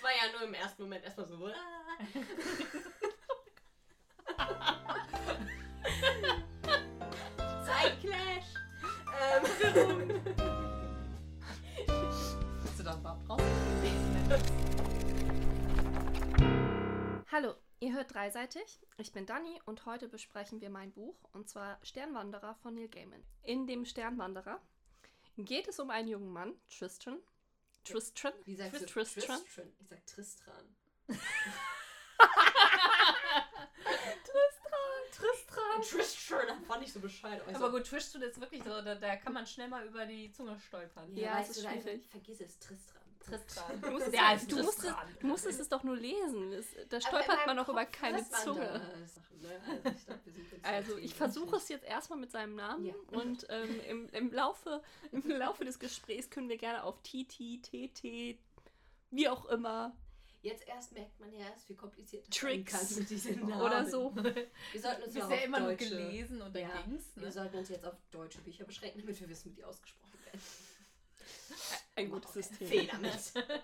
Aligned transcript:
Es 0.00 0.04
war 0.04 0.12
ja 0.12 0.32
nur 0.32 0.48
im 0.48 0.54
ersten 0.54 0.82
Moment 0.84 1.04
erstmal 1.04 1.26
so. 1.26 1.46
ah. 1.46 1.52
Zeitclash. 7.66 8.54
Ähm, 9.20 9.42
Hast 12.64 12.78
du 12.78 12.82
da 12.82 12.96
überhaupt 12.96 13.28
raus? 13.28 13.42
Hallo, 17.30 17.54
ihr 17.80 17.92
hört 17.92 18.14
dreiseitig. 18.14 18.80
Ich 18.96 19.12
bin 19.12 19.26
Dani 19.26 19.60
und 19.66 19.84
heute 19.84 20.08
besprechen 20.08 20.62
wir 20.62 20.70
mein 20.70 20.92
Buch 20.92 21.16
und 21.34 21.50
zwar 21.50 21.78
Sternwanderer 21.82 22.54
von 22.62 22.72
Neil 22.74 22.88
Gaiman. 22.88 23.22
In 23.42 23.66
dem 23.66 23.84
Sternwanderer 23.84 24.62
geht 25.36 25.68
es 25.68 25.78
um 25.78 25.90
einen 25.90 26.08
jungen 26.08 26.32
Mann, 26.32 26.54
Tristan. 26.70 27.18
Tristan? 27.84 28.32
Wie 28.44 28.54
sagst 28.56 28.80
du? 28.80 28.86
Tristran? 28.86 29.40
Tristran. 29.40 29.72
Ich 29.80 29.88
sag 29.88 30.06
Tristran. 30.06 30.76
Tristram. 34.24 35.82
Tristran, 35.82 36.46
da 36.46 36.56
fand 36.66 36.84
ich 36.84 36.92
so 36.92 37.00
Bescheid. 37.00 37.40
Also, 37.46 37.64
Aber 37.64 37.70
gut, 37.78 37.86
Tristan 37.86 38.22
ist 38.22 38.40
wirklich 38.40 38.62
so, 38.62 38.70
da, 38.82 38.94
da 38.94 39.16
kann 39.16 39.32
man 39.32 39.46
schnell 39.46 39.68
mal 39.68 39.86
über 39.86 40.06
die 40.06 40.30
Zunge 40.32 40.58
stolpern. 40.58 41.14
Ja, 41.16 41.22
ja, 41.22 41.40
es 41.40 41.48
weißt 41.48 41.58
ist 41.58 41.66
einfach, 41.66 41.82
schwierig. 41.82 42.06
vergiss 42.08 42.40
es, 42.40 42.58
Tristran. 42.58 43.02
Tristram. 43.20 43.80
Du 43.80 43.90
musstest, 43.90 44.20
heißt 44.20 44.52
du, 44.52 44.56
musstest, 44.62 44.94
du 45.20 45.26
musstest 45.26 45.60
es 45.60 45.68
doch 45.68 45.82
nur 45.82 45.96
lesen. 45.96 46.52
Es, 46.52 46.66
da 46.88 46.96
in 46.96 47.02
stolpert 47.02 47.46
man 47.46 47.56
doch 47.56 47.68
über 47.68 47.84
keine 47.86 48.28
Zunge. 48.30 48.60
Ne? 48.60 48.80
Also, 49.42 49.96
ich 49.96 50.06
glaub, 50.06 50.24
wir 50.26 50.32
sind 50.32 50.52
jetzt 50.52 50.64
Also 50.64 50.98
versuche 51.14 51.56
es 51.56 51.68
jetzt 51.68 51.84
erstmal 51.84 52.18
mit 52.18 52.30
seinem 52.30 52.56
Namen 52.56 52.86
Ja. 52.86 52.94
und 53.12 53.46
ähm, 53.48 53.80
im, 53.88 54.08
im, 54.08 54.32
Laufe, 54.32 54.82
im 55.12 55.28
Laufe 55.30 55.64
des 55.64 55.78
Gesprächs 55.78 56.28
können 56.30 56.48
wir 56.48 56.58
gerne 56.58 56.82
auf 56.84 57.00
TT, 57.02 57.62
TT, 57.62 58.38
wie 59.10 59.28
auch 59.28 59.46
immer 59.46 59.94
Jetzt 60.42 60.66
erst 60.66 60.92
merkt 60.92 61.20
man 61.20 61.30
ja 61.34 61.40
erst, 61.40 61.68
wie 61.68 61.74
kompliziert 61.74 62.26
das 62.26 62.34
Tricks 62.34 62.72
sein 62.72 62.88
kann 62.88 62.98
mit 62.98 63.10
diesen 63.10 63.40
Namen. 63.46 63.60
oder 63.60 63.84
so. 63.84 64.14
Wir 64.72 64.80
sollten 64.80 65.02
uns 65.02 65.14
ja 65.14 65.26
auf 65.26 65.44
immer 65.44 65.60
nur 65.60 65.68
deutsche, 65.72 65.90
gelesen 65.90 66.40
und 66.40 66.56
Ja, 66.56 66.68
Dings. 66.82 67.04
Wir 67.14 67.26
Ne? 67.26 67.32
sollten 67.32 67.58
uns 67.58 67.68
jetzt 67.68 67.84
auf 67.84 67.94
deutsche 68.10 68.38
Bücher 68.40 68.64
beschränken, 68.64 69.00
damit 69.02 69.20
wir 69.20 69.28
wissen, 69.28 69.50
wie 69.50 69.56
die 69.56 69.64
ausgesprochen 69.64 70.18
werden. 70.24 70.40
Ein 72.00 72.10
gutes 72.10 72.32
System. 72.32 72.66
Fehler 72.68 72.98
mit. 72.98 73.12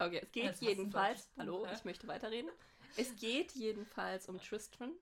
Okay, 0.00 0.20
es 0.22 0.30
geht 0.60 0.60
jedenfalls. 0.60 1.28
Hallo, 1.36 1.66
ich 1.74 1.84
möchte 1.84 2.06
weiterreden. 2.06 2.48
Es 2.96 3.16
geht 3.16 3.50
jedenfalls 3.56 4.28
um 4.28 4.38
Tristan, 4.40 4.92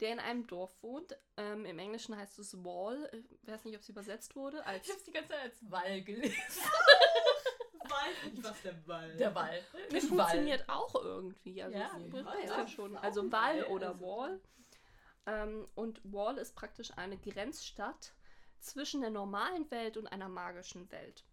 der 0.00 0.12
in 0.12 0.20
einem 0.20 0.46
Dorf 0.46 0.74
wohnt. 0.82 1.14
Ähm, 1.36 1.66
Im 1.66 1.78
Englischen 1.78 2.16
heißt 2.16 2.38
es 2.38 2.64
Wall. 2.64 3.10
Ich 3.42 3.46
weiß 3.52 3.66
nicht, 3.66 3.74
ob 3.76 3.82
es 3.82 3.90
übersetzt 3.90 4.34
wurde. 4.34 4.64
Als 4.64 4.86
Ich 4.86 4.92
hab's 4.94 5.04
die 5.04 5.12
ganze 5.12 5.32
Zeit 5.32 5.40
als 5.42 5.70
Wall 5.70 6.00
gelesen. 6.02 6.34
Weiß 7.82 8.32
nicht, 8.32 8.42
was 8.42 8.62
der 8.62 8.72
Ball. 8.72 9.14
Der 9.18 9.34
Wall. 9.34 9.60
Das 9.90 10.06
funktioniert 10.06 10.66
auch 10.68 10.94
irgendwie. 10.94 11.62
Also 11.62 11.76
Ja, 11.76 11.90
es 11.98 12.48
ja, 12.48 12.68
schon. 12.68 12.96
Also 12.96 13.30
Wall 13.30 13.60
Wall, 13.60 13.64
oder 13.64 13.88
also- 13.88 14.00
Wall. 14.06 14.40
Ähm, 15.26 15.68
und 15.74 16.00
Wall 16.04 16.38
ist 16.38 16.54
praktisch 16.56 16.90
eine 16.96 17.18
Grenzstadt 17.18 18.14
zwischen 18.60 19.02
der 19.02 19.10
normalen 19.10 19.70
Welt 19.70 19.96
und 19.98 20.06
einer 20.06 20.28
magischen 20.28 20.90
Welt. 20.90 21.24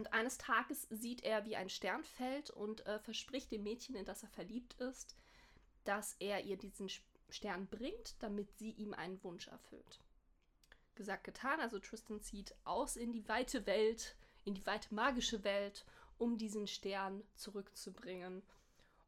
Und 0.00 0.14
eines 0.14 0.38
Tages 0.38 0.86
sieht 0.88 1.24
er, 1.24 1.44
wie 1.44 1.56
ein 1.56 1.68
Stern 1.68 2.04
fällt 2.04 2.48
und 2.48 2.86
äh, 2.86 2.98
verspricht 3.00 3.52
dem 3.52 3.64
Mädchen, 3.64 3.96
in 3.96 4.06
das 4.06 4.22
er 4.22 4.30
verliebt 4.30 4.72
ist, 4.80 5.14
dass 5.84 6.16
er 6.20 6.42
ihr 6.46 6.56
diesen 6.56 6.88
Stern 7.28 7.66
bringt, 7.66 8.14
damit 8.22 8.50
sie 8.56 8.70
ihm 8.70 8.94
einen 8.94 9.22
Wunsch 9.22 9.48
erfüllt. 9.48 10.00
Gesagt, 10.94 11.24
getan. 11.24 11.60
Also 11.60 11.78
Tristan 11.78 12.22
zieht 12.22 12.54
aus 12.64 12.96
in 12.96 13.12
die 13.12 13.28
weite 13.28 13.66
Welt, 13.66 14.16
in 14.46 14.54
die 14.54 14.64
weite 14.64 14.94
magische 14.94 15.44
Welt, 15.44 15.84
um 16.16 16.38
diesen 16.38 16.66
Stern 16.66 17.22
zurückzubringen. 17.34 18.42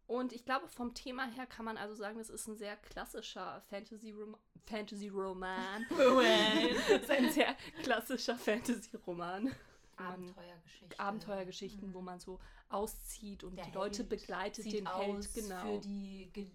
Und 0.06 0.34
ich 0.34 0.44
glaube, 0.44 0.68
vom 0.68 0.92
Thema 0.92 1.24
her 1.24 1.46
kann 1.46 1.64
man 1.64 1.78
also 1.78 1.94
sagen, 1.94 2.18
das 2.18 2.28
ist 2.28 2.48
ein 2.48 2.58
sehr 2.58 2.76
klassischer 2.76 3.62
Fantasy-Roman. 3.70 4.38
Fantasy-Roman. 4.66 5.86
das 5.88 7.00
ist 7.00 7.10
ein 7.10 7.30
sehr 7.30 7.56
klassischer 7.82 8.36
Fantasy-Roman. 8.36 9.54
Abenteuergeschichte. 9.96 10.98
Abenteuergeschichten, 11.00 11.94
wo 11.94 12.00
man 12.00 12.18
so 12.20 12.40
auszieht 12.68 13.44
und 13.44 13.56
Der 13.56 13.66
die 13.66 13.72
Leute 13.72 13.98
Held 13.98 14.08
begleitet, 14.08 14.64
Sieht 14.64 14.74
den 14.74 14.94
Held, 14.94 15.32
genau. 15.34 15.60
für 15.62 15.78
die 15.80 16.30
ge 16.32 16.50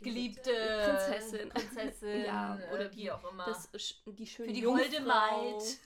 Geliebte 0.00 0.50
Prinzessin. 0.50 1.48
Prinzessin 1.48 2.24
Ja, 2.26 2.58
oder 2.74 2.92
wie 2.92 3.10
auch 3.10 3.30
immer. 3.30 3.44
das, 3.44 3.70
die 4.06 4.26
schöne 4.26 4.48
für 4.48 4.54
die 4.54 4.66
holde 4.66 5.00
Maid. 5.00 5.78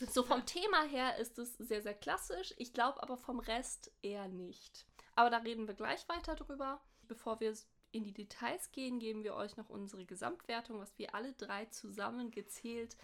So 0.10 0.22
vom 0.22 0.44
Thema 0.44 0.84
her 0.84 1.16
ist 1.16 1.38
es 1.38 1.56
sehr, 1.56 1.80
sehr 1.80 1.94
klassisch. 1.94 2.52
Ich 2.58 2.72
glaube 2.74 3.02
aber 3.02 3.16
vom 3.16 3.40
Rest 3.40 3.90
eher 4.02 4.28
nicht. 4.28 4.86
Aber 5.14 5.30
da 5.30 5.38
reden 5.38 5.66
wir 5.66 5.74
gleich 5.74 6.06
weiter 6.08 6.34
drüber. 6.34 6.80
Bevor 7.08 7.40
wir 7.40 7.54
in 7.92 8.04
die 8.04 8.12
Details 8.12 8.70
gehen, 8.72 8.98
geben 8.98 9.24
wir 9.24 9.34
euch 9.34 9.56
noch 9.56 9.68
unsere 9.68 10.04
Gesamtwertung, 10.04 10.78
was 10.78 10.96
wir 10.98 11.14
alle 11.14 11.32
drei 11.32 11.64
zusammen 11.66 12.30
gezählt 12.30 12.96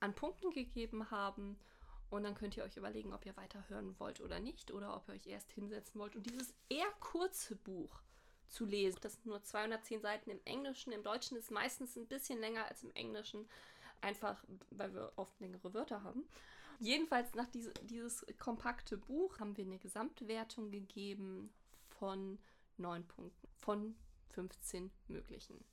an 0.00 0.14
Punkten 0.14 0.50
gegeben 0.50 1.10
haben. 1.10 1.58
Und 2.10 2.22
dann 2.22 2.34
könnt 2.34 2.56
ihr 2.56 2.64
euch 2.64 2.76
überlegen, 2.76 3.12
ob 3.12 3.26
ihr 3.26 3.36
weiterhören 3.36 3.98
wollt 3.98 4.20
oder 4.20 4.40
nicht. 4.40 4.70
Oder 4.70 4.94
ob 4.94 5.08
ihr 5.08 5.14
euch 5.14 5.26
erst 5.26 5.50
hinsetzen 5.52 6.00
wollt 6.00 6.16
und 6.16 6.26
dieses 6.26 6.54
eher 6.68 6.90
kurze 7.00 7.56
Buch 7.56 8.02
zu 8.48 8.64
lesen. 8.64 8.98
Das 9.02 9.14
sind 9.14 9.26
nur 9.26 9.42
210 9.42 10.00
Seiten 10.00 10.30
im 10.30 10.40
Englischen. 10.44 10.92
Im 10.92 11.02
Deutschen 11.02 11.36
ist 11.36 11.50
meistens 11.50 11.96
ein 11.96 12.06
bisschen 12.06 12.38
länger 12.38 12.66
als 12.66 12.82
im 12.82 12.92
Englischen. 12.94 13.48
Einfach, 14.00 14.44
weil 14.70 14.94
wir 14.94 15.12
oft 15.16 15.38
längere 15.40 15.74
Wörter 15.74 16.02
haben. 16.02 16.24
Jedenfalls 16.78 17.34
nach 17.34 17.48
diese, 17.48 17.72
dieses 17.82 18.24
kompakte 18.38 18.96
Buch 18.96 19.38
haben 19.38 19.56
wir 19.56 19.64
eine 19.64 19.78
Gesamtwertung 19.78 20.70
gegeben 20.70 21.52
von 21.88 22.38
9 22.76 23.06
Punkten. 23.06 23.48
Von 23.60 23.96
15 24.30 24.90
möglichen. 25.08 25.64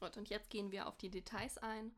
Und 0.00 0.28
jetzt 0.28 0.50
gehen 0.50 0.72
wir 0.72 0.88
auf 0.88 0.96
die 0.96 1.10
Details 1.10 1.58
ein. 1.58 1.94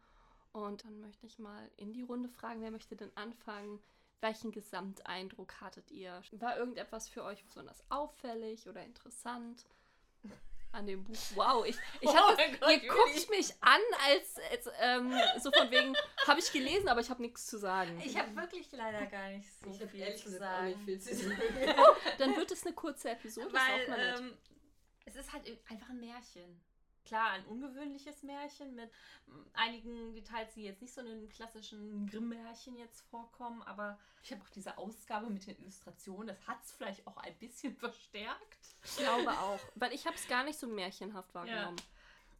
Und 0.65 0.85
dann 0.85 1.01
möchte 1.01 1.27
ich 1.27 1.39
mal 1.39 1.71
in 1.77 1.93
die 1.93 2.03
Runde 2.03 2.29
fragen, 2.29 2.61
wer 2.61 2.71
möchte 2.71 2.97
denn 2.97 3.11
anfangen? 3.17 3.81
Welchen 4.21 4.51
Gesamteindruck 4.51 5.61
hattet 5.61 5.91
ihr? 5.93 6.23
War 6.33 6.59
irgendetwas 6.59 7.09
für 7.09 7.23
euch 7.23 7.45
besonders 7.45 7.85
auffällig 7.89 8.69
oder 8.69 8.83
interessant 8.83 9.65
an 10.73 10.87
dem 10.87 11.05
Buch? 11.05 11.15
Wow, 11.37 11.65
ich, 11.65 11.77
ich 12.01 12.09
Oh 12.09 12.15
hab 12.17 12.37
Gott, 12.37 12.83
ihr 12.83 12.89
guckt 12.89 13.15
Juli. 13.15 13.27
mich 13.39 13.55
an, 13.61 13.81
als, 14.09 14.37
als 14.51 14.69
ähm, 14.81 15.13
so 15.41 15.53
von 15.53 15.71
wegen, 15.71 15.95
habe 16.27 16.41
ich 16.41 16.51
gelesen, 16.53 16.89
aber 16.89 17.01
ich 17.01 17.09
habe 17.11 17.23
nichts 17.23 17.47
zu 17.47 17.59
sagen. 17.59 18.01
Ich 18.05 18.19
habe 18.19 18.35
wirklich 18.35 18.71
leider 18.73 19.07
gar 19.07 19.29
nicht 19.31 19.49
so 19.61 19.71
Ich 19.71 19.81
habe 19.81 19.89
viel 19.91 20.01
ehrlich 20.01 20.19
zu 20.19 20.25
gesagt 20.33 20.43
auch 20.45 20.57
sagen. 20.57 20.67
nicht 20.69 20.81
viel 20.83 21.01
zu 21.01 21.15
sagen. 21.15 21.41
Dann 22.19 22.37
wird 22.37 22.51
es 22.51 22.67
eine 22.67 22.75
kurze 22.75 23.11
Episode, 23.11 23.53
Weil 23.53 23.81
ist 23.81 23.85
auch 23.87 23.97
mal 23.97 24.11
nett. 24.13 24.21
ähm, 24.21 24.39
es 25.05 25.15
ist 25.17 25.33
halt 25.33 25.47
einfach 25.71 25.89
ein 25.91 26.01
Märchen. 26.01 26.61
Klar, 27.09 27.31
ein 27.31 27.47
ungewöhnliches 27.47 28.23
Märchen 28.23 28.75
mit 28.75 28.91
mm, 29.27 29.41
einigen 29.55 30.13
Details, 30.13 30.53
die 30.55 30.65
jetzt 30.65 30.83
nicht 30.83 30.93
so 30.93 31.01
in 31.01 31.07
den 31.07 31.29
klassischen 31.31 32.07
Grimm-Märchen 32.07 32.77
jetzt 32.77 33.01
vorkommen, 33.09 33.63
aber 33.63 33.99
ich 34.23 34.31
habe 34.31 34.43
auch 34.43 34.51
diese 34.51 34.77
Ausgabe 34.77 35.31
mit 35.31 35.47
den 35.47 35.59
Illustrationen, 35.59 36.29
das 36.29 36.47
hat 36.47 36.63
es 36.63 36.73
vielleicht 36.73 37.07
auch 37.07 37.17
ein 37.17 37.35
bisschen 37.39 37.75
verstärkt. 37.79 38.77
Ich 38.85 38.97
glaube 38.99 39.31
auch. 39.31 39.59
Weil 39.75 39.95
ich 39.95 40.07
habe 40.07 40.17
es 40.17 40.29
gar 40.29 40.45
nicht 40.45 40.59
so 40.59 40.67
märchenhaft 40.67 41.35
wahrgenommen. 41.35 41.81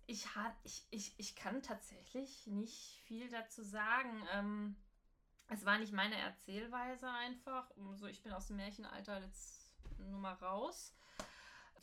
Ich, 0.07 0.35
ha- 0.37 0.55
ich, 0.65 0.87
ich, 0.91 1.15
ich 1.19 1.35
kann 1.35 1.63
tatsächlich 1.63 2.47
nicht 2.47 3.01
viel 3.07 3.29
dazu 3.31 3.63
sagen. 3.63 4.23
Ähm, 4.35 4.77
es 5.49 5.65
war 5.65 5.79
nicht 5.79 5.93
meine 5.95 6.17
Erzählweise 6.17 7.09
einfach. 7.11 7.71
So, 7.95 8.07
ich 8.07 8.23
bin 8.23 8.33
aus 8.33 8.49
dem 8.49 8.57
Märchenalter 8.57 9.21
jetzt 9.23 9.73
nur 9.99 10.19
mal 10.21 10.35
raus. 10.35 10.95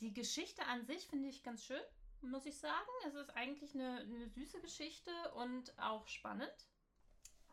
Die 0.00 0.12
Geschichte 0.12 0.64
an 0.66 0.84
sich 0.86 1.06
finde 1.06 1.28
ich 1.28 1.42
ganz 1.42 1.64
schön, 1.64 1.80
muss 2.22 2.46
ich 2.46 2.58
sagen. 2.58 2.88
Es 3.06 3.14
ist 3.14 3.30
eigentlich 3.36 3.74
eine, 3.74 3.98
eine 4.00 4.28
süße 4.28 4.60
Geschichte 4.60 5.10
und 5.34 5.76
auch 5.78 6.06
spannend. 6.08 6.66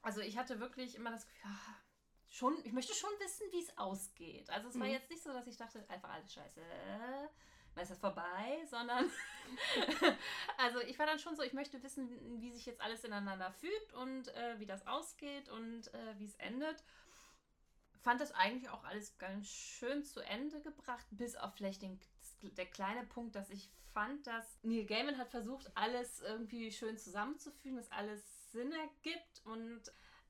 Also 0.01 0.22
ich 0.22 0.38
hatte 0.38 0.59
wirklich 0.59 0.96
immer 0.96 1.12
das 1.12 1.25
Gefühl, 1.25 1.51
ah, 1.51 1.75
schon, 2.29 2.66
ich 2.66 2.73
möchte 2.73 2.94
schon 2.94 3.12
wissen, 3.19 3.46
wie 3.52 3.62
es 3.62 3.78
ausgeht. 3.78 4.50
Also 4.50 4.69
es 4.69 4.79
war 4.79 4.88
Mhm. 4.88 4.94
jetzt 4.94 5.09
nicht 5.09 5.23
so, 5.23 5.31
dass 5.31 5.47
ich 5.47 5.57
dachte, 5.57 5.85
einfach 5.90 6.09
alles 6.09 6.34
scheiße, 6.34 6.61
dann 7.76 7.84
ist 7.84 7.90
das 7.91 7.99
vorbei, 7.99 8.66
sondern 8.70 9.09
also 10.58 10.79
ich 10.82 10.99
war 10.99 11.05
dann 11.05 11.20
schon 11.20 11.35
so, 11.35 11.41
ich 11.43 11.53
möchte 11.53 11.82
wissen, 11.84 12.09
wie 12.41 12.52
sich 12.52 12.66
jetzt 12.66 12.82
alles 12.82 13.03
ineinander 13.03 13.52
fügt 13.52 13.93
und 13.93 14.28
äh, 14.29 14.59
wie 14.59 14.66
das 14.66 14.85
ausgeht 14.88 15.49
und 15.49 15.93
äh, 15.93 16.20
wie 16.20 16.26
es 16.26 16.35
endet. 16.35 16.84
Fand 18.02 18.20
das 18.20 18.34
eigentlich 18.34 18.70
auch 18.70 18.84
alles 18.84 19.17
ganz 19.17 19.47
schön 19.47 20.03
zu 20.03 20.20
Ende 20.20 20.59
gebracht, 20.61 21.05
bis 21.11 21.35
auf 21.38 21.53
vielleicht 21.55 21.82
den, 21.82 21.99
der 22.41 22.66
kleine 22.66 23.05
Punkt, 23.05 23.35
dass 23.35 23.49
ich 23.49 23.72
fand, 23.93 24.25
dass 24.28 24.59
Neil 24.63 24.85
Gaiman 24.85 25.17
hat 25.17 25.29
versucht, 25.29 25.72
alles 25.75 26.19
irgendwie 26.22 26.72
schön 26.72 26.97
zusammenzufügen, 26.97 27.78
dass 27.78 27.91
alles 27.91 28.51
Sinn 28.51 28.72
ergibt 28.72 29.41
und 29.45 29.81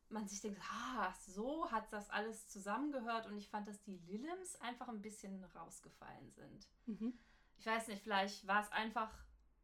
man 0.10 0.28
sich 0.28 0.42
denkt, 0.42 0.62
ah, 0.72 1.14
so 1.28 1.72
hat 1.72 1.92
das 1.92 2.10
alles 2.10 2.48
zusammengehört 2.48 3.26
und 3.26 3.38
ich 3.38 3.50
fand, 3.50 3.68
dass 3.68 3.82
die 3.82 3.98
Lilims 3.98 4.56
einfach 4.62 4.88
ein 4.88 5.02
bisschen 5.02 5.44
rausgefallen 5.44 6.32
sind. 6.32 6.68
Mhm. 6.86 7.18
Ich 7.58 7.66
weiß 7.66 7.88
nicht, 7.88 8.04
vielleicht 8.04 8.46
war 8.48 8.62
es 8.62 8.72
einfach, 8.72 9.12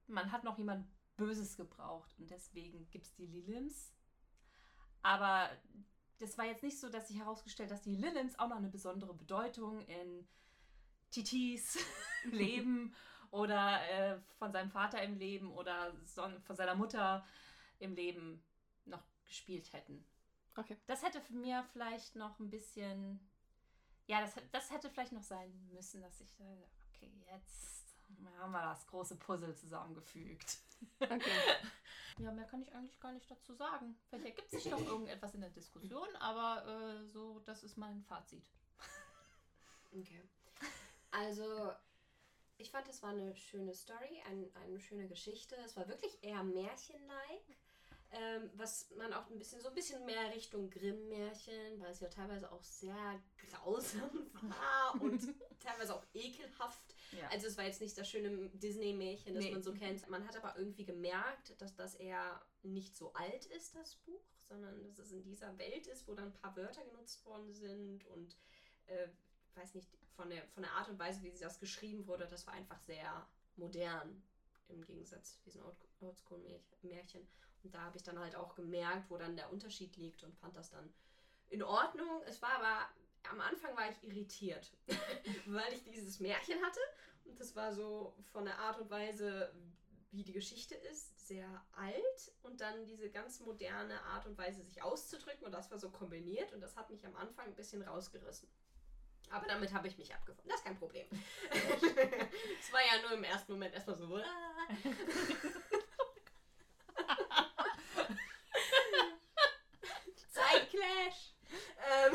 man 0.07 0.31
hat 0.31 0.43
noch 0.43 0.57
jemand 0.57 0.87
Böses 1.17 1.57
gebraucht 1.57 2.15
und 2.17 2.31
deswegen 2.31 2.89
gibt 2.89 3.05
es 3.05 3.13
die 3.13 3.27
Lilims. 3.27 3.93
Aber 5.01 5.49
das 6.17 6.37
war 6.37 6.45
jetzt 6.45 6.63
nicht 6.63 6.79
so, 6.79 6.89
dass 6.89 7.07
sich 7.07 7.19
herausgestellt, 7.19 7.71
dass 7.71 7.81
die 7.81 7.95
Lilims 7.95 8.37
auch 8.39 8.49
noch 8.49 8.57
eine 8.57 8.69
besondere 8.69 9.13
Bedeutung 9.13 9.81
in 9.81 10.27
Titis 11.11 11.77
Leben 12.23 12.93
oder 13.31 13.81
äh, 13.89 14.19
von 14.37 14.51
seinem 14.51 14.71
Vater 14.71 15.01
im 15.03 15.17
Leben 15.17 15.51
oder 15.51 15.93
von 16.45 16.55
seiner 16.55 16.75
Mutter 16.75 17.25
im 17.79 17.95
Leben 17.95 18.43
noch 18.85 19.03
gespielt 19.25 19.71
hätten. 19.73 20.05
Okay. 20.55 20.77
Das 20.87 21.03
hätte 21.03 21.21
für 21.21 21.33
mir 21.33 21.63
vielleicht 21.71 22.15
noch 22.15 22.39
ein 22.39 22.49
bisschen. 22.49 23.19
Ja, 24.07 24.21
das, 24.21 24.33
das 24.51 24.71
hätte 24.71 24.89
vielleicht 24.89 25.11
noch 25.11 25.23
sein 25.23 25.51
müssen, 25.71 26.01
dass 26.01 26.19
ich. 26.21 26.33
da- 26.37 26.43
Okay, 26.95 27.13
jetzt 27.31 27.95
haben 28.39 28.51
wir 28.51 28.61
das 28.61 28.85
große 28.87 29.15
Puzzle 29.15 29.55
zusammengefügt. 29.55 30.57
Okay. 30.99 31.19
Ja, 32.17 32.33
mehr 32.33 32.43
kann 32.47 32.61
ich 32.61 32.75
eigentlich 32.75 32.99
gar 32.99 33.13
nicht 33.13 33.31
dazu 33.31 33.53
sagen. 33.53 33.95
Vielleicht 34.09 34.25
ergibt 34.25 34.51
sich 34.51 34.65
noch 34.65 34.81
irgendetwas 34.85 35.33
in 35.35 35.39
der 35.39 35.51
Diskussion, 35.51 36.07
aber 36.17 36.65
äh, 36.67 37.05
so, 37.07 37.39
das 37.45 37.63
ist 37.63 37.77
mein 37.77 38.03
Fazit. 38.03 38.43
Okay. 39.93 40.21
Also, 41.11 41.71
ich 42.59 42.71
fand, 42.71 42.87
es 42.89 43.01
war 43.01 43.11
eine 43.11 43.35
schöne 43.35 43.73
Story, 43.73 44.21
ein, 44.27 44.53
eine 44.55 44.79
schöne 44.79 45.07
Geschichte. 45.07 45.55
Es 45.65 45.75
war 45.77 45.87
wirklich 45.87 46.21
eher 46.21 46.43
märchenlike. 46.43 47.55
Ähm, 48.11 48.49
was 48.55 48.89
man 48.97 49.13
auch 49.13 49.29
ein 49.29 49.37
bisschen, 49.37 49.61
so 49.61 49.69
ein 49.69 49.75
bisschen 49.75 50.03
mehr 50.03 50.33
Richtung 50.33 50.69
Grimm-Märchen, 50.71 51.79
weil 51.79 51.91
es 51.91 51.99
ja 51.99 52.09
teilweise 52.09 52.51
auch 52.51 52.63
sehr 52.63 53.21
grausam 53.37 54.31
war 54.41 54.99
und 54.99 55.21
teilweise 55.59 55.93
auch 55.95 56.03
ekelhaft. 56.15 56.95
Ja. 57.11 57.27
Also 57.29 57.45
es 57.47 57.55
war 57.57 57.65
jetzt 57.65 57.81
nicht 57.81 57.95
das 57.97 58.09
schöne 58.09 58.49
Disney-Märchen, 58.49 59.35
das 59.35 59.43
Nee. 59.43 59.51
man 59.51 59.61
so 59.61 59.73
kennt. 59.73 60.09
Man 60.09 60.27
hat 60.27 60.35
aber 60.35 60.57
irgendwie 60.57 60.85
gemerkt, 60.85 61.61
dass 61.61 61.75
das 61.75 61.93
eher 61.95 62.41
nicht 62.63 62.97
so 62.97 63.13
alt 63.13 63.45
ist, 63.45 63.75
das 63.75 63.95
Buch, 63.97 64.25
sondern 64.41 64.83
dass 64.83 64.97
es 64.97 65.11
in 65.11 65.21
dieser 65.23 65.55
Welt 65.59 65.85
ist, 65.85 66.07
wo 66.07 66.15
dann 66.15 66.25
ein 66.29 66.33
paar 66.33 66.55
Wörter 66.57 66.83
genutzt 66.85 67.23
worden 67.25 67.53
sind 67.53 68.05
und 68.07 68.35
äh, 68.87 69.07
weiß 69.55 69.75
nicht, 69.75 69.89
von 70.15 70.29
der, 70.29 70.45
von 70.49 70.63
der 70.63 70.73
Art 70.73 70.89
und 70.89 70.99
Weise, 70.99 71.23
wie 71.23 71.31
das 71.31 71.59
geschrieben 71.59 72.05
wurde, 72.07 72.27
das 72.27 72.45
war 72.47 72.53
einfach 72.53 72.79
sehr 72.81 73.27
modern 73.55 74.21
im 74.69 74.85
Gegensatz 74.85 75.35
zu 75.35 75.41
diesen 75.43 75.63
Old- 75.63 75.87
Oldschool-Märchen. 76.01 77.27
Und 77.63 77.73
da 77.73 77.81
habe 77.81 77.97
ich 77.97 78.03
dann 78.03 78.19
halt 78.19 78.35
auch 78.35 78.55
gemerkt, 78.55 79.09
wo 79.09 79.17
dann 79.17 79.35
der 79.35 79.51
Unterschied 79.51 79.95
liegt 79.97 80.23
und 80.23 80.35
fand 80.37 80.55
das 80.55 80.69
dann 80.69 80.93
in 81.49 81.63
Ordnung. 81.63 82.21
Es 82.25 82.41
war 82.41 82.51
aber, 82.51 82.89
am 83.29 83.41
Anfang 83.41 83.75
war 83.75 83.89
ich 83.89 84.03
irritiert, 84.03 84.71
weil 85.45 85.73
ich 85.73 85.83
dieses 85.83 86.19
Märchen 86.19 86.61
hatte. 86.61 86.79
Und 87.25 87.39
das 87.39 87.55
war 87.55 87.73
so 87.73 88.15
von 88.31 88.45
der 88.45 88.57
Art 88.59 88.79
und 88.79 88.89
Weise, 88.89 89.53
wie 90.11 90.23
die 90.23 90.33
Geschichte 90.33 90.75
ist, 90.75 91.27
sehr 91.27 91.47
alt. 91.73 92.33
Und 92.43 92.61
dann 92.61 92.85
diese 92.85 93.09
ganz 93.09 93.39
moderne 93.41 94.01
Art 94.03 94.25
und 94.25 94.37
Weise, 94.37 94.63
sich 94.63 94.81
auszudrücken. 94.81 95.45
Und 95.45 95.51
das 95.51 95.69
war 95.69 95.77
so 95.77 95.89
kombiniert. 95.89 96.53
Und 96.53 96.61
das 96.61 96.75
hat 96.77 96.89
mich 96.89 97.05
am 97.05 97.15
Anfang 97.15 97.47
ein 97.47 97.55
bisschen 97.55 97.81
rausgerissen. 97.81 98.47
Aber 99.31 99.45
damit 99.47 99.71
habe 99.73 99.87
ich 99.87 99.97
mich 99.97 100.13
abgefunden. 100.13 100.49
Das 100.49 100.59
ist 100.59 100.65
kein 100.65 100.77
Problem. 100.77 101.07
Es 101.51 102.73
war 102.73 102.81
ja 102.81 103.01
nur 103.01 103.11
im 103.13 103.23
ersten 103.23 103.51
Moment 103.53 103.73
erstmal 103.73 103.95
so. 103.97 104.15
"Ah." 104.17 104.67
Zeitclash! 110.31 111.33
Ähm, 111.51 112.13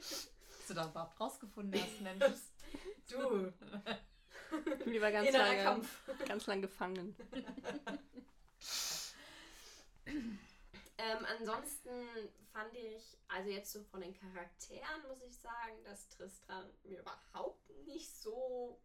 Hast 0.00 0.70
du 0.70 0.74
da 0.74 0.88
überhaupt 0.88 1.20
rausgefunden 1.20 1.82
hast, 1.82 2.00
Mensch? 2.00 2.24
du, 3.08 3.52
Die 4.86 5.00
war 5.00 5.10
ganz 5.10 5.28
innerer 5.28 5.46
lange, 5.48 5.62
Kampf. 5.64 6.02
ganz 6.26 6.46
lang 6.46 6.62
gefangen. 6.62 7.16
Ähm, 11.02 11.24
ansonsten 11.38 11.90
fand 12.52 12.74
ich, 12.74 13.16
also 13.28 13.50
jetzt 13.50 13.72
so 13.72 13.82
von 13.84 14.00
den 14.00 14.14
Charakteren 14.14 15.06
muss 15.08 15.22
ich 15.22 15.36
sagen, 15.36 15.82
dass 15.84 16.08
Tristan 16.08 16.70
mir 16.84 17.00
überhaupt 17.00 17.70
nicht 17.86 18.14
so. 18.14 18.80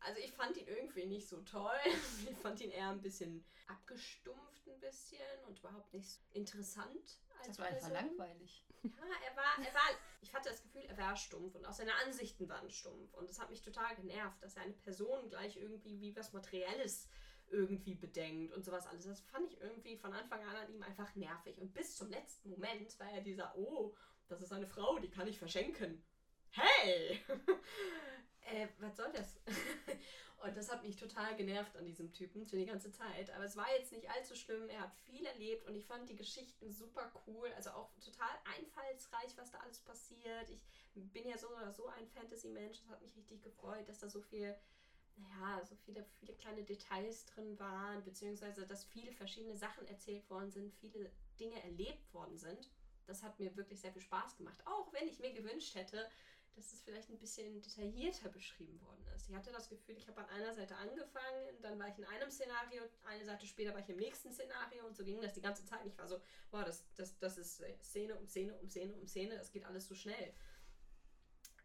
Also 0.00 0.20
ich 0.20 0.32
fand 0.32 0.56
ihn 0.56 0.66
irgendwie 0.66 1.06
nicht 1.06 1.28
so 1.28 1.40
toll. 1.42 1.70
Ich 2.30 2.36
fand 2.38 2.60
ihn 2.60 2.70
eher 2.70 2.90
ein 2.90 3.00
bisschen 3.00 3.44
abgestumpft 3.66 4.66
ein 4.66 4.80
bisschen 4.80 5.18
und 5.46 5.58
überhaupt 5.58 5.92
nicht 5.92 6.08
so 6.10 6.20
interessant 6.32 7.18
als 7.38 7.46
Das 7.48 7.58
war 7.58 7.66
einfach 7.66 7.88
Person. 7.90 8.08
langweilig. 8.18 8.64
Ja, 8.82 8.90
er 9.30 9.36
war, 9.36 9.66
er 9.66 9.74
war, 9.74 9.88
ich 10.20 10.34
hatte 10.34 10.50
das 10.50 10.62
Gefühl, 10.62 10.82
er 10.82 10.96
war 10.98 11.16
stumpf 11.16 11.54
und 11.54 11.64
auch 11.64 11.72
seine 11.72 11.94
Ansichten 11.96 12.48
waren 12.48 12.70
stumpf. 12.70 13.14
Und 13.14 13.28
das 13.28 13.38
hat 13.38 13.48
mich 13.50 13.62
total 13.62 13.94
genervt, 13.96 14.42
dass 14.42 14.56
er 14.56 14.62
eine 14.62 14.74
Person 14.74 15.28
gleich 15.30 15.56
irgendwie 15.56 16.00
wie 16.00 16.14
was 16.16 16.32
Materielles 16.32 17.08
irgendwie 17.54 17.94
bedenkt 17.94 18.52
und 18.52 18.64
sowas 18.64 18.86
alles. 18.86 19.04
Das 19.04 19.20
fand 19.20 19.52
ich 19.52 19.60
irgendwie 19.60 19.96
von 19.96 20.12
Anfang 20.12 20.42
an 20.42 20.56
an 20.56 20.72
ihm 20.72 20.82
einfach 20.82 21.14
nervig. 21.14 21.60
Und 21.60 21.72
bis 21.72 21.96
zum 21.96 22.10
letzten 22.10 22.50
Moment 22.50 22.98
war 22.98 23.10
er 23.12 23.20
dieser, 23.20 23.56
oh, 23.56 23.94
das 24.28 24.42
ist 24.42 24.52
eine 24.52 24.66
Frau, 24.66 24.98
die 24.98 25.10
kann 25.10 25.28
ich 25.28 25.38
verschenken. 25.38 26.02
Hey! 26.50 27.20
äh, 28.42 28.68
was 28.78 28.96
soll 28.96 29.12
das? 29.12 29.38
und 30.44 30.56
das 30.56 30.70
hat 30.70 30.82
mich 30.82 30.96
total 30.96 31.36
genervt 31.36 31.76
an 31.76 31.84
diesem 31.84 32.12
Typen 32.12 32.46
für 32.46 32.56
die 32.56 32.66
ganze 32.66 32.90
Zeit. 32.90 33.30
Aber 33.30 33.44
es 33.44 33.56
war 33.56 33.66
jetzt 33.76 33.92
nicht 33.92 34.10
allzu 34.10 34.34
schlimm. 34.34 34.68
Er 34.68 34.82
hat 34.82 34.94
viel 34.94 35.24
erlebt 35.24 35.66
und 35.66 35.74
ich 35.74 35.86
fand 35.86 36.08
die 36.08 36.16
Geschichten 36.16 36.70
super 36.70 37.12
cool. 37.26 37.50
Also 37.56 37.70
auch 37.70 37.90
total 38.04 38.36
einfallsreich, 38.56 39.36
was 39.36 39.50
da 39.50 39.58
alles 39.58 39.80
passiert. 39.80 40.50
Ich 40.50 40.62
bin 40.94 41.28
ja 41.28 41.38
so 41.38 41.48
oder 41.48 41.72
so 41.72 41.86
ein 41.88 42.06
Fantasy-Mensch. 42.08 42.80
Das 42.80 42.88
hat 42.88 43.02
mich 43.02 43.16
richtig 43.16 43.42
gefreut, 43.42 43.88
dass 43.88 43.98
da 43.98 44.08
so 44.08 44.20
viel, 44.20 44.54
naja, 45.16 45.64
so 45.64 45.74
viele, 45.76 46.04
viele 46.18 46.34
kleine 46.34 46.64
Details 46.64 47.26
drin 47.26 47.58
waren, 47.58 48.02
beziehungsweise 48.04 48.66
dass 48.66 48.84
viele 48.84 49.12
verschiedene 49.12 49.56
Sachen 49.56 49.86
erzählt 49.86 50.28
worden 50.30 50.50
sind, 50.50 50.72
viele 50.74 51.10
Dinge 51.38 51.62
erlebt 51.62 52.12
worden 52.12 52.36
sind. 52.36 52.70
Das 53.06 53.22
hat 53.22 53.38
mir 53.38 53.54
wirklich 53.56 53.80
sehr 53.80 53.92
viel 53.92 54.02
Spaß 54.02 54.36
gemacht. 54.36 54.58
Auch 54.64 54.92
wenn 54.92 55.06
ich 55.06 55.18
mir 55.18 55.32
gewünscht 55.32 55.74
hätte, 55.74 56.08
dass 56.54 56.72
es 56.72 56.82
vielleicht 56.82 57.10
ein 57.10 57.18
bisschen 57.18 57.60
detaillierter 57.62 58.28
beschrieben 58.28 58.80
worden 58.80 59.04
ist. 59.14 59.28
Ich 59.28 59.34
hatte 59.34 59.50
das 59.50 59.68
Gefühl, 59.68 59.96
ich 59.96 60.06
habe 60.06 60.20
an 60.20 60.28
einer 60.28 60.54
Seite 60.54 60.76
angefangen, 60.76 61.60
dann 61.60 61.78
war 61.78 61.88
ich 61.88 61.98
in 61.98 62.04
einem 62.04 62.30
Szenario, 62.30 62.82
eine 63.04 63.24
Seite 63.24 63.46
später 63.46 63.72
war 63.72 63.80
ich 63.80 63.88
im 63.88 63.96
nächsten 63.96 64.32
Szenario 64.32 64.86
und 64.86 64.96
so 64.96 65.04
ging 65.04 65.20
das 65.20 65.34
die 65.34 65.40
ganze 65.40 65.64
Zeit. 65.64 65.84
Ich 65.84 65.98
war 65.98 66.06
so, 66.06 66.20
boah, 66.50 66.64
das, 66.64 66.84
das, 66.94 67.18
das 67.18 67.38
ist 67.38 67.62
Szene 67.82 68.16
um 68.16 68.26
Szene 68.26 68.54
um 68.54 68.68
Szene 68.68 68.94
um 68.94 69.06
Szene, 69.06 69.36
das 69.36 69.50
geht 69.50 69.64
alles 69.64 69.86
so 69.86 69.94
schnell. 69.94 70.32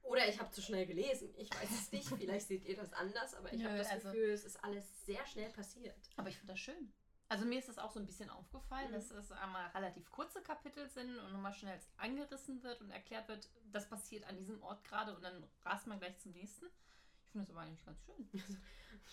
Oder 0.09 0.27
ich 0.27 0.39
habe 0.39 0.49
zu 0.51 0.61
schnell 0.61 0.87
gelesen. 0.87 1.31
Ich 1.37 1.49
weiß 1.53 1.69
es 1.69 1.91
nicht. 1.91 2.07
Vielleicht 2.07 2.47
seht 2.47 2.65
ihr 2.65 2.75
das 2.75 2.91
anders, 2.93 3.35
aber 3.35 3.53
ich 3.53 3.63
habe 3.63 3.77
das 3.77 3.89
also- 3.89 4.09
Gefühl, 4.09 4.29
es 4.31 4.43
ist 4.43 4.63
alles 4.63 5.05
sehr 5.05 5.23
schnell 5.27 5.49
passiert. 5.51 5.95
Aber 6.17 6.29
ich 6.29 6.37
finde 6.37 6.53
das 6.53 6.59
schön. 6.59 6.91
Also 7.27 7.45
mir 7.45 7.59
ist 7.59 7.69
das 7.69 7.77
auch 7.77 7.91
so 7.91 7.99
ein 7.99 8.07
bisschen 8.07 8.27
aufgefallen, 8.31 8.89
Mhm. 8.89 8.93
dass 8.95 9.11
es 9.11 9.31
einmal 9.31 9.67
relativ 9.69 10.09
kurze 10.09 10.41
Kapitel 10.41 10.89
sind 10.89 11.15
und 11.19 11.31
nochmal 11.31 11.53
schnell 11.53 11.79
angerissen 11.97 12.63
wird 12.63 12.81
und 12.81 12.89
erklärt 12.89 13.27
wird, 13.27 13.47
das 13.71 13.87
passiert 13.87 14.23
an 14.25 14.35
diesem 14.35 14.59
Ort 14.63 14.83
gerade 14.83 15.15
und 15.15 15.21
dann 15.21 15.47
rast 15.63 15.85
man 15.85 15.99
gleich 15.99 16.17
zum 16.17 16.31
nächsten. 16.31 16.65
Ich 16.65 17.31
finde 17.31 17.45
das 17.45 17.51
aber 17.55 17.61
eigentlich 17.65 17.85
ganz 17.85 17.99
schön. 18.03 18.29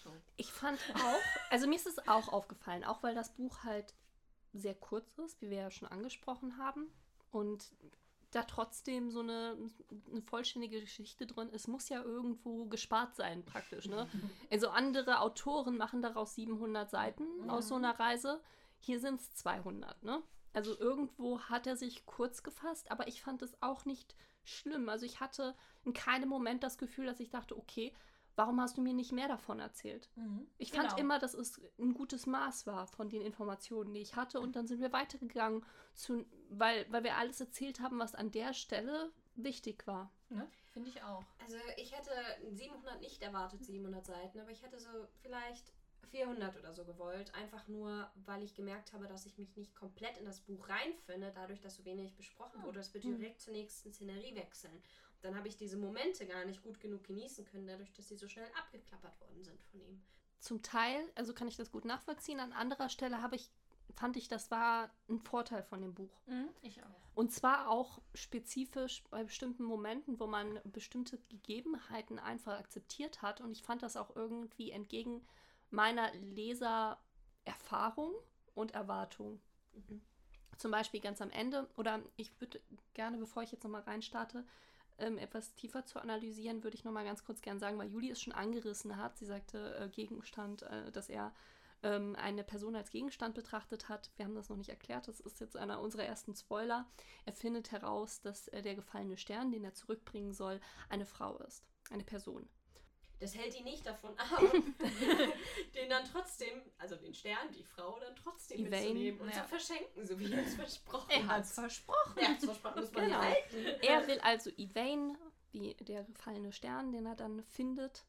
So. 0.03 0.15
Ich 0.37 0.51
fand 0.51 0.79
auch, 0.95 1.21
also 1.51 1.67
mir 1.67 1.77
ist 1.77 1.87
es 1.87 1.99
auch 2.09 2.29
aufgefallen, 2.33 2.85
auch 2.85 3.03
weil 3.03 3.15
das 3.15 3.35
Buch 3.35 3.65
halt 3.65 3.95
sehr 4.55 4.75
kurz 4.75 5.17
ist, 5.19 5.41
wie 5.43 5.51
wir 5.51 5.59
ja 5.59 5.71
schon 5.71 5.89
angesprochen 5.89 6.57
haben. 6.59 6.91
Und 7.31 7.75
da 8.37 8.43
trotzdem 8.43 9.11
so 9.11 9.21
eine, 9.21 9.57
eine 10.11 10.23
vollständige 10.23 10.81
Geschichte 10.81 11.27
drin 11.27 11.49
ist, 11.49 11.69
muss 11.69 11.89
ja 11.89 12.03
irgendwo 12.03 12.67
gespart 12.67 13.17
sein, 13.17 13.45
praktisch. 13.45 13.89
Ne? 13.89 14.09
Also 14.51 14.69
andere 14.69 15.21
Autoren 15.21 15.77
machen 15.77 16.03
daraus 16.03 16.35
700 16.35 16.91
Seiten 16.91 17.25
aus 17.49 17.69
so 17.69 17.75
einer 17.77 17.99
Reise. 17.99 18.41
Hier 18.79 19.01
sind 19.01 19.21
es 19.21 19.33
200. 19.35 20.03
Ne? 20.03 20.23
Also 20.53 20.79
irgendwo 20.79 21.41
hat 21.41 21.67
er 21.67 21.77
sich 21.77 22.07
kurz 22.07 22.43
gefasst, 22.43 22.91
aber 22.91 23.09
ich 23.09 23.23
fand 23.23 23.43
es 23.43 23.61
auch 23.63 23.85
nicht 23.85 24.15
schlimm. 24.45 24.89
Also 24.89 25.07
ich 25.07 25.21
hatte 25.21 25.55
in 25.85 25.93
keinem 25.93 26.29
Moment 26.29 26.63
das 26.63 26.79
Gefühl, 26.79 27.07
dass 27.07 27.21
ich 27.21 27.31
dachte, 27.31 27.57
okay, 27.57 27.93
warum 28.37 28.61
hast 28.61 28.77
du 28.77 28.83
mir 28.83 28.95
nicht 28.95 29.13
mehr 29.13 29.29
davon 29.29 29.59
erzählt? 29.61 30.09
Ich 30.59 30.73
fand 30.73 30.89
Genau. 30.91 31.01
immer, 31.01 31.19
dass 31.19 31.35
es 31.35 31.61
ein 31.79 31.95
gutes 31.95 32.27
Maß 32.27 32.67
war 32.67 32.87
von 32.87 33.09
den 33.09 33.23
Informationen, 33.23 33.93
die 33.95 34.01
ich 34.01 34.15
hatte. 34.15 34.41
Und 34.41 34.55
dann 34.57 34.67
sind 34.67 34.81
wir 34.81 34.93
weitergegangen, 34.93 35.65
zu, 35.95 36.25
weil, 36.51 36.87
weil 36.93 37.03
wir 37.03 37.17
alles 37.17 37.41
erzählt 37.41 37.81
haben, 37.81 37.99
was 37.99 38.15
an 38.15 38.31
der 38.31 38.53
Stelle 38.55 39.11
wichtig 39.35 39.87
war. 39.87 40.13
Ne? 40.29 40.49
Finde 40.73 40.91
ich 40.91 41.03
auch. 41.03 41.25
Also 41.41 41.57
ich 41.77 41.97
hätte 41.97 42.11
700 42.51 43.01
nicht 43.01 43.23
erwartet, 43.23 43.65
700 43.65 44.05
Seiten, 44.05 44.39
aber 44.41 44.51
ich 44.51 44.63
hätte 44.63 44.79
so 44.79 44.89
vielleicht 45.23 45.73
400 46.17 46.57
oder 46.59 46.73
so 46.73 46.85
gewollt. 46.85 47.35
Einfach 47.35 47.69
nur, 47.69 48.11
weil 48.25 48.43
ich 48.43 48.55
gemerkt 48.55 48.93
habe, 48.95 49.07
dass 49.07 49.27
ich 49.27 49.37
mich 49.37 49.55
nicht 49.57 49.75
komplett 49.75 50.17
in 50.17 50.25
das 50.25 50.41
Buch 50.41 50.69
reinfinde, 50.69 51.31
dadurch, 51.35 51.61
dass 51.61 51.77
so 51.77 51.85
wenig 51.85 52.15
besprochen 52.17 52.63
wurde. 52.63 52.81
Es 52.81 52.95
wird 52.95 53.05
Mhm. 53.05 53.19
direkt 53.19 53.41
zur 53.43 53.53
nächsten 53.53 53.93
Szenerie 53.93 54.35
wechseln. 54.35 54.83
Dann 55.21 55.37
habe 55.37 55.49
ich 55.49 55.57
diese 55.57 55.77
Momente 55.77 56.27
gar 56.27 56.45
nicht 56.47 56.63
gut 56.63 56.81
genug 56.81 57.05
genießen 57.05 57.45
können, 57.47 57.67
dadurch, 57.67 57.93
dass 57.93 58.09
sie 58.09 58.17
so 58.17 58.29
schnell 58.29 58.49
abgeklappert 58.59 59.21
worden 59.21 59.43
sind 59.45 59.61
von 59.65 59.81
ihm. 59.81 60.03
Zum 60.41 60.63
Teil, 60.63 61.11
also 61.17 61.35
kann 61.35 61.49
ich 61.49 61.57
das 61.57 61.71
gut 61.71 61.85
nachvollziehen. 61.85 62.41
An 62.41 62.53
anderer 62.53 62.89
Stelle 62.89 63.21
habe 63.21 63.37
ich, 63.37 63.51
fand 63.95 64.17
ich, 64.17 64.29
das 64.29 64.51
war 64.51 64.91
ein 65.09 65.21
Vorteil 65.21 65.63
von 65.63 65.81
dem 65.83 65.95
Buch. 65.95 66.21
Ich 66.63 66.83
auch. 66.83 66.87
Und 67.15 67.33
zwar 67.33 67.69
auch 67.71 68.01
spezifisch 68.15 69.05
bei 69.11 69.25
bestimmten 69.25 69.65
Momenten, 69.65 70.19
wo 70.21 70.27
man 70.27 70.61
bestimmte 70.65 71.19
Gegebenheiten 71.29 72.19
einfach 72.19 72.59
akzeptiert 72.59 73.23
hat. 73.23 73.41
Und 73.41 73.53
ich 73.53 73.63
fand 73.63 73.83
das 73.83 73.97
auch 73.97 74.15
irgendwie 74.15 74.71
entgegen 74.71 75.27
meiner 75.77 76.13
Lesererfahrung 76.15 78.13
und 78.55 78.73
Erwartung. 78.73 79.41
Mhm. 79.75 80.01
Zum 80.57 80.71
Beispiel 80.71 81.01
ganz 81.01 81.21
am 81.21 81.31
Ende, 81.31 81.69
oder 81.77 82.03
ich 82.17 82.41
würde 82.41 82.63
gerne, 82.95 83.19
bevor 83.19 83.43
ich 83.43 83.53
jetzt 83.53 83.63
nochmal 83.63 83.83
reinstarte, 83.83 84.47
ähm, 84.97 85.19
etwas 85.19 85.55
tiefer 85.55 85.85
zu 85.85 86.01
analysieren, 86.01 86.65
würde 86.65 86.77
ich 86.77 86.85
noch 86.85 86.93
mal 86.93 87.05
ganz 87.05 87.25
kurz 87.25 87.43
gern 87.43 87.59
sagen, 87.59 87.79
weil 87.79 87.91
Juli 87.91 88.11
es 88.11 88.23
schon 88.23 88.33
angerissen 88.33 88.97
hat. 88.97 89.19
Sie 89.19 89.27
sagte 89.27 89.77
äh, 89.77 89.89
Gegenstand, 89.91 90.63
äh, 90.63 90.91
dass 90.93 91.11
er 91.11 91.35
ähm, 91.83 92.17
eine 92.17 92.43
Person 92.43 92.75
als 92.75 92.91
Gegenstand 92.91 93.35
betrachtet 93.35 93.91
hat. 93.91 94.11
Wir 94.17 94.25
haben 94.25 94.35
das 94.35 94.49
noch 94.49 94.57
nicht 94.57 94.71
erklärt, 94.71 95.09
das 95.09 95.21
ist 95.21 95.41
jetzt 95.41 95.59
einer 95.59 95.83
unserer 95.83 96.05
ersten 96.05 96.35
Spoiler. 96.35 96.91
Er 97.27 97.35
findet 97.35 97.71
heraus, 97.71 98.23
dass 98.23 98.49
äh, 98.49 98.63
der 98.63 98.77
gefallene 98.77 99.19
Stern, 99.19 99.53
den 99.53 99.65
er 99.65 99.75
zurückbringen 99.75 100.33
soll, 100.33 100.59
eine 100.89 101.05
Frau 101.05 101.37
ist, 101.37 101.67
eine 101.91 102.05
Person. 102.05 102.49
Das 103.19 103.35
hält 103.35 103.59
ihn 103.59 103.65
nicht 103.65 103.87
davon 103.87 104.11
ab, 104.19 104.41
den 105.75 105.89
dann 105.89 106.05
trotzdem, 106.05 106.61
also 106.79 106.97
den 106.97 107.15
Stern, 107.15 107.51
die 107.57 107.63
Frau 107.65 107.99
dann 107.99 108.15
trotzdem 108.17 108.67
Yvain, 108.67 108.71
mitzunehmen 108.89 109.21
und 109.21 109.29
ja. 109.29 109.43
zu 109.43 109.49
verschenken, 109.49 110.07
so 110.07 110.19
wie 110.19 110.31
er 110.33 110.45
es 110.45 110.55
versprochen 110.55 111.11
Er 111.11 111.23
hat. 111.27 111.39
hat's 111.39 111.53
versprochen. 111.55 112.17
Er 112.19 112.29
hat 112.29 112.39
es 112.39 112.45
versprochen, 112.45 112.81
muss 112.81 112.93
man 112.93 113.05
Genau. 113.07 113.19
halten. 113.21 113.65
Er 113.83 114.07
will 114.07 114.21
also 114.21 114.51
Yvain, 114.51 115.17
wie 115.53 115.75
der 115.75 116.05
gefallene 116.05 116.53
Stern, 116.53 116.93
den 116.93 117.07
er 117.07 117.17
dann 117.17 117.43
findet, 117.45 118.05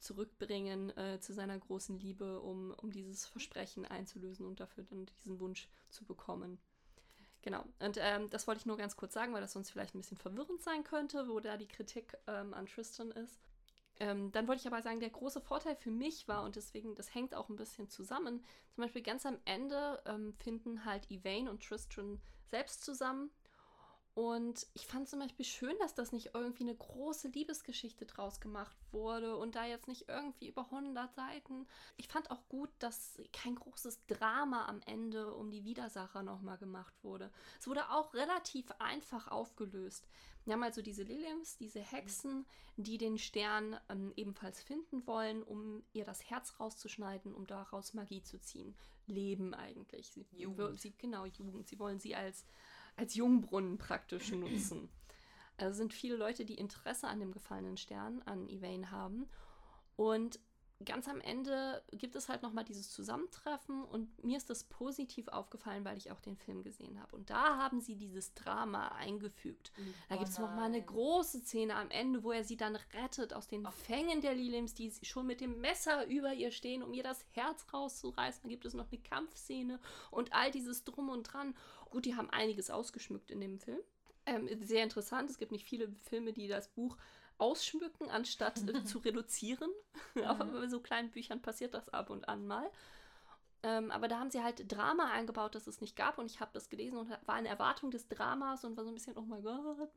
zurückbringen 0.00 0.96
äh, 0.96 1.20
zu 1.20 1.32
seiner 1.34 1.58
großen 1.58 1.98
Liebe, 1.98 2.40
um, 2.40 2.72
um 2.80 2.90
dieses 2.90 3.26
Versprechen 3.26 3.84
einzulösen 3.84 4.46
und 4.46 4.60
dafür 4.60 4.84
dann 4.84 5.06
diesen 5.06 5.38
Wunsch 5.40 5.68
zu 5.90 6.04
bekommen. 6.04 6.58
Genau. 7.42 7.64
Und 7.78 7.96
ähm, 8.00 8.28
das 8.30 8.46
wollte 8.46 8.60
ich 8.60 8.66
nur 8.66 8.76
ganz 8.76 8.96
kurz 8.96 9.12
sagen, 9.14 9.32
weil 9.32 9.40
das 9.40 9.52
sonst 9.52 9.70
vielleicht 9.70 9.94
ein 9.94 9.98
bisschen 10.00 10.16
verwirrend 10.16 10.62
sein 10.62 10.82
könnte, 10.82 11.28
wo 11.28 11.40
da 11.40 11.56
die 11.56 11.68
Kritik 11.68 12.16
ähm, 12.26 12.54
an 12.54 12.66
Tristan 12.66 13.10
ist. 13.12 13.38
Ähm, 13.98 14.30
dann 14.32 14.46
wollte 14.46 14.60
ich 14.60 14.66
aber 14.66 14.82
sagen, 14.82 15.00
der 15.00 15.10
große 15.10 15.40
Vorteil 15.40 15.74
für 15.76 15.90
mich 15.90 16.28
war, 16.28 16.44
und 16.44 16.56
deswegen, 16.56 16.94
das 16.94 17.14
hängt 17.14 17.34
auch 17.34 17.48
ein 17.48 17.56
bisschen 17.56 17.88
zusammen, 17.88 18.44
zum 18.74 18.82
Beispiel 18.82 19.02
ganz 19.02 19.24
am 19.24 19.38
Ende 19.44 20.02
ähm, 20.06 20.34
finden 20.34 20.84
halt 20.84 21.10
Yvain 21.10 21.48
und 21.48 21.62
Tristan 21.62 22.20
selbst 22.44 22.84
zusammen. 22.84 23.30
Und 24.16 24.66
ich 24.72 24.86
fand 24.86 25.10
zum 25.10 25.18
Beispiel 25.18 25.44
schön, 25.44 25.76
dass 25.78 25.94
das 25.94 26.10
nicht 26.10 26.30
irgendwie 26.32 26.62
eine 26.62 26.74
große 26.74 27.28
Liebesgeschichte 27.28 28.06
draus 28.06 28.40
gemacht 28.40 28.74
wurde 28.90 29.36
und 29.36 29.56
da 29.56 29.66
jetzt 29.66 29.88
nicht 29.88 30.08
irgendwie 30.08 30.48
über 30.48 30.64
100 30.64 31.14
Seiten. 31.14 31.66
Ich 31.98 32.08
fand 32.08 32.30
auch 32.30 32.48
gut, 32.48 32.70
dass 32.78 33.20
kein 33.34 33.56
großes 33.56 34.06
Drama 34.06 34.68
am 34.68 34.80
Ende 34.86 35.34
um 35.34 35.50
die 35.50 35.66
Widersacher 35.66 36.22
nochmal 36.22 36.56
gemacht 36.56 36.94
wurde. 37.02 37.30
Es 37.60 37.68
wurde 37.68 37.90
auch 37.90 38.14
relativ 38.14 38.70
einfach 38.78 39.28
aufgelöst. 39.28 40.08
Wir 40.46 40.54
haben 40.54 40.62
also 40.62 40.80
diese 40.80 41.02
Lilims, 41.02 41.58
diese 41.58 41.80
Hexen, 41.80 42.46
die 42.76 42.96
den 42.96 43.18
Stern 43.18 43.78
ähm, 43.90 44.14
ebenfalls 44.16 44.62
finden 44.62 45.06
wollen, 45.06 45.42
um 45.42 45.82
ihr 45.92 46.06
das 46.06 46.30
Herz 46.30 46.58
rauszuschneiden, 46.58 47.34
um 47.34 47.46
daraus 47.46 47.92
Magie 47.92 48.22
zu 48.22 48.40
ziehen. 48.40 48.74
Leben 49.06 49.54
eigentlich. 49.54 50.10
Sie, 50.10 50.26
Jugend. 50.30 50.80
Sie, 50.80 50.94
genau, 50.96 51.26
Jugend. 51.26 51.68
Sie 51.68 51.78
wollen 51.78 52.00
sie 52.00 52.14
als, 52.14 52.44
als 52.96 53.14
Jungbrunnen 53.14 53.78
praktisch 53.78 54.32
nutzen. 54.32 54.88
Also 55.58 55.78
sind 55.78 55.94
viele 55.94 56.16
Leute, 56.16 56.44
die 56.44 56.54
Interesse 56.58 57.08
an 57.08 57.20
dem 57.20 57.32
gefallenen 57.32 57.76
Stern, 57.76 58.22
an 58.22 58.48
Yvain 58.48 58.90
haben. 58.90 59.28
Und 59.96 60.38
ganz 60.84 61.08
am 61.08 61.20
Ende 61.20 61.82
gibt 61.92 62.16
es 62.16 62.28
halt 62.28 62.42
nochmal 62.42 62.64
dieses 62.64 62.90
Zusammentreffen 62.90 63.82
und 63.84 64.22
mir 64.22 64.36
ist 64.36 64.50
das 64.50 64.64
positiv 64.64 65.28
aufgefallen, 65.28 65.84
weil 65.84 65.96
ich 65.96 66.10
auch 66.10 66.20
den 66.20 66.36
Film 66.36 66.62
gesehen 66.62 67.00
habe. 67.00 67.16
Und 67.16 67.30
da 67.30 67.56
haben 67.56 67.80
sie 67.80 67.96
dieses 67.96 68.34
Drama 68.34 68.88
eingefügt. 68.88 69.72
Da 70.08 70.16
Oh 70.16 70.18
gibt 70.18 70.30
es 70.30 70.38
nochmal 70.38 70.66
eine 70.66 70.82
große 70.82 71.40
Szene 71.40 71.76
am 71.76 71.90
Ende, 71.90 72.22
wo 72.22 72.32
er 72.32 72.44
sie 72.44 72.58
dann 72.58 72.76
rettet 72.92 73.32
aus 73.32 73.48
den 73.48 73.66
Fängen 73.66 74.20
der 74.20 74.34
Lilims, 74.34 74.74
die 74.74 74.92
schon 75.02 75.26
mit 75.26 75.40
dem 75.40 75.60
Messer 75.60 76.06
über 76.06 76.34
ihr 76.34 76.50
stehen, 76.50 76.82
um 76.82 76.92
ihr 76.92 77.02
das 77.02 77.24
Herz 77.30 77.64
rauszureißen. 77.72 78.42
Dann 78.42 78.50
gibt 78.50 78.66
es 78.66 78.74
noch 78.74 78.92
eine 78.92 79.00
Kampfszene 79.00 79.80
und 80.10 80.34
all 80.34 80.50
dieses 80.50 80.84
Drum 80.84 81.08
und 81.08 81.22
Dran. 81.22 81.54
Gut, 81.96 82.04
die 82.04 82.14
haben 82.14 82.28
einiges 82.28 82.68
ausgeschmückt 82.68 83.30
in 83.30 83.40
dem 83.40 83.58
Film. 83.58 83.80
Ähm, 84.26 84.50
sehr 84.62 84.82
interessant. 84.82 85.30
Es 85.30 85.38
gibt 85.38 85.50
nicht 85.50 85.64
viele 85.64 85.88
Filme, 86.10 86.34
die 86.34 86.46
das 86.46 86.68
Buch 86.68 86.94
ausschmücken, 87.38 88.10
anstatt 88.10 88.68
äh, 88.68 88.84
zu 88.84 88.98
reduzieren. 88.98 89.70
Aber 90.26 90.44
bei 90.44 90.68
so 90.68 90.80
kleinen 90.80 91.10
Büchern 91.10 91.40
passiert 91.40 91.72
das 91.72 91.88
ab 91.88 92.10
und 92.10 92.28
an 92.28 92.46
mal. 92.46 92.70
Ähm, 93.62 93.90
aber 93.90 94.08
da 94.08 94.18
haben 94.18 94.30
sie 94.30 94.42
halt 94.42 94.70
Drama 94.70 95.10
eingebaut, 95.10 95.54
das 95.54 95.66
es 95.66 95.80
nicht 95.80 95.96
gab. 95.96 96.18
Und 96.18 96.26
ich 96.30 96.38
habe 96.40 96.50
das 96.52 96.68
gelesen 96.68 96.98
und 96.98 97.10
war 97.26 97.38
in 97.38 97.46
Erwartung 97.46 97.90
des 97.90 98.08
Dramas 98.08 98.62
und 98.66 98.76
war 98.76 98.84
so 98.84 98.90
ein 98.90 98.94
bisschen, 98.94 99.16
oh 99.16 99.22
mein 99.22 99.42
Gott. 99.42 99.88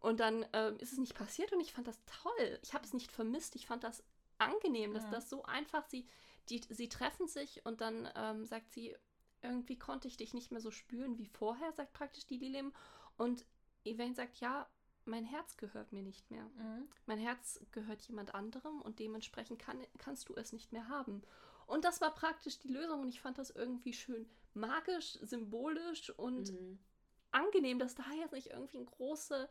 Und 0.00 0.18
dann 0.18 0.44
ähm, 0.52 0.78
ist 0.78 0.90
es 0.92 0.98
nicht 0.98 1.14
passiert 1.14 1.52
und 1.52 1.60
ich 1.60 1.72
fand 1.72 1.86
das 1.86 2.00
toll. 2.06 2.58
Ich 2.64 2.74
habe 2.74 2.84
es 2.84 2.92
nicht 2.92 3.12
vermisst. 3.12 3.54
Ich 3.54 3.68
fand 3.68 3.84
das 3.84 4.02
angenehm, 4.38 4.94
dass 4.94 5.06
Mhm. 5.06 5.10
das 5.12 5.30
so 5.30 5.44
einfach, 5.44 5.86
sie, 5.86 6.08
die, 6.48 6.60
sie 6.68 6.88
treffen 6.88 7.28
sich 7.28 7.64
und 7.64 7.80
dann 7.80 8.08
ähm, 8.16 8.44
sagt 8.46 8.72
sie, 8.72 8.96
irgendwie 9.42 9.78
konnte 9.78 10.08
ich 10.08 10.16
dich 10.16 10.34
nicht 10.34 10.50
mehr 10.50 10.60
so 10.60 10.70
spüren 10.70 11.18
wie 11.18 11.26
vorher, 11.26 11.72
sagt 11.72 11.92
praktisch 11.92 12.26
die 12.26 12.36
Lilim. 12.38 12.72
Und 13.16 13.46
Elaine 13.84 14.14
sagt, 14.14 14.36
ja, 14.38 14.68
mein 15.04 15.24
Herz 15.24 15.56
gehört 15.56 15.92
mir 15.92 16.02
nicht 16.02 16.30
mehr. 16.30 16.44
Mhm. 16.56 16.88
Mein 17.06 17.18
Herz 17.18 17.60
gehört 17.72 18.02
jemand 18.02 18.34
anderem 18.34 18.80
und 18.82 18.98
dementsprechend 18.98 19.58
kann, 19.58 19.84
kannst 19.98 20.28
du 20.28 20.34
es 20.34 20.52
nicht 20.52 20.72
mehr 20.72 20.88
haben. 20.88 21.22
Und 21.66 21.84
das 21.84 22.00
war 22.00 22.14
praktisch 22.14 22.58
die 22.58 22.68
Lösung 22.68 23.00
und 23.00 23.08
ich 23.08 23.20
fand 23.20 23.38
das 23.38 23.50
irgendwie 23.50 23.92
schön 23.92 24.28
magisch, 24.54 25.18
symbolisch 25.22 26.10
und 26.10 26.52
Mhm. 26.52 26.78
angenehm, 27.32 27.78
dass 27.78 27.94
da 27.94 28.04
jetzt 28.18 28.32
nicht 28.32 28.48
irgendwie 28.48 28.78
eine 28.78 28.86
große, 28.86 29.48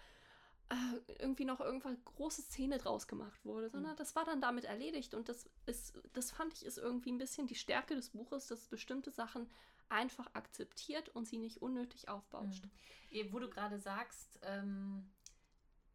äh, 0.69 1.13
irgendwie 1.19 1.45
noch 1.45 1.61
irgendwas 1.61 1.95
große 2.05 2.41
Szene 2.43 2.77
draus 2.77 3.07
gemacht 3.07 3.43
wurde, 3.45 3.69
sondern 3.69 3.95
das 3.95 4.15
war 4.15 4.25
dann 4.25 4.41
damit 4.41 4.65
erledigt 4.65 5.13
und 5.13 5.29
das 5.29 5.49
ist, 5.65 5.97
das 6.13 6.31
fand 6.31 6.53
ich 6.53 6.65
ist 6.65 6.77
irgendwie 6.77 7.11
ein 7.11 7.17
bisschen 7.17 7.47
die 7.47 7.55
Stärke 7.55 7.95
des 7.95 8.09
Buches, 8.09 8.47
dass 8.47 8.61
es 8.63 8.67
bestimmte 8.67 9.11
Sachen 9.11 9.49
einfach 9.89 10.33
akzeptiert 10.33 11.09
und 11.09 11.27
sie 11.27 11.37
nicht 11.37 11.61
unnötig 11.61 12.09
aufbauscht. 12.09 12.65
Mhm. 13.11 13.33
Wo 13.33 13.39
du 13.39 13.49
gerade 13.49 13.79
sagst, 13.79 14.39
ähm, 14.43 15.09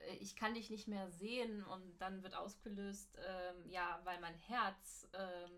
äh, 0.00 0.14
ich 0.16 0.36
kann 0.36 0.54
dich 0.54 0.70
nicht 0.70 0.88
mehr 0.88 1.10
sehen 1.10 1.64
und 1.64 1.98
dann 1.98 2.22
wird 2.22 2.34
ausgelöst, 2.34 3.16
ähm, 3.18 3.68
ja, 3.68 4.00
weil 4.04 4.20
mein 4.20 4.34
Herz 4.34 5.08
ähm, 5.12 5.50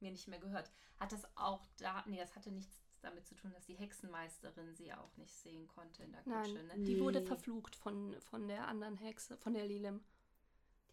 mir 0.00 0.10
nicht 0.10 0.28
mehr 0.28 0.40
gehört. 0.40 0.70
Hat 0.98 1.12
das 1.12 1.26
auch 1.36 1.66
da, 1.78 2.04
nee, 2.06 2.18
das 2.18 2.34
hatte 2.36 2.50
nichts 2.50 2.80
damit 3.02 3.26
zu 3.26 3.34
tun, 3.34 3.52
dass 3.52 3.66
die 3.66 3.74
Hexenmeisterin 3.74 4.74
sie 4.74 4.92
auch 4.92 5.16
nicht 5.16 5.34
sehen 5.36 5.68
konnte 5.68 6.02
in 6.02 6.12
der 6.12 6.22
Kutsche, 6.22 6.54
Nein, 6.54 6.66
ne? 6.66 6.84
die 6.84 6.98
wurde 6.98 7.22
verflucht 7.22 7.76
von, 7.76 8.18
von 8.20 8.48
der 8.48 8.66
anderen 8.66 8.96
Hexe, 8.96 9.36
von 9.36 9.52
der 9.52 9.66
Lilim. 9.66 10.02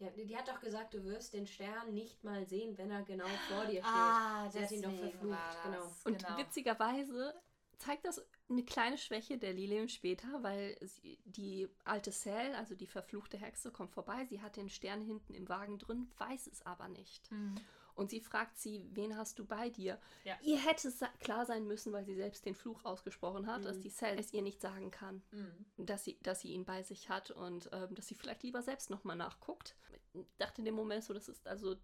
Die, 0.01 0.05
hat- 0.07 0.17
die 0.17 0.35
hat 0.37 0.47
doch 0.47 0.59
gesagt, 0.59 0.93
du 0.95 1.03
wirst 1.03 1.33
den 1.35 1.45
Stern 1.45 1.93
nicht 1.93 2.23
mal 2.23 2.45
sehen, 2.47 2.77
wenn 2.77 2.89
er 2.89 3.03
genau 3.03 3.27
vor 3.49 3.65
dir 3.65 3.81
steht. 3.81 3.85
Ah, 3.85 4.49
Sie 4.49 4.59
hat 4.63 4.71
ihn 4.71 4.81
doch 4.81 4.91
verflucht, 4.91 5.29
war 5.29 5.63
genau. 5.63 5.77
das, 5.85 6.03
Und 6.05 6.17
genau. 6.25 6.37
witzigerweise 6.37 7.33
zeigt 7.77 8.05
das 8.05 8.21
eine 8.49 8.63
kleine 8.63 8.97
Schwäche 8.97 9.37
der 9.37 9.53
Lilim 9.53 9.87
später, 9.89 10.41
weil 10.43 10.75
sie, 10.81 11.19
die 11.25 11.67
alte 11.83 12.11
Sel, 12.11 12.53
also 12.55 12.75
die 12.75 12.87
verfluchte 12.87 13.37
Hexe, 13.37 13.71
kommt 13.71 13.91
vorbei. 13.91 14.25
Sie 14.25 14.41
hat 14.41 14.55
den 14.57 14.69
Stern 14.69 15.01
hinten 15.01 15.33
im 15.35 15.47
Wagen 15.49 15.77
drin, 15.77 16.11
weiß 16.17 16.47
es 16.47 16.65
aber 16.65 16.87
nicht. 16.89 17.31
Mhm. 17.31 17.55
Und 18.01 18.09
sie 18.09 18.19
fragt 18.19 18.57
sie, 18.57 18.83
wen 18.93 19.15
hast 19.15 19.37
du 19.39 19.45
bei 19.45 19.69
dir? 19.69 19.99
Ja. 20.23 20.35
Ihr 20.41 20.57
hätte 20.57 20.87
es 20.87 20.99
klar 21.19 21.45
sein 21.45 21.65
müssen, 21.67 21.93
weil 21.93 22.03
sie 22.03 22.15
selbst 22.15 22.45
den 22.45 22.55
Fluch 22.55 22.83
ausgesprochen 22.83 23.45
hat, 23.47 23.63
dass 23.63 23.77
Mhm. 23.77 23.81
die 23.81 23.89
Sel 23.89 24.17
es 24.19 24.33
ihr 24.33 24.41
nicht 24.41 24.59
sagen 24.59 24.89
kann, 24.91 25.21
Mhm. 25.31 25.65
dass 25.85 26.03
sie, 26.03 26.17
dass 26.23 26.41
sie 26.41 26.51
ihn 26.53 26.65
bei 26.65 26.81
sich 26.83 27.09
hat 27.09 27.31
und 27.31 27.69
ähm, 27.71 27.93
dass 27.95 28.07
sie 28.07 28.15
vielleicht 28.15 28.43
lieber 28.43 28.61
selbst 28.63 28.89
nochmal 28.89 29.15
nachguckt. 29.15 29.75
Ich 30.13 30.25
dachte 30.39 30.61
in 30.61 30.65
dem 30.65 30.75
Moment 30.75 31.03
so, 31.03 31.13
das 31.13 31.29
ist 31.29 31.47
also 31.47 31.75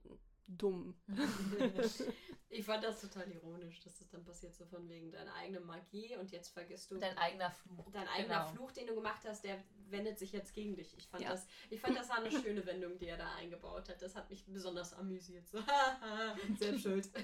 dumm. 0.48 0.96
ich 2.50 2.66
fand 2.66 2.84
das 2.84 3.02
total 3.02 3.30
ironisch, 3.32 3.82
dass 3.82 3.98
das 4.00 4.10
dann 4.10 4.24
passiert, 4.24 4.56
so 4.56 4.66
von 4.66 4.88
wegen 4.90 5.12
deiner 5.12 5.34
eigenen 5.36 5.66
Magie 5.66 6.16
und 6.16 6.32
jetzt 6.32 6.50
vergisst 6.50 6.90
du 6.92 6.98
Dein 6.98 7.18
eigener 7.18 7.52
Fluch. 7.52 7.92
dein 7.92 8.08
eigener 8.08 8.40
genau. 8.46 8.48
Fluch, 8.54 8.72
den 8.72 8.88
du 8.88 8.96
gemacht 8.96 9.22
hast, 9.26 9.44
der 9.44 9.62
wendet 9.90 10.18
sich 10.20 10.32
jetzt 10.32 10.54
gegen 10.54 10.76
dich. 10.76 10.98
Ich 10.98 11.08
fand, 11.08 11.24
Ja. 11.24 11.32
das, 11.32 11.46
ich 11.70 11.80
fand 11.80 11.98
das 11.98 12.10
war 12.10 12.18
eine 12.18 12.32
schöne 12.32 12.66
Wendung, 12.66 12.98
die 12.98 13.08
er 13.08 13.18
da 13.18 13.34
eingebaut 13.36 13.90
hat. 13.90 14.02
Das 14.02 14.16
hat 14.16 14.30
mich 14.30 14.46
besonders 14.46 14.94
amüsiert. 14.94 15.48
So, 15.48 15.60
selbst 16.60 16.84
schuld. 16.84 17.10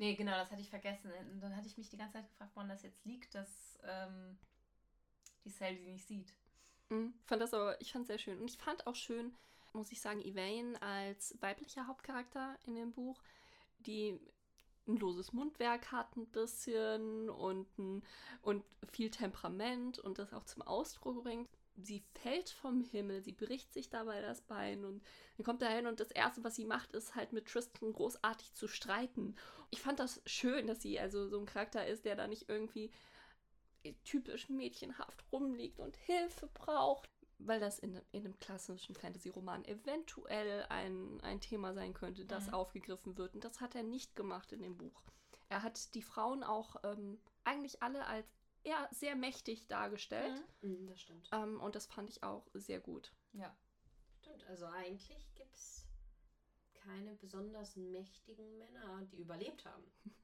Nee, 0.00 0.14
genau, 0.14 0.30
das 0.30 0.52
hatte 0.52 0.60
ich 0.60 0.70
vergessen. 0.70 1.10
Und 1.32 1.40
dann 1.40 1.56
hatte 1.56 1.66
ich 1.66 1.76
mich 1.76 1.88
die 1.90 1.96
ganze 1.96 2.14
Zeit 2.18 2.28
gefragt, 2.28 2.52
woran 2.54 2.68
das 2.68 2.84
jetzt 2.84 3.04
liegt, 3.04 3.34
dass 3.34 3.80
ähm, 3.82 4.38
die 5.44 5.50
Cell 5.50 5.76
sie 5.76 5.90
nicht 5.90 6.06
sieht. 6.06 6.32
Mhm. 6.88 7.14
Fand 7.26 7.42
das 7.42 7.52
aber, 7.52 7.80
ich 7.80 7.90
fand 7.92 8.06
sehr 8.06 8.18
schön. 8.18 8.38
Und 8.40 8.48
ich 8.48 8.56
fand 8.58 8.86
auch 8.86 8.94
schön, 8.94 9.34
muss 9.74 9.92
ich 9.92 10.00
sagen, 10.00 10.20
Yvain 10.20 10.76
als 10.76 11.36
weiblicher 11.40 11.86
Hauptcharakter 11.86 12.56
in 12.66 12.74
dem 12.74 12.92
Buch, 12.92 13.22
die 13.80 14.18
ein 14.86 14.96
loses 14.96 15.32
Mundwerk 15.32 15.92
hat 15.92 16.16
ein 16.16 16.26
bisschen 16.26 17.28
und, 17.28 17.78
ein, 17.78 18.02
und 18.42 18.64
viel 18.90 19.10
Temperament 19.10 19.98
und 19.98 20.18
das 20.18 20.32
auch 20.32 20.44
zum 20.44 20.62
Ausdruck 20.62 21.22
bringt. 21.22 21.48
Sie 21.76 22.02
fällt 22.22 22.50
vom 22.50 22.82
Himmel, 22.82 23.22
sie 23.22 23.32
bricht 23.32 23.72
sich 23.72 23.88
dabei 23.88 24.20
das 24.20 24.40
Bein 24.40 24.84
und 24.84 25.04
dann 25.36 25.44
kommt 25.44 25.62
er 25.62 25.68
hin 25.68 25.86
und 25.86 26.00
das 26.00 26.10
Erste, 26.10 26.42
was 26.42 26.56
sie 26.56 26.64
macht, 26.64 26.92
ist 26.92 27.14
halt 27.14 27.32
mit 27.32 27.46
Tristan 27.46 27.92
großartig 27.92 28.52
zu 28.54 28.66
streiten. 28.66 29.36
Ich 29.70 29.80
fand 29.80 30.00
das 30.00 30.20
schön, 30.26 30.66
dass 30.66 30.82
sie 30.82 30.98
also 30.98 31.28
so 31.28 31.38
ein 31.38 31.46
Charakter 31.46 31.86
ist, 31.86 32.04
der 32.04 32.16
da 32.16 32.26
nicht 32.26 32.48
irgendwie 32.48 32.90
typisch 34.04 34.48
mädchenhaft 34.48 35.24
rumliegt 35.30 35.78
und 35.78 35.96
Hilfe 35.96 36.48
braucht, 36.52 37.08
weil 37.38 37.60
das 37.60 37.78
in, 37.78 37.94
in 38.12 38.24
einem 38.24 38.38
klassischen 38.38 38.94
Fantasy-Roman 38.94 39.64
eventuell 39.64 40.66
ein, 40.68 41.20
ein 41.22 41.40
Thema 41.40 41.72
sein 41.74 41.94
könnte, 41.94 42.24
das 42.24 42.46
Mhm. 42.48 42.54
aufgegriffen 42.54 43.16
wird. 43.16 43.34
Und 43.34 43.44
das 43.44 43.60
hat 43.60 43.74
er 43.74 43.82
nicht 43.82 44.16
gemacht 44.16 44.52
in 44.52 44.62
dem 44.62 44.76
Buch. 44.76 45.02
Er 45.48 45.62
hat 45.62 45.94
die 45.94 46.02
Frauen 46.02 46.42
auch 46.42 46.76
ähm, 46.84 47.20
eigentlich 47.44 47.82
alle 47.82 48.06
als 48.06 48.26
eher 48.64 48.88
sehr 48.92 49.16
mächtig 49.16 49.66
dargestellt. 49.68 50.44
Mhm. 50.62 50.70
Mhm, 50.82 50.86
das 50.88 51.00
stimmt. 51.00 51.28
Ähm, 51.32 51.60
und 51.60 51.74
das 51.74 51.86
fand 51.86 52.10
ich 52.10 52.22
auch 52.22 52.46
sehr 52.54 52.80
gut. 52.80 53.12
Ja. 53.32 53.56
Stimmt, 54.20 54.44
also 54.48 54.66
eigentlich 54.66 55.32
gibt 55.36 55.54
es 55.54 55.86
keine 56.74 57.14
besonders 57.16 57.76
mächtigen 57.76 58.58
Männer, 58.58 59.02
die 59.12 59.18
überlebt 59.20 59.64
haben. 59.64 59.84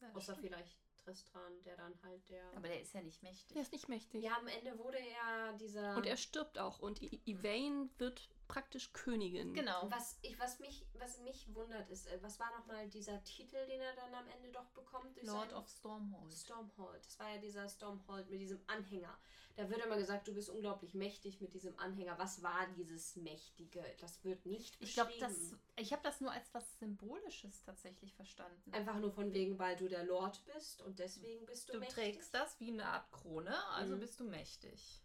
Ja, 0.00 0.12
Außer 0.12 0.34
stimmt. 0.34 0.40
vielleicht 0.48 0.76
Tristran, 1.06 1.62
der 1.64 1.76
dann 1.76 1.94
halt 2.02 2.28
der. 2.28 2.42
Aber 2.56 2.66
der 2.66 2.80
ist 2.80 2.92
ja 2.92 3.00
nicht 3.00 3.22
mächtig. 3.22 3.52
Der 3.54 3.62
ist 3.62 3.70
nicht 3.72 3.88
mächtig. 3.88 4.24
ja, 4.24 4.36
am 4.38 4.48
Ende 4.48 4.76
wurde 4.78 4.98
er 4.98 5.52
dieser. 5.52 5.96
Und 5.96 6.04
er 6.04 6.16
stirbt 6.16 6.58
auch. 6.58 6.80
Und 6.80 7.00
I- 7.00 7.20
Yvain 7.32 7.88
wird 7.98 8.28
praktisch 8.48 8.92
Königin. 8.92 9.52
Genau. 9.54 9.90
Was, 9.90 10.18
ich, 10.22 10.38
was, 10.38 10.58
mich, 10.58 10.86
was 10.98 11.18
mich 11.20 11.52
wundert 11.54 11.88
ist, 11.90 12.06
äh, 12.06 12.18
was 12.22 12.38
war 12.40 12.50
nochmal 12.58 12.88
dieser 12.88 13.22
Titel, 13.24 13.64
den 13.66 13.80
er 13.80 13.94
dann 13.94 14.14
am 14.14 14.28
Ende 14.28 14.50
doch 14.50 14.66
bekommt? 14.70 15.20
Lord 15.22 15.52
of 15.52 15.68
Stormhold. 15.68 16.32
Stormhold. 16.32 17.04
Das 17.04 17.18
war 17.18 17.30
ja 17.34 17.38
dieser 17.38 17.68
Stormhold 17.68 18.28
mit 18.30 18.40
diesem 18.40 18.60
Anhänger. 18.66 19.16
Da 19.56 19.70
wird 19.70 19.82
immer 19.84 19.96
gesagt, 19.96 20.28
du 20.28 20.34
bist 20.34 20.50
unglaublich 20.50 20.92
mächtig 20.92 21.40
mit 21.40 21.54
diesem 21.54 21.78
Anhänger. 21.78 22.18
Was 22.18 22.42
war 22.42 22.66
dieses 22.76 23.16
Mächtige? 23.16 23.82
Das 24.00 24.22
wird 24.22 24.44
nicht 24.44 24.76
Ich 24.80 24.92
glaube, 24.92 25.12
beschrieben. 25.12 25.32
das. 25.76 25.82
Ich 25.82 25.92
habe 25.94 26.02
das 26.02 26.20
nur 26.20 26.30
als 26.30 26.52
was 26.52 26.78
Symbolisches 26.78 27.62
tatsächlich 27.62 28.12
verstanden. 28.14 28.72
Einfach 28.74 28.98
nur 28.98 29.10
von 29.12 29.32
wegen, 29.32 29.58
weil 29.58 29.76
du 29.76 29.88
der 29.88 30.04
Lord 30.04 30.44
bist 30.54 30.82
und 30.82 30.98
deswegen 30.98 31.46
bist 31.46 31.70
du, 31.70 31.74
du 31.74 31.78
mächtig. 31.80 31.94
trägst 31.96 32.34
das 32.34 32.60
wie 32.60 32.70
eine 32.70 32.84
Art 32.84 33.10
Krone, 33.12 33.56
also 33.70 33.96
Mhm. 33.96 34.00
bist 34.00 34.20
du 34.20 34.24
mächtig. 34.24 35.00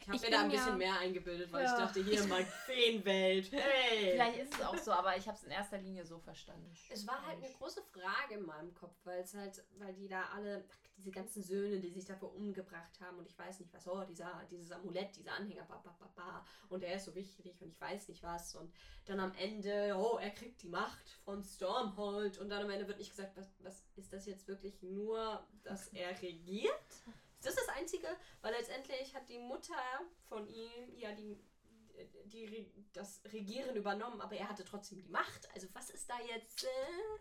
Ich 0.00 0.08
habe 0.08 0.18
mir 0.20 0.30
da 0.30 0.40
ein 0.42 0.48
bin 0.48 0.56
ja- 0.56 0.62
bisschen 0.64 0.78
mehr 0.78 0.98
eingebildet, 0.98 1.52
weil 1.52 1.64
Ja. 1.64 1.72
ich 1.72 1.78
dachte, 1.84 2.02
hier 2.04 2.24
mal 2.26 2.44
Feenwelt. 2.44 3.52
Hey! 3.52 4.12
Vielleicht 4.12 4.38
ist 4.38 4.54
es 4.54 4.62
auch 4.62 4.76
so, 4.78 4.92
aber 4.92 5.16
ich 5.16 5.26
habe 5.26 5.36
es 5.36 5.44
in 5.44 5.50
erster 5.50 5.78
Linie 5.78 6.04
so 6.06 6.18
verstanden. 6.18 6.70
Es 6.90 7.06
war 7.06 7.24
halt 7.26 7.42
eine 7.42 7.52
große 7.52 7.82
Frage 7.82 8.34
in 8.34 8.46
meinem 8.46 8.74
Kopf, 8.74 8.94
weil 9.04 9.20
es 9.20 9.34
halt, 9.34 9.62
weil 9.78 9.92
die 9.94 10.08
da 10.08 10.22
alle, 10.34 10.64
diese 10.96 11.10
ganzen 11.12 11.42
Söhne, 11.42 11.78
die 11.78 11.90
sich 11.90 12.04
dafür 12.04 12.34
umgebracht 12.34 13.00
haben 13.00 13.18
und 13.18 13.26
ich 13.26 13.38
weiß 13.38 13.60
nicht 13.60 13.72
was, 13.72 13.86
oh, 13.86 14.02
dieser, 14.04 14.42
dieses 14.50 14.72
Amulett, 14.72 15.14
dieser 15.16 15.32
Anhänger, 15.32 15.64
ba, 15.64 15.76
ba, 15.84 15.94
ba, 15.98 16.10
ba, 16.16 16.46
und 16.70 16.82
er 16.82 16.96
ist 16.96 17.04
so 17.04 17.14
wichtig 17.14 17.60
und 17.62 17.68
ich 17.68 17.80
weiß 17.80 18.08
nicht 18.08 18.22
was 18.22 18.56
und 18.56 18.72
dann 19.04 19.20
am 19.20 19.32
Ende, 19.34 19.94
oh, 19.96 20.18
er 20.18 20.30
kriegt 20.30 20.62
die 20.62 20.68
Macht 20.68 21.08
von 21.24 21.42
Stormhold 21.42 22.38
und 22.38 22.48
dann 22.48 22.62
am 22.64 22.70
Ende 22.70 22.88
wird 22.88 22.98
nicht 22.98 23.10
gesagt, 23.10 23.36
was, 23.36 23.48
was 23.60 23.84
ist 23.96 24.12
das 24.12 24.26
jetzt 24.26 24.48
wirklich 24.48 24.82
nur, 24.82 25.46
dass 25.62 25.88
er 25.88 26.20
regiert? 26.20 26.72
Ist 27.38 27.46
das 27.46 27.54
das 27.54 27.68
Einzige? 27.68 28.08
Weil 28.40 28.52
letztendlich 28.54 29.14
hat 29.14 29.28
die 29.28 29.38
Mutter 29.38 29.80
von 30.28 30.48
ihm 30.48 30.70
ja 30.96 31.12
die, 31.12 31.38
die, 32.24 32.72
das 32.92 33.22
Regieren 33.26 33.76
übernommen, 33.76 34.20
aber 34.20 34.36
er 34.36 34.48
hatte 34.48 34.64
trotzdem 34.64 34.98
die 34.98 35.08
Macht. 35.08 35.48
Also 35.54 35.68
was 35.72 35.90
ist 35.90 36.08
da 36.10 36.20
jetzt? 36.20 36.64
Äh, 36.64 37.18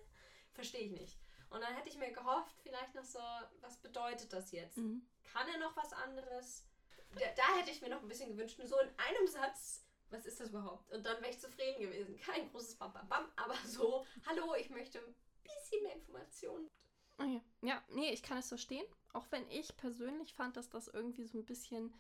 Verstehe 0.53 0.81
ich 0.81 0.91
nicht. 0.91 1.19
Und 1.49 1.61
dann 1.61 1.75
hätte 1.75 1.89
ich 1.89 1.97
mir 1.97 2.11
gehofft, 2.11 2.55
vielleicht 2.63 2.95
noch 2.95 3.05
so, 3.05 3.19
was 3.61 3.77
bedeutet 3.77 4.33
das 4.33 4.51
jetzt? 4.51 4.77
Mhm. 4.77 5.07
Kann 5.23 5.47
er 5.47 5.59
noch 5.59 5.77
was 5.77 5.93
anderes? 5.93 6.65
Da, 7.11 7.21
da 7.35 7.57
hätte 7.57 7.71
ich 7.71 7.81
mir 7.81 7.89
noch 7.89 8.01
ein 8.01 8.07
bisschen 8.07 8.29
gewünscht, 8.29 8.57
nur 8.57 8.67
so 8.67 8.77
in 8.79 8.89
einem 8.97 9.27
Satz, 9.27 9.85
was 10.09 10.25
ist 10.25 10.39
das 10.39 10.49
überhaupt? 10.49 10.91
Und 10.91 11.05
dann 11.05 11.21
wäre 11.21 11.31
ich 11.31 11.39
zufrieden 11.39 11.81
gewesen. 11.81 12.17
Kein 12.17 12.49
großes 12.49 12.75
Bam 12.75 12.91
Bam 12.91 13.07
Bam, 13.07 13.31
aber 13.35 13.55
so, 13.65 14.05
hallo, 14.25 14.55
ich 14.55 14.69
möchte 14.69 14.99
ein 14.99 15.15
bisschen 15.43 15.83
mehr 15.83 15.93
Informationen. 15.93 16.69
Okay. 17.17 17.41
Ja, 17.61 17.83
nee, 17.89 18.11
ich 18.11 18.21
kann 18.23 18.37
es 18.37 18.49
verstehen. 18.49 18.85
Auch 19.17 19.25
wenn 19.31 19.49
ich 19.49 19.75
persönlich 19.77 20.35
fand, 20.35 20.57
dass 20.57 20.69
das 20.69 20.87
irgendwie 20.89 21.25
so 21.25 21.39
ein 21.39 21.45
bisschen 21.45 21.91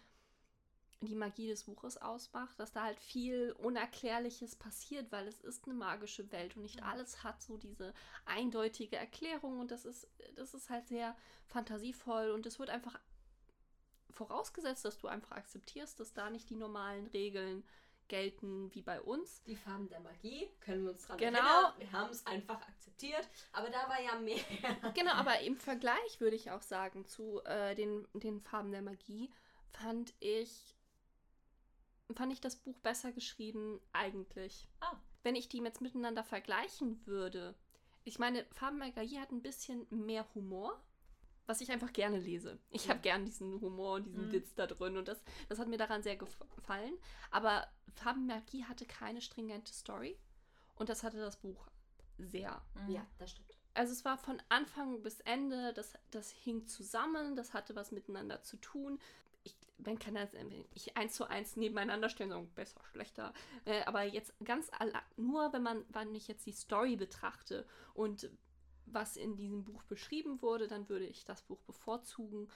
die 1.01 1.15
Magie 1.15 1.47
des 1.47 1.63
Buches 1.63 1.97
ausmacht, 1.97 2.59
dass 2.59 2.71
da 2.73 2.83
halt 2.83 2.99
viel 2.99 3.53
Unerklärliches 3.53 4.55
passiert, 4.55 5.11
weil 5.11 5.27
es 5.27 5.41
ist 5.41 5.65
eine 5.65 5.73
magische 5.73 6.31
Welt 6.31 6.55
und 6.55 6.61
nicht 6.61 6.83
Mhm. 6.83 6.87
alles 6.87 7.23
hat 7.23 7.41
so 7.41 7.57
diese 7.57 7.91
eindeutige 8.25 8.97
Erklärung 8.97 9.59
und 9.59 9.71
das 9.71 9.85
ist, 9.85 10.07
das 10.35 10.53
ist 10.53 10.69
halt 10.69 10.87
sehr 10.87 11.15
fantasievoll 11.47 12.29
und 12.29 12.45
es 12.45 12.59
wird 12.59 12.69
einfach 12.69 12.99
vorausgesetzt, 14.11 14.85
dass 14.85 14.99
du 14.99 15.07
einfach 15.07 15.31
akzeptierst, 15.31 15.99
dass 15.99 16.13
da 16.13 16.29
nicht 16.29 16.49
die 16.51 16.55
normalen 16.55 17.07
Regeln 17.07 17.63
gelten 18.07 18.73
wie 18.73 18.81
bei 18.81 19.01
uns. 19.01 19.43
Die 19.43 19.55
Farben 19.55 19.89
der 19.89 19.99
Magie, 19.99 20.49
können 20.61 20.83
wir 20.83 20.91
uns 20.91 21.05
dran 21.05 21.17
Genau. 21.17 21.37
erinnern. 21.39 21.73
Wir 21.77 21.91
haben 21.91 22.09
es 22.11 22.25
einfach 22.25 22.61
akzeptiert, 22.67 23.27
aber 23.51 23.69
da 23.69 23.87
war 23.89 24.01
ja 24.01 24.15
mehr. 24.19 24.37
Genau, 24.95 25.11
aber 25.13 25.39
im 25.41 25.57
Vergleich 25.57 26.19
würde 26.19 26.35
ich 26.35 26.51
auch 26.51 26.61
sagen 26.61 27.05
zu 27.05 27.43
äh, 27.45 27.75
den, 27.75 28.07
den 28.13 28.41
Farben 28.41 28.71
der 28.71 28.81
Magie 28.81 29.31
fand 29.71 30.13
ich 30.19 30.75
fand 32.15 32.31
ich 32.31 32.39
das 32.39 32.55
Buch 32.55 32.77
besser 32.79 33.11
geschrieben 33.11 33.81
eigentlich. 33.91 34.67
Ah. 34.79 34.95
Wenn 35.23 35.35
ich 35.35 35.49
die 35.49 35.57
jetzt 35.59 35.81
miteinander 35.81 36.23
vergleichen 36.23 37.05
würde, 37.05 37.53
ich 38.05 38.17
meine, 38.17 38.45
Farben 38.53 38.79
der 38.79 38.93
Magie 38.95 39.19
hat 39.19 39.31
ein 39.31 39.41
bisschen 39.41 39.85
mehr 39.89 40.25
Humor, 40.33 40.81
was 41.47 41.61
ich 41.61 41.71
einfach 41.71 41.91
gerne 41.93 42.19
lese. 42.19 42.59
Ich 42.69 42.83
Ja. 42.85 42.91
habe 42.91 42.99
gern 43.01 43.25
diesen 43.25 43.59
Humor 43.61 43.95
und 43.95 44.03
diesen 44.05 44.27
Mhm. 44.27 44.31
Witz 44.31 44.53
da 44.53 44.67
drin 44.67 44.97
und 44.97 45.07
das, 45.07 45.19
das 45.49 45.57
hat 45.59 45.67
mir 45.67 45.77
daran 45.77 46.03
sehr 46.03 46.17
gefallen. 46.17 46.93
Aber 47.31 47.67
Farben 47.95 48.27
der 48.27 48.37
Magie 48.37 48.65
hatte 48.65 48.85
keine 48.85 49.21
stringente 49.21 49.73
Story 49.73 50.17
und 50.75 50.89
das 50.89 51.03
hatte 51.03 51.17
das 51.19 51.37
Buch 51.37 51.67
sehr. 52.19 52.61
Mhm. 52.75 52.93
Ja, 52.93 53.07
das 53.17 53.31
stimmt. 53.31 53.57
Also 53.73 53.93
es 53.93 54.05
war 54.05 54.17
von 54.17 54.41
Anfang 54.49 55.01
bis 55.03 55.19
Ende, 55.21 55.73
das, 55.73 55.93
das 56.11 56.31
hing 56.31 56.65
zusammen, 56.67 57.35
das 57.35 57.53
hatte 57.53 57.75
was 57.75 57.91
miteinander 57.91 58.41
zu 58.41 58.57
tun. 58.57 58.99
Ich, 59.43 59.55
man 59.77 59.99
kann 59.99 60.15
das 60.15 60.31
ich 60.73 60.97
eins 60.97 61.13
zu 61.13 61.25
eins 61.25 61.55
nebeneinander 61.55 62.09
stellen, 62.09 62.31
sagen, 62.31 62.51
besser, 62.55 62.81
schlechter. 62.91 63.33
Äh, 63.65 63.83
aber 63.85 64.03
jetzt 64.03 64.33
ganz 64.43 64.69
alle, 64.77 64.93
nur 65.15 65.53
wenn 65.53 65.61
man, 65.63 65.85
wenn 65.89 66.13
ich 66.15 66.27
jetzt 66.27 66.45
die 66.47 66.51
Story 66.53 66.95
betrachte 66.95 67.65
und 67.93 68.29
was 68.87 69.17
in 69.17 69.35
diesem 69.35 69.63
Buch 69.63 69.83
beschrieben 69.83 70.41
wurde, 70.41 70.67
dann 70.67 70.87
würde 70.89 71.05
ich 71.05 71.23
das 71.25 71.41
Buch 71.43 71.61
bevorzugen. 71.61 72.49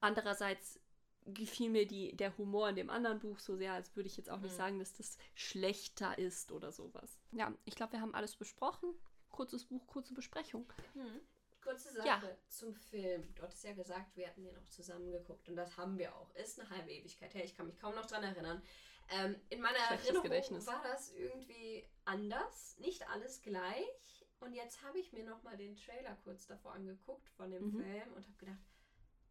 Andererseits 0.00 0.80
gefiel 1.24 1.70
mir 1.70 1.86
die, 1.86 2.14
der 2.16 2.36
Humor 2.38 2.68
in 2.68 2.76
dem 2.76 2.90
anderen 2.90 3.18
Buch 3.18 3.38
so 3.40 3.56
sehr, 3.56 3.72
als 3.72 3.94
würde 3.96 4.06
ich 4.08 4.16
jetzt 4.16 4.30
auch 4.30 4.38
nicht 4.40 4.52
Mhm. 4.52 4.56
sagen, 4.56 4.78
dass 4.78 4.94
das 4.94 5.18
schlechter 5.34 6.16
ist 6.18 6.52
oder 6.52 6.70
sowas. 6.70 7.18
Ja, 7.32 7.52
ich 7.64 7.74
glaube, 7.74 7.92
wir 7.94 8.00
haben 8.00 8.14
alles 8.14 8.36
besprochen. 8.36 8.90
Kurzes 9.30 9.64
Buch, 9.64 9.86
kurze 9.86 10.14
Besprechung. 10.14 10.72
Mhm. 10.94 11.20
Kurze 11.62 11.92
Sache 11.92 12.06
Ja. 12.06 12.22
zum 12.48 12.74
Film. 12.76 13.34
Du 13.34 13.42
hattest 13.42 13.64
ja 13.64 13.72
gesagt, 13.72 14.16
wir 14.16 14.28
hatten 14.28 14.44
den 14.44 14.56
auch 14.56 14.68
zusammen 14.68 15.10
geguckt 15.10 15.48
und 15.48 15.56
das 15.56 15.76
haben 15.76 15.98
wir 15.98 16.14
auch. 16.14 16.32
Ist 16.36 16.60
eine 16.60 16.70
halbe 16.70 16.92
Ewigkeit 16.92 17.34
her, 17.34 17.44
ich 17.44 17.56
kann 17.56 17.66
mich 17.66 17.78
kaum 17.80 17.94
noch 17.96 18.06
dran 18.06 18.22
erinnern. 18.22 18.62
Ähm, 19.08 19.34
in 19.48 19.60
meiner 19.60 19.78
Schlechtes 19.78 20.06
Erinnerung 20.06 20.22
Gedächtnis. 20.30 20.66
war 20.68 20.80
das 20.84 21.10
irgendwie 21.12 21.84
anders, 22.04 22.76
nicht 22.78 23.08
alles 23.08 23.42
gleich. 23.42 24.25
Und 24.40 24.52
jetzt 24.52 24.82
habe 24.82 24.98
ich 24.98 25.12
mir 25.12 25.24
nochmal 25.24 25.56
den 25.56 25.76
Trailer 25.76 26.16
kurz 26.24 26.46
davor 26.46 26.72
angeguckt 26.74 27.28
von 27.30 27.50
dem 27.50 27.64
Mhm. 27.72 27.82
Film 27.82 28.12
und 28.14 28.24
habe 28.24 28.36
gedacht, 28.38 28.58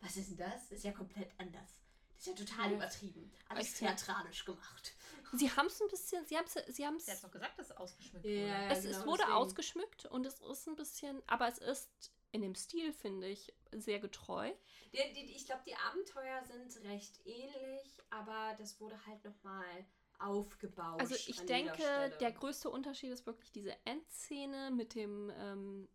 was 0.02 0.18
ist 0.18 0.30
denn 0.32 0.38
das? 0.38 0.70
Das 0.70 0.80
ist 0.80 0.84
ja 0.84 0.92
komplett 0.92 1.32
anders. 1.40 1.80
Das 2.16 2.28
ist 2.28 2.40
ja 2.40 2.46
total 2.46 2.70
Ja. 2.72 2.78
übertrieben. 2.78 3.32
Alles 3.50 3.70
Ich- 3.74 3.80
theatralisch 3.80 4.46
gemacht. 4.46 4.96
Sie 5.34 5.52
haben 5.52 5.68
es 5.68 5.82
ein 5.82 5.88
bisschen, 5.90 6.26
sie 6.26 6.38
haben 6.38 6.46
es, 6.46 6.54
sie 6.76 6.86
haben 6.86 7.00
Sie 7.00 7.12
hat 7.12 7.24
doch 7.24 7.32
gesagt, 7.32 7.60
dass 7.60 7.70
es 7.72 7.76
ausgeschmückt 7.78 8.26
wurde. 8.26 8.48
ja. 8.48 8.70
es, 8.70 8.84
genau, 8.84 8.98
es 8.98 9.06
wurde 9.06 9.18
deswegen. 9.24 9.32
ausgeschmückt 9.38 10.06
und 10.06 10.26
es 10.26 10.40
ist 10.40 10.68
ein 10.68 10.76
bisschen, 10.76 11.22
aber 11.28 11.48
es 11.48 11.58
ist 11.58 12.12
in 12.32 12.42
dem 12.42 12.56
Stil, 12.56 12.94
finde 12.94 13.28
ich, 13.28 13.54
sehr 13.72 14.00
getreu. 14.00 14.52
Die, 14.94 15.14
die, 15.14 15.36
ich 15.36 15.46
glaube, 15.46 15.64
die 15.66 15.76
Abenteuer 15.76 16.44
sind 16.46 16.84
recht 16.86 17.26
ähnlich, 17.26 18.00
aber 18.10 18.56
das 18.58 18.80
wurde 18.80 19.04
halt 19.06 19.24
nochmal 19.24 19.86
aufgebaut. 20.20 21.00
Also 21.00 21.16
ich 21.16 21.46
denke, 21.46 21.84
der 22.20 22.32
größte 22.32 22.70
Unterschied 22.70 23.12
ist 23.12 23.26
wirklich 23.26 23.52
diese 23.52 23.76
Endszene 23.86 24.72
mit 24.72 24.96
dem, 24.96 25.32
ähm, 25.38 25.88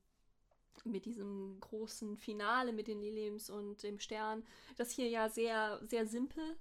mit 0.84 1.04
diesem 1.04 1.58
großen 1.60 2.16
Finale 2.16 2.72
mit 2.72 2.86
den 2.88 3.00
Lilims 3.00 3.50
und 3.50 3.82
dem 3.82 3.98
Stern, 3.98 4.46
das 4.76 4.90
hier 4.90 5.08
ja 5.08 5.28
sehr, 5.28 5.80
sehr 5.86 6.06
simpel 6.06 6.58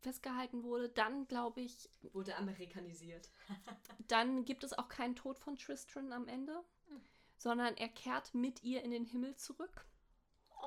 festgehalten 0.00 0.64
wurde. 0.64 0.88
Dann 0.88 1.28
glaube 1.28 1.60
ich, 1.60 1.88
wurde 2.12 2.34
amerikanisiert. 2.36 3.30
dann 4.08 4.44
gibt 4.44 4.64
es 4.64 4.72
auch 4.72 4.88
keinen 4.88 5.14
Tod 5.14 5.38
von 5.38 5.56
Tristram 5.56 6.10
am 6.12 6.26
Ende, 6.26 6.64
Hm. 6.88 7.00
sondern 7.36 7.76
er 7.76 7.88
kehrt 7.88 8.34
mit 8.34 8.62
ihr 8.64 8.82
in 8.82 8.90
den 8.90 9.04
Himmel 9.04 9.36
zurück. 9.36 9.86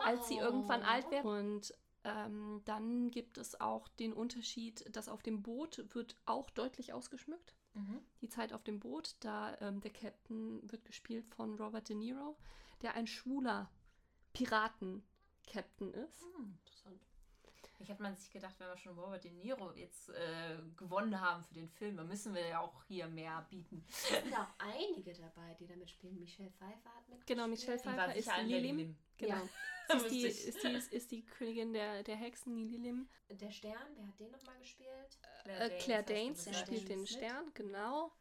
als 0.04 0.28
sie 0.28 0.38
irgendwann 0.38 0.82
Oh. 0.82 0.86
alt 0.88 1.10
werden. 1.10 1.28
Und 1.30 1.74
ähm, 2.06 2.62
dann 2.66 3.12
gibt 3.12 3.38
es 3.38 3.60
auch 3.60 3.88
den 3.88 4.14
Unterschied, 4.14 4.86
dass 4.96 5.10
auf 5.10 5.24
dem 5.24 5.42
Boot 5.42 5.84
wird 5.94 6.16
auch 6.26 6.50
deutlich 6.52 6.94
ausgeschmückt. 6.94 7.56
Mhm. 7.74 8.00
Die 8.22 8.30
Zeit 8.30 8.54
auf 8.54 8.64
dem 8.64 8.80
Boot, 8.80 9.16
da 9.20 9.58
ähm, 9.60 9.82
der 9.82 9.92
Captain 9.92 10.62
wird 10.72 10.86
gespielt 10.86 11.26
von 11.36 11.56
Robert 11.56 11.90
De 11.90 11.96
Niro, 11.96 12.38
der 12.82 12.94
ein 12.94 13.08
schwuler 13.08 13.70
Piraten-Captain 14.34 15.94
ist. 15.94 16.24
Hm. 16.38 16.58
Interessant. 16.60 17.02
Ich 17.80 17.90
habe 17.92 18.02
man 18.02 18.16
sich 18.16 18.32
gedacht, 18.32 18.56
wenn 18.60 18.68
wir 18.68 18.78
schon 18.78 18.98
Robert 18.98 19.24
De 19.24 19.32
Niro 19.32 19.72
jetzt 19.74 20.10
äh, 20.10 20.58
gewonnen 20.78 21.20
haben 21.20 21.44
für 21.44 21.54
den 21.54 21.70
Film, 21.70 21.98
dann 21.98 22.08
müssen 22.08 22.34
wir 22.34 22.48
ja 22.48 22.60
auch 22.62 22.84
hier 22.86 23.08
mehr 23.08 23.46
bieten. 23.50 23.84
Es 23.90 24.08
sind 24.10 24.34
auch 24.38 24.48
einige 24.60 25.14
dabei, 25.14 25.56
die 25.60 25.68
damit 25.68 25.90
spielen. 25.90 26.20
Michelle 26.20 26.52
Pfeiffer 26.52 26.90
hat 26.96 27.08
mitgespielt. 27.10 27.28
Genau, 27.28 27.48
Michelle 27.48 27.80
Pfeiffer 27.80 28.16
ist 28.16 28.30
Lilim. 28.44 28.78
Lilim. 28.78 28.98
Genau. 29.18 29.36
Ja. 29.36 29.42
Ist 29.88 30.10
die, 30.10 30.22
ist, 30.26 30.64
die, 30.64 30.72
ist, 30.72 30.92
ist 30.94 31.12
die 31.12 31.24
Königin 31.24 31.72
der, 31.72 32.02
der 32.02 32.16
Hexen, 32.16 32.58
Lilim. 32.58 33.08
Der 33.30 33.52
Stern, 33.52 33.78
wer 33.96 34.08
hat 34.08 34.20
den 34.20 34.32
nochmal 34.32 34.58
gespielt? 34.58 35.20
Äh, 35.44 35.70
Claire 35.78 36.00
hast 36.00 36.10
du 36.10 36.14
Danes 36.16 36.46
gesagt. 36.46 36.66
spielt 36.66 36.90
den 36.90 36.96
Danes 36.98 37.12
mit. 37.12 37.20
Stern, 37.20 37.52
genau. 37.54 38.12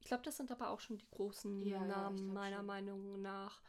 Ich 0.00 0.06
glaube, 0.08 0.22
das 0.22 0.36
sind 0.36 0.50
aber 0.52 0.68
auch 0.68 0.80
schon 0.80 0.98
die 0.98 1.08
großen 1.10 1.62
Ja, 1.62 1.82
Namen, 1.82 2.26
meiner 2.34 2.58
schon. 2.58 2.66
Meinung 2.66 3.22
nach. 3.22 3.62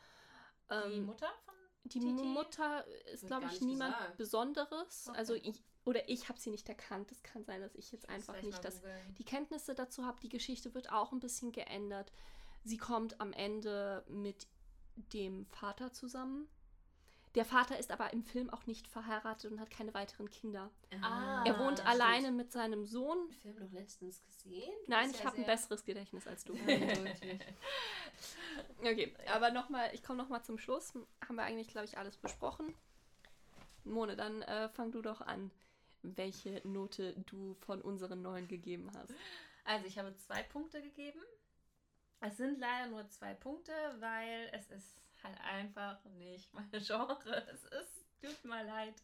Die 0.70 0.74
Ähm, 0.98 1.06
Mutter 1.06 1.32
von 1.46 1.55
die 1.86 2.00
Titi? 2.00 2.24
Mutter 2.24 2.86
ist, 3.14 3.28
glaube 3.28 3.48
ich, 3.52 3.62
niemand 3.62 3.96
gesagt. 3.96 4.18
Besonderes. 4.18 5.08
Okay. 5.08 5.18
Also 5.18 5.34
ich, 5.36 5.64
oder 5.86 6.10
ich 6.10 6.30
habe 6.30 6.40
sie 6.40 6.50
nicht 6.50 6.68
erkannt. 6.68 7.12
Das 7.12 7.24
kann 7.24 7.44
sein, 7.44 7.62
dass 7.62 7.76
ich 7.76 7.92
jetzt 7.92 8.08
Muss 8.08 8.16
einfach 8.16 8.42
nicht 8.42 8.64
das, 8.64 8.82
die 9.18 9.24
Kenntnisse 9.24 9.76
dazu 9.76 10.06
habe. 10.06 10.20
Die 10.22 10.30
Geschichte 10.30 10.74
wird 10.74 10.92
auch 10.92 11.12
ein 11.12 11.20
bisschen 11.20 11.52
geändert. 11.52 12.12
Sie 12.64 12.78
kommt 12.78 13.22
am 13.22 13.32
Ende 13.34 14.04
mit 14.08 14.48
dem 15.14 15.46
Vater 15.46 15.94
zusammen. 15.94 16.48
Der 17.36 17.44
Vater 17.44 17.78
ist 17.78 17.92
aber 17.92 18.14
im 18.14 18.24
Film 18.24 18.50
auch 18.50 18.66
nicht 18.66 18.88
verheiratet 18.88 19.52
und 19.52 19.60
hat 19.60 19.70
keine 19.70 19.94
weiteren 19.94 20.30
Kinder. 20.30 20.72
Ah, 21.02 21.44
er 21.46 21.60
wohnt 21.60 21.80
stimmt. 21.80 21.90
alleine 21.90 22.32
mit 22.32 22.52
seinem 22.52 22.86
Sohn. 22.86 23.30
Den 23.30 23.34
Film 23.42 23.60
noch 23.60 23.72
letztens 23.72 24.24
gesehen. 24.24 24.72
Du 24.86 24.92
Nein, 24.92 25.12
ich 25.12 25.20
ja 25.20 25.26
habe 25.26 25.38
ein 25.38 25.46
besseres 25.46 25.84
Gedächtnis 25.84 26.28
als 26.28 26.44
du. 26.44 26.56
Okay, 28.80 29.14
aber 29.34 29.52
nochmal, 29.52 29.90
ich 29.94 30.02
komme 30.02 30.22
nochmal 30.22 30.42
zum 30.44 30.58
Schluss. 30.58 30.94
Haben 31.28 31.36
wir 31.36 31.44
eigentlich, 31.44 31.68
glaube 31.68 31.86
ich, 31.86 31.98
alles 31.98 32.16
besprochen. 32.16 32.74
Mone, 33.84 34.16
dann 34.16 34.42
äh, 34.44 34.70
fang 34.70 34.92
du 34.94 35.02
doch 35.02 35.20
an, 35.20 35.52
welche 36.02 36.62
Note 36.64 37.14
du 37.26 37.56
von 37.56 37.82
unseren 37.82 38.22
neuen 38.22 38.48
gegeben 38.48 38.90
hast. 38.96 39.14
Also 39.66 39.88
ich 39.88 39.98
habe 39.98 40.16
zwei 40.16 40.42
Punkte 40.44 40.82
gegeben. 40.82 41.20
Es 42.22 42.38
sind 42.38 42.60
leider 42.60 42.88
nur 42.88 43.08
zwei 43.10 43.34
Punkte, 43.34 43.74
weil 44.00 44.50
es 44.54 44.70
ist 44.72 44.96
halt 45.26 45.40
einfach 45.42 46.04
nicht 46.06 46.54
mein 46.54 46.70
Genre. 46.72 47.18
Es 47.52 47.64
ist, 47.66 48.06
tut 48.22 48.46
mir 48.46 48.64
leid. 48.64 48.96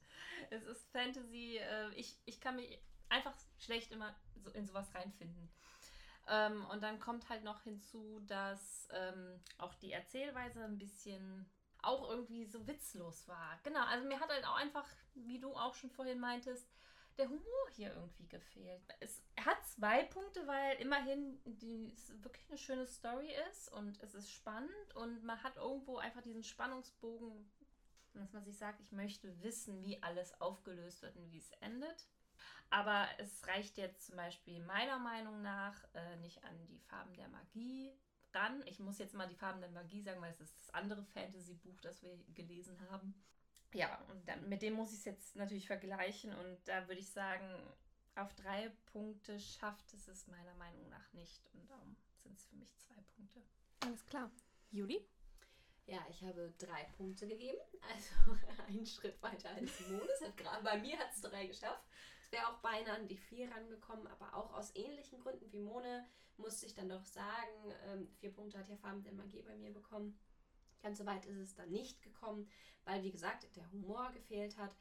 Es 0.49 0.63
ist 0.63 0.89
Fantasy. 0.91 1.57
Äh, 1.57 1.89
ich, 1.95 2.17
ich 2.25 2.39
kann 2.39 2.55
mich 2.55 2.79
einfach 3.10 3.34
schlecht 3.60 3.91
immer 3.91 4.15
so 4.36 4.51
in 4.51 4.67
sowas 4.67 4.93
reinfinden. 4.95 5.49
Ähm, 6.27 6.65
und 6.67 6.81
dann 6.81 6.99
kommt 6.99 7.29
halt 7.29 7.43
noch 7.43 7.63
hinzu, 7.63 8.21
dass 8.27 8.88
ähm, 8.91 9.39
auch 9.57 9.73
die 9.75 9.91
Erzählweise 9.91 10.63
ein 10.63 10.77
bisschen 10.77 11.49
auch 11.81 12.10
irgendwie 12.10 12.45
so 12.45 12.67
witzlos 12.67 13.27
war. 13.27 13.60
Genau, 13.63 13.84
also 13.86 14.07
mir 14.07 14.19
hat 14.19 14.29
halt 14.29 14.45
auch 14.45 14.55
einfach, 14.55 14.88
wie 15.15 15.39
du 15.39 15.55
auch 15.55 15.73
schon 15.73 15.89
vorhin 15.89 16.19
meintest, 16.19 16.69
der 17.17 17.30
Humor 17.30 17.69
hier 17.76 17.93
irgendwie 17.93 18.28
gefehlt. 18.28 18.82
Es 19.00 19.21
hat 19.39 19.65
zwei 19.67 20.04
Punkte, 20.04 20.45
weil 20.47 20.78
immerhin 20.78 21.39
die, 21.45 21.91
es 21.93 22.10
wirklich 22.24 22.45
eine 22.50 22.58
schöne 22.58 22.88
Story 22.88 23.32
ist 23.52 23.71
und 23.74 24.02
es 24.02 24.13
ist 24.13 24.32
spannend 24.32 24.95
und 24.95 25.24
man 25.24 25.41
hat 25.43 25.58
irgendwo 25.58 25.97
einfach 25.97 26.21
diesen 26.21 26.43
Spannungsbogen, 26.43 27.50
dass 28.13 28.34
man 28.34 28.43
sich 28.43 28.58
sagt, 28.58 28.82
ich 28.82 28.91
möchte 28.91 29.41
wissen, 29.43 29.84
wie 29.84 30.02
alles 30.04 30.39
aufgelöst 30.41 31.02
wird 31.02 31.15
und 31.15 31.32
wie 31.32 31.39
es 31.39 31.52
endet. 31.62 32.08
Aber 32.69 33.08
es 33.17 33.45
reicht 33.47 33.78
jetzt 33.78 34.08
zum 34.08 34.15
Beispiel 34.15 34.63
meiner 34.65 34.97
Meinung 34.97 35.41
nach 35.41 35.84
äh, 35.93 36.15
nicht 36.17 36.43
an 36.43 36.65
die 36.67 36.80
Farben 36.80 37.13
der 37.15 37.28
Magie 37.28 37.93
ran. 38.34 38.63
Ich 38.65 38.80
muss 38.80 38.97
jetzt 38.97 39.13
mal 39.13 39.28
die 39.28 39.36
Farben 39.36 39.60
der 39.60 39.71
Magie 39.71 40.02
sagen, 40.02 40.21
weil 40.21 40.32
es 40.32 40.39
ist 40.39 40.58
das 40.58 40.74
andere 40.74 41.04
Fantasy-Buch, 41.04 41.82
das 41.82 42.02
wir 42.02 42.17
gelesen 42.34 42.80
haben. 42.89 43.13
Ja, 43.73 44.03
und 44.10 44.27
dann, 44.27 44.49
mit 44.49 44.62
dem 44.62 44.73
muss 44.73 44.91
ich 44.91 44.99
es 44.99 45.05
jetzt 45.05 45.36
natürlich 45.36 45.67
vergleichen 45.67 46.34
und 46.34 46.57
da 46.65 46.88
würde 46.88 46.99
ich 46.99 47.10
sagen, 47.10 47.45
auf 48.15 48.34
drei 48.34 48.69
Punkte 48.91 49.39
schafft 49.39 49.93
es 49.93 50.07
es 50.07 50.27
meiner 50.27 50.53
Meinung 50.55 50.89
nach 50.89 51.13
nicht 51.13 51.49
und 51.53 51.69
darum 51.69 51.95
sind 52.17 52.38
es 52.38 52.45
für 52.45 52.55
mich 52.57 52.75
zwei 52.77 53.01
Punkte. 53.15 53.41
Alles 53.79 54.05
klar. 54.05 54.29
Juli? 54.71 55.07
Ja, 55.86 56.05
ich 56.10 56.23
habe 56.23 56.53
drei 56.57 56.84
Punkte 56.97 57.27
gegeben. 57.27 57.57
Also 57.93 58.38
einen 58.67 58.86
Schritt 58.86 59.21
weiter 59.21 59.49
als 59.49 59.77
Simone. 59.77 60.07
Es 60.13 60.21
hat 60.21 60.38
gerade 60.38 60.63
bei 60.63 60.77
mir 60.77 60.97
hat 60.99 61.12
es 61.12 61.21
drei 61.21 61.47
geschafft. 61.47 61.84
Es 62.21 62.31
wäre 62.31 62.47
auch 62.47 62.60
beinahe 62.60 62.95
an 62.95 63.07
die 63.07 63.17
vier 63.17 63.51
rangekommen, 63.51 64.07
aber 64.07 64.34
auch 64.36 64.53
aus 64.53 64.73
ähnlichen 64.75 65.19
Gründen 65.19 65.51
wie 65.51 65.60
Mone 65.60 66.07
musste 66.38 66.67
ich 66.67 66.75
dann 66.75 66.89
doch 66.89 67.03
sagen, 67.03 67.73
ähm, 67.88 68.07
vier 68.19 68.31
Punkte 68.31 68.60
hat 68.60 68.69
ja 68.69 68.77
Farben 68.77 69.03
der 69.03 69.13
Magie 69.13 69.41
bei 69.41 69.55
mir 69.57 69.73
bekommen. 69.73 70.17
Ganz 70.82 70.98
so 70.98 71.06
weit 71.06 71.26
ist 71.26 71.38
es 71.38 71.56
dann 71.56 71.70
nicht 71.72 72.02
gekommen, 72.02 72.50
weil 72.86 73.04
wie 73.04 73.12
gesagt 73.12 73.56
der 73.56 73.72
Humor 73.72 74.12
gefehlt 74.13 74.58
hat. 74.58 74.76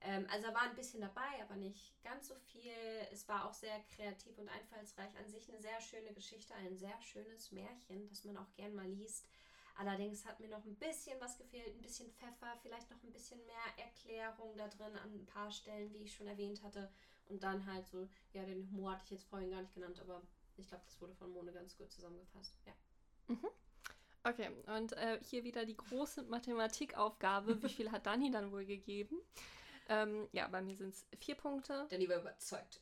Ähm, 0.00 0.26
also 0.30 0.46
er 0.48 0.54
war 0.54 0.62
ein 0.62 0.74
bisschen 0.74 1.00
dabei, 1.00 1.42
aber 1.42 1.56
nicht 1.56 2.02
ganz 2.02 2.28
so 2.28 2.34
viel. 2.34 2.72
Es 3.12 3.28
war 3.28 3.48
auch 3.48 3.54
sehr 3.54 3.78
kreativ 3.94 4.36
und 4.38 4.48
einfallsreich. 4.48 5.16
An 5.16 5.28
sich 5.28 5.48
eine 5.48 5.60
sehr 5.60 5.80
schöne 5.80 6.12
Geschichte, 6.12 6.54
ein 6.54 6.76
sehr 6.76 7.00
schönes 7.00 7.52
Märchen, 7.52 8.08
das 8.08 8.24
man 8.24 8.36
auch 8.36 8.52
gern 8.54 8.74
mal 8.74 8.88
liest. 8.88 9.28
Allerdings 9.76 10.26
hat 10.26 10.38
mir 10.40 10.48
noch 10.48 10.64
ein 10.64 10.76
bisschen 10.76 11.18
was 11.20 11.38
gefehlt, 11.38 11.74
ein 11.74 11.80
bisschen 11.80 12.12
Pfeffer, 12.12 12.58
vielleicht 12.62 12.90
noch 12.90 13.02
ein 13.02 13.12
bisschen 13.12 13.40
mehr 13.46 13.84
Erklärung 13.84 14.54
da 14.56 14.68
drin 14.68 14.96
an 14.96 15.14
ein 15.14 15.26
paar 15.26 15.50
Stellen, 15.50 15.92
wie 15.94 16.04
ich 16.04 16.14
schon 16.14 16.26
erwähnt 16.26 16.62
hatte. 16.62 16.92
Und 17.26 17.42
dann 17.42 17.64
halt 17.66 17.86
so, 17.86 18.08
ja, 18.32 18.44
den 18.44 18.70
Humor 18.70 18.92
hatte 18.92 19.04
ich 19.04 19.10
jetzt 19.12 19.28
vorhin 19.28 19.50
gar 19.50 19.62
nicht 19.62 19.74
genannt, 19.74 19.98
aber 20.00 20.22
ich 20.56 20.68
glaube, 20.68 20.84
das 20.84 21.00
wurde 21.00 21.14
von 21.14 21.32
Mone 21.32 21.52
ganz 21.52 21.76
gut 21.76 21.90
zusammengefasst. 21.90 22.58
Ja. 22.66 22.74
Okay, 24.24 24.50
und 24.66 24.92
äh, 24.92 25.18
hier 25.22 25.44
wieder 25.44 25.64
die 25.64 25.76
große 25.76 26.22
Mathematikaufgabe. 26.24 27.62
Wie 27.62 27.68
viel 27.68 27.90
hat 27.90 28.06
Dani 28.06 28.30
dann 28.30 28.52
wohl 28.52 28.64
gegeben? 28.64 29.20
Ähm, 29.88 30.28
ja, 30.32 30.46
bei 30.48 30.62
mir 30.62 30.76
sind 30.76 30.94
es 30.94 31.06
vier 31.18 31.34
Punkte. 31.34 31.86
Danny 31.90 32.08
war 32.08 32.18
überzeugt 32.20 32.80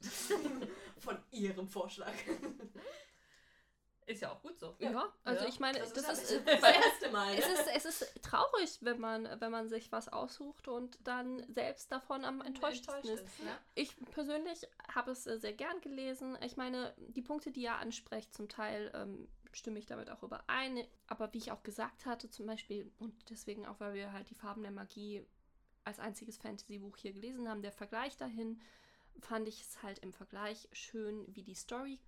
von 0.99 1.17
ihrem 1.31 1.67
Vorschlag. 1.67 2.13
Ist 4.07 4.23
ja 4.23 4.33
auch 4.33 4.43
gut 4.43 4.59
so. 4.59 4.75
Ja, 4.81 5.13
also 5.25 5.45
Ja, 5.45 5.49
ich 5.49 5.61
meine, 5.61 5.79
Das, 5.79 5.93
das, 5.93 6.09
ist, 6.19 6.31
ist, 6.33 6.47
das, 6.47 6.61
das 6.61 6.75
erste 6.75 7.11
Mal. 7.11 7.33
es 7.35 7.47
ist, 7.47 7.67
es 7.75 7.85
ist 8.03 8.23
traurig, 8.23 8.79
wenn 8.83 8.99
man, 8.99 9.29
wenn 9.41 9.51
man 9.53 9.69
sich 9.69 9.93
was 9.93 10.09
aussucht 10.09 10.69
und 10.69 10.99
dann 11.07 11.45
selbst 11.53 11.91
davon 11.93 12.25
am 12.25 12.41
enttäuschtesten 12.41 13.09
ist. 13.15 13.23
ne? 13.41 13.57
Ich 13.75 13.97
persönlich 14.11 14.67
habe 14.93 15.13
es 15.13 15.27
äh, 15.27 15.39
sehr 15.39 15.53
gern 15.53 15.81
gelesen. 15.81 16.37
Ich 16.45 16.57
meine, 16.57 16.93
die 16.99 17.23
Punkte, 17.23 17.51
die 17.53 17.63
ihr 17.63 17.77
ansprecht, 17.77 18.35
zum 18.35 18.49
Teil 18.49 18.91
ähm, 18.95 19.29
stimme 19.53 19.79
ich 19.79 19.87
damit 19.87 20.11
auch 20.11 20.23
überein. 20.23 20.85
Aber 21.07 21.33
wie 21.33 21.39
ich 21.39 21.53
auch 21.53 21.63
gesagt 21.63 22.07
hatte, 22.07 22.31
zum 22.31 22.47
Beispiel, 22.47 22.91
und 22.99 23.15
deswegen 23.31 23.67
auch, 23.67 23.81
weil 23.81 23.95
wir 23.95 24.13
halt 24.13 24.31
die 24.31 24.35
Farben 24.35 24.63
der 24.63 24.73
Magie 24.73 25.25
als 25.85 25.99
einziges 25.99 26.37
Fantasy-Buch 26.37 26.97
hier 26.97 27.13
gelesen 27.13 27.49
haben, 27.49 27.63
der 27.63 27.73
Vergleich 27.73 28.17
dahin, 28.17 28.61
fand 29.21 29.49
ich 29.49 29.63
es 29.63 29.83
halt 29.83 29.99
im 30.01 30.13
Vergleich 30.13 30.69
schön, 30.73 31.25
wie 31.35 31.43
die 31.43 31.55
Story 31.55 31.99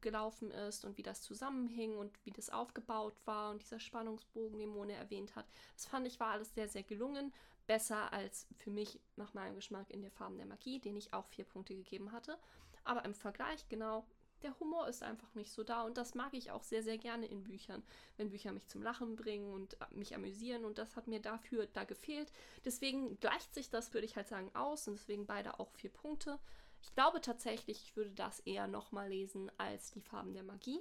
gelaufen 0.00 0.50
ist 0.50 0.84
und 0.84 0.96
wie 0.96 1.02
das 1.02 1.22
zusammenhing 1.22 1.96
und 1.96 2.18
wie 2.24 2.30
das 2.30 2.50
aufgebaut 2.50 3.14
war 3.26 3.50
und 3.50 3.62
dieser 3.62 3.80
Spannungsbogen, 3.80 4.58
den 4.58 4.70
Mone 4.70 4.94
erwähnt 4.94 5.36
hat. 5.36 5.46
Das 5.74 5.86
fand 5.86 6.06
ich 6.06 6.18
war 6.20 6.28
alles 6.28 6.54
sehr, 6.54 6.68
sehr 6.68 6.82
gelungen. 6.82 7.32
Besser 7.66 8.12
als 8.12 8.46
für 8.56 8.70
mich 8.70 9.00
nach 9.16 9.32
meinem 9.34 9.54
Geschmack 9.54 9.90
in 9.90 10.02
der 10.02 10.10
Farben 10.10 10.36
der 10.36 10.46
Magie, 10.46 10.80
den 10.80 10.96
ich 10.96 11.12
auch 11.14 11.26
vier 11.26 11.44
Punkte 11.44 11.74
gegeben 11.74 12.12
hatte. 12.12 12.38
Aber 12.84 13.04
im 13.04 13.14
Vergleich, 13.14 13.66
genau, 13.68 14.06
der 14.44 14.58
Humor 14.60 14.86
ist 14.88 15.02
einfach 15.02 15.34
nicht 15.34 15.50
so 15.50 15.64
da 15.64 15.82
und 15.82 15.96
das 15.96 16.14
mag 16.14 16.34
ich 16.34 16.50
auch 16.50 16.62
sehr, 16.62 16.82
sehr 16.82 16.98
gerne 16.98 17.26
in 17.26 17.42
Büchern, 17.42 17.82
wenn 18.16 18.30
Bücher 18.30 18.52
mich 18.52 18.68
zum 18.68 18.82
Lachen 18.82 19.16
bringen 19.16 19.52
und 19.52 19.74
äh, 19.80 19.86
mich 19.90 20.14
amüsieren 20.14 20.64
und 20.64 20.78
das 20.78 20.94
hat 20.96 21.08
mir 21.08 21.20
dafür 21.20 21.66
da 21.66 21.84
gefehlt. 21.84 22.30
Deswegen 22.64 23.18
gleicht 23.20 23.54
sich 23.54 23.70
das, 23.70 23.92
würde 23.92 24.06
ich 24.06 24.16
halt 24.16 24.28
sagen, 24.28 24.54
aus 24.54 24.86
und 24.86 24.94
deswegen 24.94 25.26
beide 25.26 25.58
auch 25.58 25.72
vier 25.72 25.90
Punkte. 25.90 26.38
Ich 26.82 26.94
glaube 26.94 27.22
tatsächlich, 27.22 27.82
ich 27.82 27.96
würde 27.96 28.10
das 28.10 28.40
eher 28.40 28.68
nochmal 28.68 29.08
lesen 29.08 29.50
als 29.56 29.90
die 29.90 30.02
Farben 30.02 30.34
der 30.34 30.42
Magie. 30.42 30.80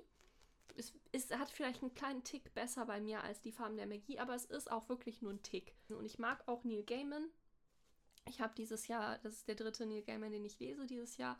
Es, 0.75 0.93
es 1.13 1.31
hat 1.31 1.49
vielleicht 1.49 1.81
einen 1.81 1.93
kleinen 1.93 2.23
Tick 2.23 2.53
besser 2.53 2.85
bei 2.85 2.99
mir 2.99 3.23
als 3.23 3.39
die 3.39 3.53
Farben 3.53 3.77
der 3.77 3.87
Magie, 3.87 4.19
aber 4.19 4.35
es 4.35 4.45
ist 4.45 4.69
auch 4.69 4.89
wirklich 4.89 5.21
nur 5.21 5.31
ein 5.31 5.43
Tick. 5.43 5.73
Und 5.87 6.05
ich 6.05 6.19
mag 6.19 6.45
auch 6.47 6.65
Neil 6.65 6.83
Gaiman. 6.83 7.29
Ich 8.27 8.41
habe 8.41 8.53
dieses 8.55 8.87
Jahr, 8.87 9.17
das 9.19 9.35
ist 9.35 9.47
der 9.47 9.55
dritte 9.55 9.85
Neil 9.85 10.01
Gaiman, 10.01 10.31
den 10.31 10.43
ich 10.43 10.59
lese 10.59 10.85
dieses 10.85 11.15
Jahr. 11.15 11.39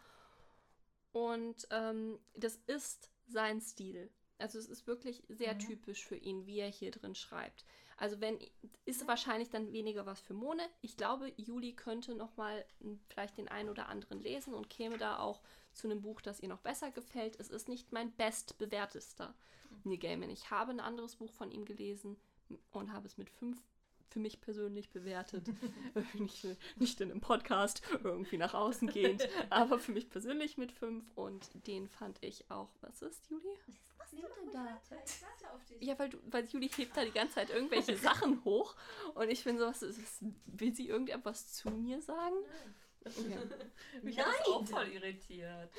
Und 1.13 1.67
ähm, 1.71 2.19
das 2.35 2.57
ist 2.67 3.09
sein 3.27 3.61
Stil. 3.61 4.09
Also 4.39 4.59
es 4.59 4.67
ist 4.67 4.87
wirklich 4.87 5.23
sehr 5.29 5.53
Mhm. 5.53 5.59
typisch 5.59 6.03
für 6.05 6.17
ihn, 6.17 6.45
wie 6.45 6.59
er 6.59 6.69
hier 6.69 6.91
drin 6.91 7.15
schreibt. 7.15 7.65
Also 7.97 8.19
wenn 8.19 8.39
ist 8.85 9.07
wahrscheinlich 9.07 9.49
dann 9.49 9.71
weniger 9.71 10.05
was 10.05 10.19
für 10.19 10.33
Mone. 10.33 10.63
Ich 10.81 10.97
glaube, 10.97 11.31
Juli 11.37 11.73
könnte 11.73 12.15
noch 12.15 12.35
mal 12.35 12.65
m, 12.81 12.99
vielleicht 13.07 13.37
den 13.37 13.47
einen 13.47 13.69
oder 13.69 13.87
anderen 13.87 14.21
lesen 14.21 14.53
und 14.53 14.69
käme 14.69 14.97
da 14.97 15.19
auch 15.19 15.41
zu 15.73 15.87
einem 15.87 16.01
Buch, 16.01 16.19
das 16.19 16.39
ihr 16.41 16.49
noch 16.49 16.59
besser 16.59 16.91
gefällt. 16.91 17.39
Es 17.39 17.49
ist 17.49 17.69
nicht 17.69 17.91
mein 17.93 18.11
bestbewertester 18.15 19.33
Neil 19.83 19.99
Gaiman. 19.99 20.29
Ich 20.31 20.49
habe 20.51 20.71
ein 20.71 20.79
anderes 20.79 21.15
Buch 21.15 21.31
von 21.31 21.51
ihm 21.51 21.65
gelesen 21.65 22.17
und 22.71 22.91
habe 22.91 23.07
es 23.07 23.17
mit 23.17 23.29
fünf 23.29 23.61
für 24.13 24.19
mich 24.19 24.39
persönlich 24.39 24.91
bewertet. 24.91 25.47
nicht, 26.13 26.47
nicht 26.77 27.01
in 27.01 27.11
einem 27.11 27.19
Podcast, 27.19 27.81
irgendwie 28.03 28.37
nach 28.37 28.53
außen 28.53 28.87
gehend, 28.87 29.27
aber 29.49 29.79
für 29.79 29.91
mich 29.91 30.09
persönlich 30.09 30.57
mit 30.57 30.71
fünf 30.71 31.03
und 31.15 31.49
den 31.67 31.87
fand 31.89 32.23
ich 32.23 32.49
auch. 32.49 32.69
Was 32.81 33.01
ist, 33.01 33.29
Juli? 33.29 33.57
Was 33.97 34.13
Nee, 34.13 34.21
mach 34.21 34.37
ruhig 34.37 34.53
weiter. 34.53 35.03
Ich 35.03 35.21
warte 35.23 35.53
auf 35.53 35.65
dich. 35.65 35.81
Ja, 35.81 35.97
weil, 35.97 36.09
du, 36.09 36.19
weil 36.29 36.45
Juli 36.45 36.69
hebt 36.69 36.95
da 36.95 37.03
die 37.03 37.11
ganze 37.11 37.35
Zeit 37.35 37.49
irgendwelche 37.49 37.97
Sachen 37.97 38.43
hoch 38.45 38.75
und 39.15 39.29
ich 39.29 39.43
bin 39.43 39.57
so, 39.57 39.65
was, 39.65 39.81
was, 39.81 40.23
will 40.45 40.75
sie 40.75 40.87
irgendetwas 40.87 41.51
zu 41.53 41.71
mir 41.71 41.99
sagen? 42.01 42.35
Nein. 42.35 42.75
Okay. 43.05 43.37
Mich 44.03 44.17
hat 44.17 44.27
das 44.27 44.47
auch 44.47 44.61
Nein! 44.61 44.67
voll 44.67 44.87
irritiert. 44.93 45.69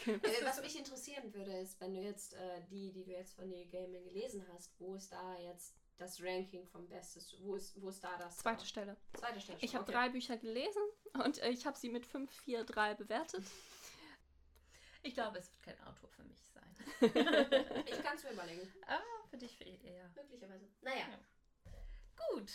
Okay. 0.00 0.18
Äh, 0.22 0.44
Was 0.44 0.60
mich 0.60 0.76
interessieren 0.76 1.32
würde, 1.32 1.52
ist, 1.58 1.80
wenn 1.80 1.94
du 1.94 2.00
jetzt 2.00 2.34
äh, 2.34 2.60
die, 2.70 2.90
die 2.92 3.04
du 3.04 3.12
jetzt 3.12 3.34
von 3.34 3.48
Neil 3.48 3.66
Gaiman 3.66 4.02
gelesen 4.02 4.44
hast, 4.52 4.72
wo 4.80 4.96
ist 4.96 5.12
da 5.12 5.38
jetzt 5.38 5.74
das 5.98 6.22
Ranking 6.22 6.66
vom 6.66 6.88
Bestes? 6.88 7.34
Wo 7.40 7.54
ist, 7.54 7.80
wo 7.80 7.88
ist 7.88 8.02
da 8.02 8.16
das? 8.18 8.38
Zweite 8.38 8.66
Stelle. 8.66 8.96
Zweite 9.14 9.40
Stelle. 9.40 9.58
Ich 9.60 9.74
habe 9.74 9.84
okay. 9.84 9.92
drei 9.92 10.08
Bücher 10.08 10.36
gelesen 10.36 10.82
und 11.24 11.38
äh, 11.38 11.50
ich 11.50 11.66
habe 11.66 11.78
sie 11.78 11.90
mit 11.90 12.06
5, 12.06 12.30
4, 12.30 12.64
3 12.64 12.94
bewertet. 12.94 13.44
Ich 15.04 15.14
glaube, 15.14 15.38
es 15.38 15.50
wird 15.50 15.62
kein 15.64 15.80
Autor 15.84 16.08
für 16.10 16.22
mich 16.22 16.40
sein. 16.54 16.76
Ich 17.00 18.02
kann 18.04 18.14
es 18.16 18.22
mir 18.22 18.30
überlegen. 18.30 18.72
Ah, 18.86 19.00
für 19.28 19.36
dich 19.36 19.60
eher. 19.60 20.08
Möglicherweise. 20.14 20.68
Naja. 20.80 21.06
Gut. 22.30 22.52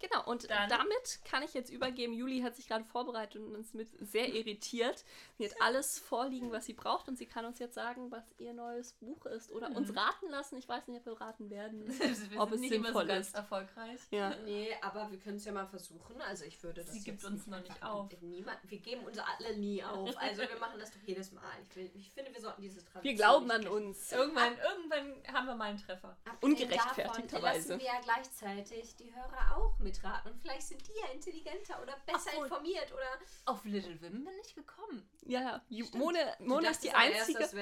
Genau, 0.00 0.24
und 0.26 0.48
Dann- 0.48 0.68
damit 0.68 1.20
kann 1.24 1.42
ich 1.42 1.54
jetzt 1.54 1.70
übergeben. 1.70 2.12
Juli 2.12 2.40
hat 2.40 2.54
sich 2.54 2.68
gerade 2.68 2.84
vorbereitet 2.84 3.42
und 3.42 3.54
ist 3.56 3.74
mit 3.74 3.88
sehr 4.00 4.28
irritiert. 4.32 5.04
Sie 5.38 5.44
hat 5.44 5.54
alles 5.60 5.98
vorliegen, 5.98 6.52
was 6.52 6.66
sie 6.66 6.72
braucht 6.72 7.08
und 7.08 7.18
sie 7.18 7.26
kann 7.26 7.44
uns 7.44 7.58
jetzt 7.58 7.74
sagen, 7.74 8.10
was 8.12 8.22
ihr 8.38 8.52
neues 8.52 8.92
Buch 8.92 9.26
ist 9.26 9.50
oder 9.50 9.70
uns 9.74 9.94
raten 9.96 10.28
lassen. 10.30 10.56
Ich 10.56 10.68
weiß 10.68 10.86
nicht, 10.88 11.00
ob 11.00 11.06
wir 11.06 11.20
raten 11.20 11.50
werden. 11.50 11.84
Wir 12.30 12.40
Ob 12.40 12.50
sind 12.50 12.54
es 12.56 12.60
nicht 12.60 12.72
immer 12.72 12.88
so 12.92 12.98
sinnvoll 13.00 13.06
ganz 13.06 13.28
ist. 13.28 13.34
erfolgreich. 13.34 14.00
Ja. 14.10 14.34
Nee, 14.44 14.68
aber 14.82 15.10
wir 15.10 15.18
können 15.18 15.36
es 15.36 15.44
ja 15.44 15.52
mal 15.52 15.66
versuchen. 15.66 16.20
Also 16.22 16.44
ich 16.44 16.62
würde 16.62 16.82
das 16.84 16.92
Sie 16.92 17.02
gibt 17.02 17.24
uns 17.24 17.46
noch 17.46 17.60
nicht 17.60 17.82
auf. 17.82 18.08
Niemand, 18.20 18.58
wir 18.64 18.78
geben 18.78 19.04
uns 19.04 19.18
alle 19.18 19.56
nie 19.56 19.82
auf. 19.82 20.16
Also 20.18 20.42
wir 20.42 20.58
machen 20.60 20.78
das 20.78 20.90
doch 20.92 21.00
jedes 21.04 21.32
Mal. 21.32 21.42
Ich, 21.62 21.74
will, 21.76 21.90
ich 21.94 22.10
finde, 22.10 22.32
wir 22.32 22.40
sollten 22.40 22.62
diese 22.62 22.84
Tradition 22.84 23.02
Wir 23.04 23.14
glauben 23.14 23.50
an 23.50 23.66
uns. 23.68 24.12
Irgendwann, 24.12 24.52
irgendwann 24.58 25.34
haben 25.34 25.46
wir 25.46 25.54
mal 25.54 25.64
einen 25.70 25.78
Treffer. 25.78 26.16
Ungerechtfertigterweise. 26.40 27.28
Davon 27.30 27.42
lassen 27.42 27.78
wir 27.80 27.86
ja 27.86 28.00
gleichzeitig 28.02 28.96
die 28.96 29.14
Hörer 29.14 29.56
auch 29.56 29.78
mitraten. 29.88 30.32
Und 30.32 30.40
vielleicht 30.40 30.66
sind 30.68 30.86
die 30.86 30.92
ja 31.00 31.08
intelligenter 31.12 31.80
oder 31.82 31.96
besser 32.06 32.30
Obwohl- 32.32 32.46
informiert 32.46 32.92
oder. 32.92 33.18
Auf 33.46 33.64
Little 33.64 34.00
Women 34.02 34.24
bin 34.24 34.34
ich 34.44 34.54
gekommen. 34.54 35.08
Ja. 35.22 35.64
Mone, 35.94 36.34
Mone 36.40 36.70
ist 36.70 36.84
die 36.84 36.90
aber 36.92 37.04
erst, 37.06 37.20
einzige. 37.20 37.38
das 37.38 37.54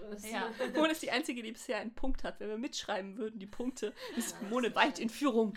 das. 0.00 0.30
Ja. 0.30 0.50
Mone 0.74 0.92
ist 0.92 1.02
die 1.02 1.10
einzige, 1.10 1.42
die 1.42 1.52
bisher 1.52 1.78
einen 1.78 1.94
Punkt 1.94 2.24
hat. 2.24 2.40
Wenn 2.40 2.48
wir 2.48 2.58
mitschreiben 2.58 3.16
würden, 3.16 3.38
die 3.38 3.46
Punkte, 3.46 3.94
ist 4.16 4.36
Ja, 4.40 4.48
Mone 4.48 4.74
weit 4.74 4.98
in 4.98 5.08
Führung. 5.08 5.54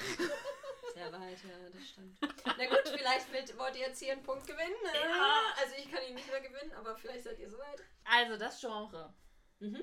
Sehr 0.94 1.12
weit, 1.12 1.38
ja, 1.44 1.70
das 1.72 1.90
stimmt. 1.90 2.18
Na 2.46 2.66
gut, 2.68 2.88
vielleicht 2.88 3.34
wollt, 3.34 3.58
wollt 3.58 3.76
ihr 3.76 3.82
jetzt 3.88 4.00
hier 4.00 4.12
einen 4.14 4.22
Punkt 4.24 4.46
gewinnen. 4.46 4.76
äh? 4.94 5.10
Ja. 5.10 5.42
Also 5.60 5.74
ich 5.78 5.92
kann 5.92 6.04
ihn 6.08 6.14
nicht 6.16 6.30
mehr 6.30 6.42
gewinnen, 6.42 6.72
aber 6.74 6.96
vielleicht 6.96 7.24
seid 7.24 7.40
ihr 7.40 7.50
soweit. 7.50 7.84
Also 8.04 8.38
das 8.38 8.60
Genre. 8.62 9.14
Mhm. 9.60 9.82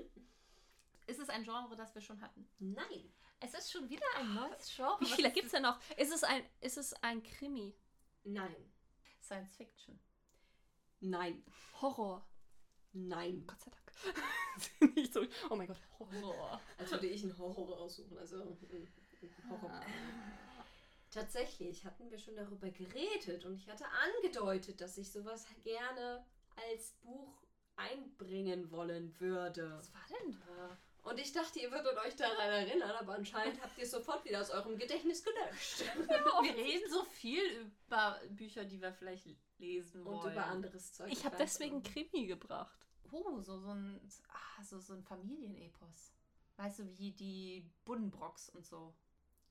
Ist 1.07 1.19
es 1.19 1.29
ein 1.29 1.43
Genre, 1.43 1.75
das 1.75 1.93
wir 1.97 2.03
schon 2.03 2.21
hatten? 2.21 2.49
Nein. 2.61 3.13
Es 3.41 3.55
ist 3.55 3.73
schon 3.73 3.89
wieder 3.89 4.05
ein 4.17 4.35
neues 4.35 4.75
Genre. 4.75 5.01
Wie 5.01 5.07
viele 5.07 5.33
gibt 5.33 5.47
es 5.47 5.53
denn 5.53 5.63
noch? 5.63 5.81
Ist 5.97 6.13
es 6.13 6.25
ein, 6.25 6.45
ist 6.61 6.77
es 6.77 6.93
ein 7.03 7.23
Krimi? 7.23 7.75
Nein. 8.25 8.73
Science 9.23 9.57
Fiction. 9.57 9.99
Nein. 11.01 11.43
Horror? 11.81 12.27
Nein. 12.93 13.45
Gott 13.47 13.61
sei 13.61 13.71
Dank. 13.71 14.95
Nicht 14.97 15.13
so. 15.13 15.27
Oh 15.49 15.57
mein 15.57 15.69
Gott. 15.69 15.79
Horror. 15.99 16.61
Als 16.79 16.91
würde 16.91 17.07
ich 17.07 17.23
einen 17.23 17.37
Horror 17.39 17.79
aussuchen. 17.79 18.19
Also 18.19 18.57
Horror. 19.49 19.81
Tatsächlich 21.11 21.85
hatten 21.85 22.11
wir 22.11 22.19
schon 22.19 22.37
darüber 22.37 22.71
geredet 22.71 23.45
und 23.45 23.57
ich 23.57 23.69
hatte 23.69 23.85
angedeutet, 23.89 24.81
dass 24.81 24.97
ich 24.97 25.11
sowas 25.11 25.45
gerne 25.65 26.25
als 26.55 26.93
Buch 27.03 27.43
einbringen 27.77 28.71
wollen 28.71 29.19
würde. 29.19 29.77
Was 29.79 29.93
war 29.93 30.07
denn 30.23 30.39
da? 30.39 30.79
Und 31.03 31.19
ich 31.19 31.33
dachte, 31.33 31.59
ihr 31.61 31.71
würdet 31.71 31.97
euch 31.99 32.15
daran 32.17 32.51
erinnern, 32.51 32.91
aber 32.91 33.15
anscheinend 33.15 33.61
habt 33.63 33.77
ihr 33.79 33.85
es 33.85 33.91
sofort 33.91 34.25
wieder 34.25 34.41
aus 34.41 34.51
eurem 34.51 34.77
Gedächtnis 34.79 35.25
gelöscht. 35.25 35.85
Wir 36.43 36.55
reden 36.55 36.91
so 36.91 37.05
viel 37.05 37.43
über 37.87 38.21
Bücher, 38.31 38.65
die 38.65 38.81
wir 38.81 38.93
vielleicht 38.93 39.27
lesen 39.59 40.05
wollen. 40.05 40.19
Und 40.19 40.33
über 40.33 40.47
anderes 40.47 40.93
Zeug. 40.93 41.11
Ich 41.11 41.25
habe 41.25 41.37
deswegen. 41.39 41.83
Krimi 41.83 42.27
gebracht. 42.27 42.87
Oh, 43.11 43.41
so, 43.41 43.59
so, 43.59 43.71
ein, 43.71 44.01
ah, 44.29 44.63
so, 44.63 44.79
so 44.79 44.93
ein 44.93 45.03
Familienepos. 45.03 46.13
Weißt 46.57 46.81
du, 46.81 46.99
wie 46.99 47.13
die 47.13 47.69
Buddenbrocks 47.85 48.51
und 48.51 48.67
so. 48.67 48.95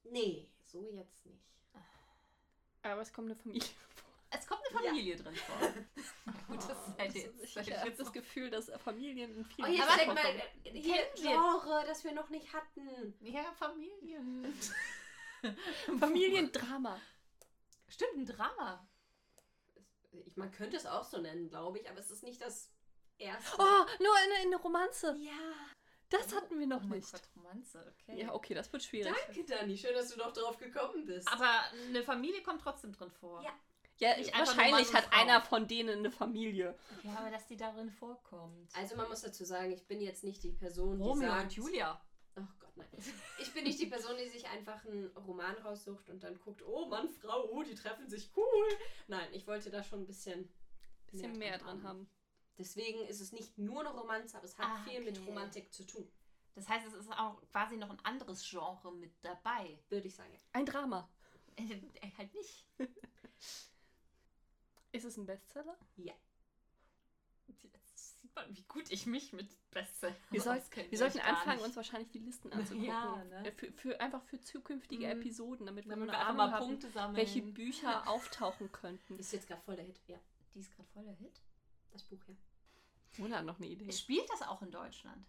Nee, 0.04 0.48
so 0.64 0.90
jetzt 0.92 1.26
nicht. 1.26 1.44
Aber 2.84 3.02
es 3.02 3.12
kommt 3.12 3.28
eine 3.28 3.36
Familie 3.36 3.62
vor. 3.96 4.10
Es 4.30 4.48
kommt 4.48 4.62
eine 4.70 4.88
Familie 4.88 5.18
drin 5.18 5.36
vor. 5.36 5.74
Gut, 6.50 6.58
das 6.68 6.88
ist 6.88 6.98
halt 6.98 7.14
jetzt. 7.16 7.44
ich 7.44 7.58
ich 7.58 7.78
habe 7.78 7.92
das 7.92 8.12
Gefühl, 8.12 8.50
dass 8.50 8.72
Familien 8.84 9.36
in 9.36 9.42
Oh, 9.46 9.54
vielen 9.56 9.74
jetzt 9.74 9.88
Aber 9.88 9.98
denk 9.98 10.14
mal, 10.14 10.18
vorkommen. 10.18 10.42
äh, 10.66 10.82
hier 10.82 11.08
Genre, 11.16 11.84
das 11.88 12.04
wir 12.04 12.14
noch 12.14 12.30
nicht 12.30 12.52
hatten. 12.54 13.14
Ja, 13.20 13.52
Familien. 13.54 14.54
Familiendrama. 16.00 17.00
Stimmt, 17.88 18.18
ein 18.18 18.26
Drama. 18.26 18.88
Ich, 20.12 20.36
man 20.36 20.52
könnte 20.52 20.78
es 20.78 20.86
auch 20.86 21.04
so 21.04 21.20
nennen, 21.20 21.50
glaube 21.50 21.80
ich, 21.80 21.90
aber 21.90 22.00
es 22.00 22.12
ist 22.12 22.24
nicht 22.24 22.42
das 22.42 22.70
erste. 23.18 23.58
Oh, 23.60 23.86
nur 24.04 24.16
eine, 24.16 24.34
eine 24.46 24.56
Romanze. 24.58 25.16
ja. 25.20 25.32
Das 26.12 26.34
hatten 26.36 26.58
wir 26.60 26.66
noch 26.66 26.82
oh 26.82 26.88
mein 26.88 26.98
nicht. 26.98 27.12
Gott, 27.12 27.22
Romanze, 27.36 27.94
okay. 27.96 28.20
Ja, 28.20 28.34
okay, 28.34 28.56
das 28.56 28.74
wird 28.74 28.82
schwierig. 28.82 29.14
Danke, 29.28 29.44
Dani. 29.46 29.78
Schön, 29.78 29.94
dass 29.94 30.10
du 30.10 30.18
noch 30.18 30.34
drauf 30.34 30.58
gekommen 30.58 31.06
bist. 31.06 31.32
Aber 31.32 31.66
eine 31.88 32.02
Familie 32.02 32.42
kommt 32.42 32.62
trotzdem 32.62 32.92
drin 32.94 33.12
vor. 33.12 33.44
Ja. 33.44 33.52
Ja, 34.00 34.12
einfach 34.12 34.32
nur 34.32 34.48
wahrscheinlich 34.48 34.94
hat 34.94 35.06
Frau. 35.06 35.22
einer 35.22 35.42
von 35.42 35.68
denen 35.68 36.00
eine 36.00 36.12
Familie. 36.12 36.78
Ja, 37.04 37.16
aber 37.18 37.32
dass 37.32 37.46
die 37.48 37.58
darin 37.58 37.90
vorkommt. 37.92 38.74
Also 38.76 38.96
man 38.96 39.08
muss 39.10 39.22
dazu 39.22 39.44
sagen, 39.46 39.72
ich 39.72 39.86
bin 39.88 40.00
jetzt 40.02 40.24
nicht 40.24 40.42
die 40.44 40.52
Person, 40.52 40.98
die 40.98 41.04
Romeo 41.04 41.30
sagt... 41.30 41.44
und 41.44 41.54
Julia. 41.54 42.02
Ach 42.36 42.60
Gott, 42.60 42.78
nein. 42.78 42.88
Ich 43.40 43.54
bin 43.54 43.66
nicht 43.66 43.80
die 43.80 43.88
Person, 43.88 44.16
die 44.18 44.30
sich 44.30 44.48
einfach 44.48 44.86
einen 44.86 45.08
Roman 45.18 45.56
raussucht 45.58 46.10
und 46.10 46.24
dann 46.24 46.40
guckt, 46.40 46.64
oh 46.66 46.86
Mann, 46.88 47.10
Frau, 47.10 47.50
oh, 47.52 47.62
die 47.64 47.76
treffen 47.76 48.08
sich 48.08 48.32
cool. 48.38 48.68
Nein, 49.08 49.28
ich 49.34 49.46
wollte 49.48 49.70
da 49.70 49.84
schon 49.84 50.02
ein 50.02 50.08
bisschen, 50.08 50.50
Bisschen 51.12 51.38
mehr 51.38 51.58
dran 51.58 51.84
haben. 51.84 52.10
Deswegen 52.58 53.06
ist 53.08 53.20
es 53.22 53.32
nicht 53.34 53.58
nur 53.58 53.80
eine 53.82 53.90
Romanze, 53.90 54.38
aber 54.38 54.46
es 54.46 54.58
hat 54.58 54.66
Ah, 54.68 54.84
viel 54.90 55.02
mit 55.02 55.18
okay. 55.18 55.28
Romantik 55.28 55.74
zu 55.74 55.86
tun, 55.86 56.10
Das 56.56 56.68
heißt, 56.70 56.86
es 56.88 56.94
ist 56.94 57.12
auch 57.12 57.42
quasi 57.52 57.76
noch 57.78 57.90
ein 57.90 58.00
anderes 58.06 58.48
Genre 58.50 58.94
mit 58.94 59.14
dabei. 59.24 59.80
würde 59.90 60.08
ich 60.08 60.16
sagen. 60.16 60.32
Ein 60.54 60.66
Drama. 60.66 61.10
Äh, 61.58 61.82
halt 62.18 62.34
nicht. 62.34 62.66
Ist 64.92 65.06
es 65.06 65.18
ein 65.18 65.26
Bestseller? 65.26 65.78
Jetzt 65.98 66.20
sieht 68.22 68.36
man, 68.36 68.56
wie 68.56 68.64
gut 68.64 68.90
ich 68.92 69.06
mich 69.06 69.34
mit 69.34 69.48
Bestseller 69.72 70.16
Wir, 70.30 70.42
soll, 70.42 70.62
wir 70.90 70.98
sollten 70.98 71.20
anfangen, 71.20 71.58
nicht. 71.58 71.66
uns 71.66 71.76
wahrscheinlich 71.76 72.10
die 72.12 72.20
Listen 72.20 72.52
anzugucken. 72.52 72.88
Ja, 72.88 73.24
ne? 73.26 73.48
Äh, 73.48 73.52
für, 73.52 73.72
für, 73.74 74.00
einfach 74.02 74.24
für 74.24 74.40
zukünftige 74.42 75.06
Mhm. 75.06 75.12
Episoden, 75.22 75.66
damit 75.66 75.86
wir, 75.86 75.92
Damit 75.92 76.10
wir 76.10 76.20
einfach 76.20 76.34
mal 76.36 76.52
haben, 76.52 76.66
Punkte 76.68 76.90
sammeln. 76.90 77.18
welche 77.18 77.42
Bücher 77.42 78.08
auftauchen 78.10 78.72
könnten. 78.72 79.18
Ist 79.20 79.34
jetzt 79.34 79.48
gerade 79.48 79.62
voll 79.62 79.76
der 79.76 79.86
Hit, 79.86 80.00
ja, 80.08 80.20
Die 80.54 80.60
ist 80.60 80.72
gerade 80.76 80.90
voll 80.90 81.04
der 81.04 81.16
Hit. 81.16 81.42
das 81.92 82.04
Buch, 82.04 82.20
ja. 82.28 82.36
Mona 83.18 83.38
hat 83.38 83.46
noch 83.46 83.58
eine 83.58 83.68
Idee. 83.68 83.92
Spielt 83.92 84.30
das 84.30 84.42
auch 84.44 84.62
in 84.62 84.72
Deutschland? 84.72 85.26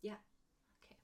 Ja. 0.00 0.18
Okay. 0.82 0.96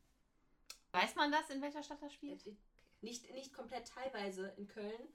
Weiß 0.93 1.15
man 1.17 1.33
das, 1.33 1.51
in 1.51 1.61
welcher 1.63 1.83
Stadt 1.83 2.03
das 2.03 2.13
spielt? 2.13 2.47
Äh, 2.47 2.57
Nicht, 3.01 3.31
nicht 3.33 3.53
komplett 3.55 3.89
teilweise 3.89 4.49
in 4.57 4.67
Köln, 4.69 5.09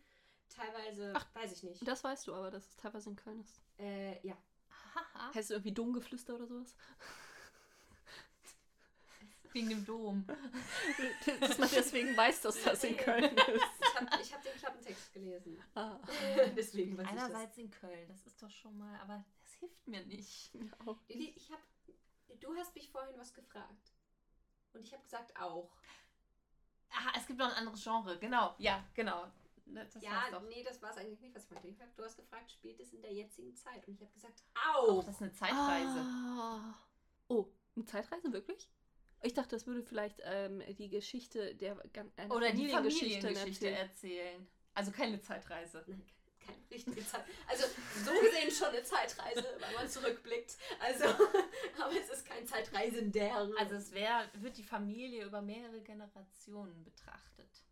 teilweise, 0.49 1.13
Ach, 1.15 1.25
weiß 1.35 1.51
ich 1.53 1.63
nicht. 1.63 1.87
Das 1.87 2.03
weißt 2.03 2.27
du 2.27 2.33
aber, 2.35 2.51
dass 2.51 2.67
es 2.69 2.75
teilweise 2.77 3.09
in 3.09 3.15
Köln 3.15 3.39
ist. 3.41 3.61
Äh, 3.79 4.25
ja. 4.27 4.37
Haha. 4.95 5.27
Heißt 5.29 5.37
es 5.37 5.49
irgendwie 5.51 5.71
Domgeflüster 5.73 6.35
oder 6.35 6.45
sowas? 6.47 6.75
Wegen 9.53 9.69
dem 9.69 9.85
Dom. 9.85 10.25
dass 11.39 11.57
man 11.59 11.69
deswegen 11.69 12.17
weiß, 12.17 12.41
dass 12.41 12.63
das 12.63 12.83
in 12.83 12.97
Köln 12.97 13.23
ist. 13.37 13.63
Ich 13.81 13.95
habe 13.95 14.21
ich 14.21 14.33
hab 14.33 14.41
den 14.41 14.53
Klappentext 14.53 15.13
gelesen. 15.13 15.61
Ah, 15.75 15.99
Deswegen 16.57 16.97
weiß 16.97 17.07
Einerseits 17.07 17.57
in 17.59 17.69
Köln, 17.69 18.07
das 18.07 18.25
ist 18.25 18.41
doch 18.41 18.49
schon 18.49 18.75
mal, 18.79 18.99
aber 18.99 19.23
das 19.43 19.53
hilft 19.59 19.87
mir 19.87 20.03
nicht. 20.07 20.51
auch. 20.87 20.97
Lili, 21.07 21.33
Ich 21.35 21.51
hab, 21.51 21.59
du 22.39 22.55
hast 22.55 22.73
mich 22.73 22.89
vorhin 22.89 23.13
was 23.19 23.31
gefragt. 23.33 23.91
Und 24.73 24.81
ich 24.81 24.91
habe 24.91 25.03
gesagt 25.03 25.39
auch. 25.39 25.69
Ah, 26.89 27.11
es 27.15 27.27
gibt 27.27 27.37
noch 27.37 27.49
ein 27.49 27.55
anderes 27.57 27.83
Genre, 27.83 28.17
genau. 28.17 28.55
Ja, 28.57 28.83
genau. 28.95 29.31
Ne, 29.65 29.85
Das 29.91 30.03
ja, 30.03 30.11
war's 30.11 30.31
doch. 30.31 30.41
nee, 30.49 30.63
das 30.63 30.81
war 30.81 30.91
es 30.91 30.97
eigentlich 30.97 31.21
nicht, 31.21 31.33
was 31.35 31.45
ich 31.45 31.51
meinte. 31.51 31.67
Ich 31.69 31.79
hab, 31.81 31.95
du 31.95 32.03
hast 32.03 32.17
gefragt, 32.17 32.51
spielt 32.51 32.79
es 32.79 32.91
in 32.93 33.01
der 33.01 33.13
jetzigen 33.13 33.55
Zeit? 33.55 33.87
Und 33.87 33.93
ich 33.95 34.01
habe 34.01 34.11
gesagt, 34.11 34.43
Oh, 34.75 34.91
auch. 34.99 35.03
das 35.05 35.15
ist 35.15 35.21
eine 35.21 35.31
Zeitreise. 35.31 35.99
Ah. 35.99 36.75
Oh, 37.29 37.47
eine 37.75 37.85
Zeitreise 37.85 38.31
wirklich? 38.33 38.69
Ich 39.21 39.33
dachte, 39.33 39.55
das 39.55 39.65
würde 39.65 39.83
vielleicht 39.83 40.19
ähm, 40.25 40.61
die 40.77 40.89
Geschichte 40.89 41.55
der 41.55 41.77
einer 42.17 42.35
Oder 42.35 42.51
die 42.51 42.67
Familiengeschichte 42.67 43.21
Familiengeschichte 43.21 43.69
erzählen. 43.69 43.89
erzählen. 44.29 44.47
Also 44.73 44.91
keine 44.91 45.21
Zeitreise. 45.21 45.83
Nein, 45.87 46.03
keine, 46.45 46.57
keine 46.57 46.69
richtige 46.71 47.05
Zeit. 47.07 47.23
Also, 47.47 47.63
so 48.03 48.11
gesehen 48.19 48.51
schon 48.51 48.67
eine 48.67 48.83
Zeitreise, 48.83 49.45
wenn 49.59 49.73
man 49.75 49.87
zurückblickt. 49.87 50.57
Also, 50.81 51.05
aber 51.81 51.93
es 51.97 52.09
ist 52.09 52.25
kein 52.25 52.45
Zeitreisender. 52.45 53.33
Also 53.57 53.75
es 53.75 53.93
wär, 53.93 54.29
wird 54.33 54.57
die 54.57 54.63
Familie 54.63 55.25
über 55.25 55.41
mehrere 55.41 55.79
Generationen 55.81 56.83
betrachtet. 56.83 57.63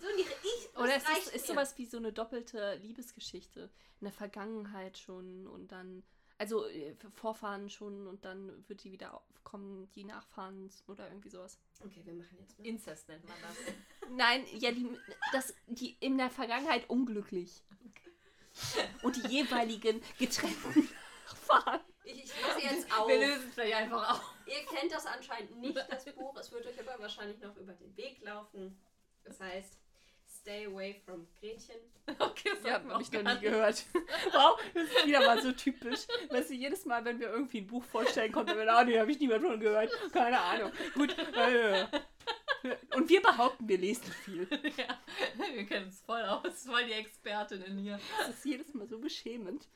So 0.00 0.06
die, 0.16 0.22
ich, 0.22 0.78
Oder 0.78 0.96
es 0.96 1.04
ist, 1.18 1.34
ist 1.34 1.46
sowas 1.46 1.76
wie 1.78 1.86
so 1.86 1.98
eine 1.98 2.12
doppelte 2.12 2.76
Liebesgeschichte. 2.76 3.70
In 4.00 4.04
der 4.06 4.12
Vergangenheit 4.12 4.96
schon 4.98 5.46
und 5.46 5.72
dann, 5.72 6.02
also 6.38 6.66
äh, 6.66 6.96
Vorfahren 7.12 7.68
schon 7.68 8.06
und 8.06 8.24
dann 8.24 8.66
wird 8.68 8.84
die 8.84 8.92
wieder 8.92 9.14
aufkommen, 9.14 9.90
die 9.94 10.04
Nachfahren 10.04 10.70
oder 10.88 11.08
irgendwie 11.08 11.28
sowas. 11.28 11.58
Okay, 11.84 12.00
wir 12.04 12.14
machen 12.14 12.36
jetzt 12.40 12.58
mal. 12.58 12.66
Inzest 12.66 13.08
nennt 13.08 13.24
man 13.28 13.36
das. 13.42 13.74
Nein, 14.10 14.44
ja, 14.58 14.72
die, 14.72 14.88
das, 15.32 15.54
die 15.66 15.96
in 16.00 16.16
der 16.16 16.30
Vergangenheit 16.30 16.88
unglücklich. 16.88 17.62
Und 19.02 19.16
die 19.16 19.28
jeweiligen 19.28 20.02
getrennten 20.18 20.88
Nachfahren. 21.26 21.80
Ich, 22.04 22.24
ich 22.24 22.32
löse 22.34 22.74
jetzt 22.74 22.98
auf. 22.98 23.08
Wir 23.08 23.18
lösen 23.18 23.48
es 23.48 23.54
vielleicht 23.54 23.74
einfach 23.74 24.14
auf. 24.14 24.34
Ihr 24.46 24.64
kennt 24.66 24.92
das 24.92 25.06
anscheinend 25.06 25.58
nicht, 25.60 25.76
das 25.76 26.04
Buch. 26.14 26.36
Es 26.36 26.50
wird 26.50 26.66
euch 26.66 26.80
aber 26.80 27.00
wahrscheinlich 27.00 27.38
noch 27.40 27.56
über 27.56 27.72
den 27.74 27.96
Weg 27.96 28.20
laufen. 28.22 28.80
Das 29.24 29.40
heißt, 29.40 29.78
Stay 30.40 30.66
Away 30.66 31.00
from 31.04 31.26
Gretchen. 31.40 31.76
Okay, 32.18 32.50
das 32.56 32.64
Ja, 32.66 32.72
habe 32.82 33.02
ich 33.02 33.12
noch 33.12 33.22
nie 33.22 33.28
nicht. 33.28 33.42
gehört. 33.42 33.84
Wow, 34.32 34.60
das 34.74 34.84
ist 34.84 35.06
wieder 35.06 35.20
mal 35.20 35.40
so 35.40 35.52
typisch. 35.52 36.00
Weißt 36.28 36.50
du, 36.50 36.54
jedes 36.54 36.84
Mal, 36.84 37.04
wenn 37.04 37.20
wir 37.20 37.28
irgendwie 37.30 37.58
ein 37.60 37.66
Buch 37.68 37.84
vorstellen, 37.84 38.32
kommt 38.32 38.50
immer, 38.50 38.66
ah, 38.68 38.82
nee, 38.84 38.98
habe 38.98 39.12
ich 39.12 39.20
niemand 39.20 39.42
von 39.44 39.60
gehört. 39.60 39.92
Keine 40.12 40.40
Ahnung. 40.40 40.72
Gut. 40.94 41.16
Äh, 41.36 41.86
Und 42.96 43.08
wir 43.08 43.22
behaupten, 43.22 43.68
wir 43.68 43.78
lesen 43.78 44.10
viel. 44.24 44.48
ja, 44.76 44.98
wir 45.54 45.64
kennen 45.66 45.86
uns 45.86 46.00
voll 46.00 46.22
aus. 46.22 46.64
Voll 46.66 46.84
die 46.84 46.92
Expertinnen 46.92 47.78
hier. 47.78 48.00
Das 48.18 48.30
ist 48.30 48.44
jedes 48.44 48.74
Mal 48.74 48.88
so 48.88 48.98
beschämend. 48.98 49.68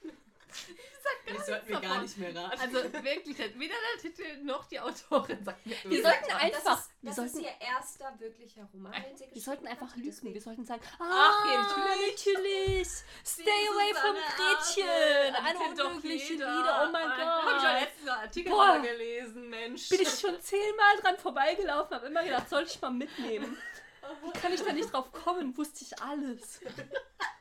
Das 1.27 1.47
sollten 1.47 1.69
wir 1.69 1.81
gar 1.81 2.01
nicht 2.03 2.17
mehr 2.19 2.35
raten. 2.35 2.61
Also 2.61 2.93
wirklich, 2.93 3.39
weder 3.39 3.75
der 3.95 4.01
Titel 4.01 4.43
noch 4.43 4.65
die 4.67 4.81
Autorin 4.81 5.45
sagt 5.45 5.67
mir 5.67 5.77
Wir 5.85 6.03
sollten 6.03 6.33
einfach- 6.33 6.63
Das 6.65 6.81
ist, 6.81 6.91
wir 7.03 7.09
das 7.09 7.17
sollten- 7.17 7.39
ist 7.39 7.43
ihr 7.45 7.67
erster 7.67 8.15
wirklicher 8.21 8.69
Roman, 8.73 8.93
den 8.93 9.17
sie 9.17 9.29
Wir 9.33 9.43
sollten 9.43 9.67
einfach 9.67 9.95
lügen. 9.97 10.35
Wir 10.35 10.41
sollten 10.41 10.65
sagen, 10.65 10.81
Ach, 10.99 11.01
ah, 11.01 11.53
ja, 11.53 11.63
natürlich. 11.63 12.27
natürlich. 12.27 12.89
Stay 13.25 13.43
away 13.43 13.95
from 13.95 14.17
Gretchen. 14.37 15.35
Eine 15.35 15.59
unmögliche. 15.85 16.33
Lieder. 16.35 16.85
Oh 16.89 16.93
mein 16.93 17.09
Hab 17.11 17.19
ich 17.19 17.63
schon 17.63 17.71
Gott. 17.73 17.81
letzten 17.83 18.09
Artikel 18.09 18.51
Boah. 18.51 18.79
gelesen, 18.81 19.51
Mensch. 19.51 19.89
Bin 19.89 20.01
ich 20.01 20.09
schon 20.21 20.41
zehnmal 20.41 20.97
dran 21.03 21.19
vorbeigelaufen, 21.19 21.95
habe 21.97 22.07
immer 22.07 22.23
gedacht, 22.25 22.49
sollte 22.49 22.71
ich 22.71 22.81
mal 22.81 22.91
mitnehmen. 22.91 23.59
Wie 24.23 24.39
kann 24.39 24.53
ich 24.53 24.63
da 24.63 24.73
nicht 24.73 24.93
drauf 24.93 25.11
kommen? 25.13 25.57
Wusste 25.57 25.85
ich 25.85 26.01
alles. 26.03 26.61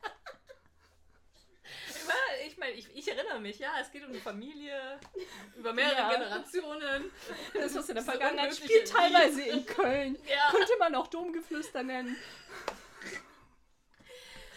Ich 2.64 2.70
meine, 2.70 2.78
ich, 2.78 2.96
ich 2.96 3.08
erinnere 3.08 3.40
mich, 3.40 3.58
ja, 3.58 3.74
es 3.78 3.90
geht 3.90 4.02
um 4.04 4.08
eine 4.10 4.20
Familie, 4.20 4.98
über 5.56 5.72
mehrere 5.74 5.96
Ja. 5.96 6.10
Generationen. 6.14 7.10
Das, 7.52 7.74
was 7.74 7.88
in 7.90 7.94
der 7.96 8.04
Vergangenheit 8.04 8.56
spielt, 8.56 8.88
teilweise 8.88 9.42
in 9.42 9.66
Köln. 9.66 10.16
Ja. 10.26 10.50
Könnte 10.50 10.72
man 10.78 10.94
auch 10.94 11.08
Domgeflüster 11.08 11.82
nennen. 11.82 12.16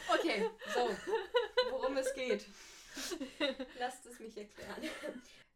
Okay, 0.10 0.50
so, 0.74 0.90
worum 1.70 1.98
es 1.98 2.14
geht. 2.14 2.46
Lasst 3.78 4.06
es 4.06 4.20
mich 4.20 4.38
erklären. 4.38 4.90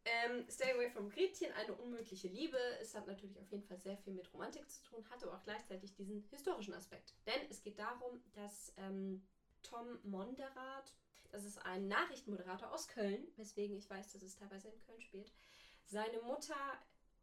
Ähm, 0.03 0.45
Stay 0.49 0.73
Away 0.73 0.89
from 0.89 1.09
Gretchen, 1.09 1.53
eine 1.53 1.73
unmögliche 1.75 2.27
Liebe. 2.27 2.57
Es 2.81 2.93
hat 2.95 3.07
natürlich 3.07 3.39
auf 3.39 3.49
jeden 3.49 3.63
Fall 3.63 3.77
sehr 3.77 3.95
viel 3.97 4.13
mit 4.13 4.33
Romantik 4.33 4.69
zu 4.69 4.83
tun, 4.83 5.09
hat 5.09 5.23
aber 5.23 5.35
auch 5.37 5.43
gleichzeitig 5.43 5.93
diesen 5.93 6.27
historischen 6.29 6.73
Aspekt. 6.73 7.13
Denn 7.25 7.49
es 7.49 7.61
geht 7.61 7.79
darum, 7.79 8.21
dass 8.33 8.73
ähm, 8.77 9.25
Tom 9.61 9.99
Monderath, 10.03 10.93
das 11.31 11.45
ist 11.45 11.57
ein 11.65 11.87
Nachrichtenmoderator 11.87 12.71
aus 12.71 12.87
Köln, 12.87 13.27
weswegen 13.37 13.77
ich 13.77 13.89
weiß, 13.89 14.11
dass 14.11 14.21
es 14.21 14.35
teilweise 14.35 14.69
in 14.69 14.79
Köln 14.81 15.01
spielt, 15.01 15.31
seine 15.85 16.21
Mutter 16.21 16.55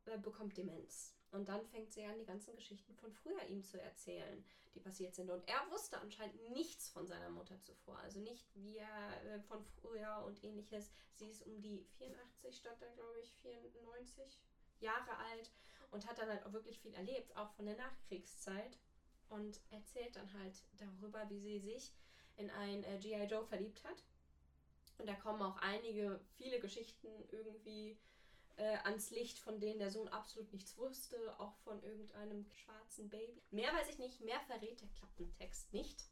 äh, 0.07 0.18
bekommt 0.18 0.57
Demenz. 0.57 1.14
Und 1.31 1.49
dann 1.49 1.66
fängt 1.66 1.92
sie 1.92 2.05
an, 2.05 2.18
die 2.18 2.25
ganzen 2.25 2.55
Geschichten 2.55 2.94
von 2.94 3.12
früher 3.12 3.42
ihm 3.49 3.62
zu 3.62 3.81
erzählen 3.81 4.44
die 4.79 4.81
passiert 4.81 5.14
sind. 5.14 5.31
Und 5.31 5.47
er 5.49 5.71
wusste 5.71 5.99
anscheinend 5.99 6.51
nichts 6.51 6.88
von 6.88 7.07
seiner 7.07 7.31
Mutter 7.31 7.61
zuvor. 7.61 7.99
Also 7.99 8.21
nicht 8.21 8.47
wie 8.55 8.79
er 8.79 9.25
äh, 9.25 9.40
von 9.40 9.64
früher 9.64 10.23
und 10.27 10.42
ähnliches. 10.44 10.90
Sie 11.14 11.29
ist 11.29 11.44
um 11.47 11.61
die 11.61 11.85
84, 11.99 12.57
stand 12.57 12.81
da 12.81 12.87
glaube 12.88 13.21
ich, 13.21 13.33
94 13.42 14.38
Jahre 14.81 15.16
alt 15.31 15.51
und 15.90 16.07
hat 16.07 16.18
dann 16.18 16.29
halt 16.29 16.44
auch 16.47 16.53
wirklich 16.53 16.79
viel 16.79 16.94
erlebt, 16.94 17.37
auch 17.37 17.51
von 17.53 17.66
der 17.66 17.77
Nachkriegszeit. 17.77 18.79
Und 19.29 19.61
erzählt 19.71 20.16
dann 20.16 20.33
halt 20.33 20.62
darüber, 20.79 21.29
wie 21.29 21.38
sie 21.38 21.59
sich 21.59 21.92
in 22.38 22.51
ein 22.51 22.83
äh, 22.85 22.98
G.I. 22.98 23.24
Joe 23.24 23.44
verliebt 23.44 23.85
hat. 23.85 24.03
Und 24.98 25.07
da 25.07 25.14
kommen 25.14 25.42
auch 25.42 25.57
einige, 25.59 26.20
viele 26.37 26.59
Geschichten 26.59 27.09
irgendwie 27.31 27.98
äh, 28.57 28.77
ans 28.85 29.11
Licht, 29.11 29.38
von 29.38 29.61
denen 29.61 29.79
der 29.79 29.90
Sohn 29.90 30.09
absolut 30.09 30.53
nichts 30.53 30.77
wusste, 30.77 31.16
auch 31.38 31.57
von 31.59 31.81
irgendeinem 31.83 32.51
schwarzen 32.51 33.09
Baby. 33.09 33.40
Mehr 33.51 33.72
weiß 33.72 33.88
ich 33.90 33.98
nicht, 33.98 34.20
mehr 34.20 34.40
verrät 34.40 34.81
der 34.81 34.88
Klappentext 34.88 35.72
nicht. 35.72 36.05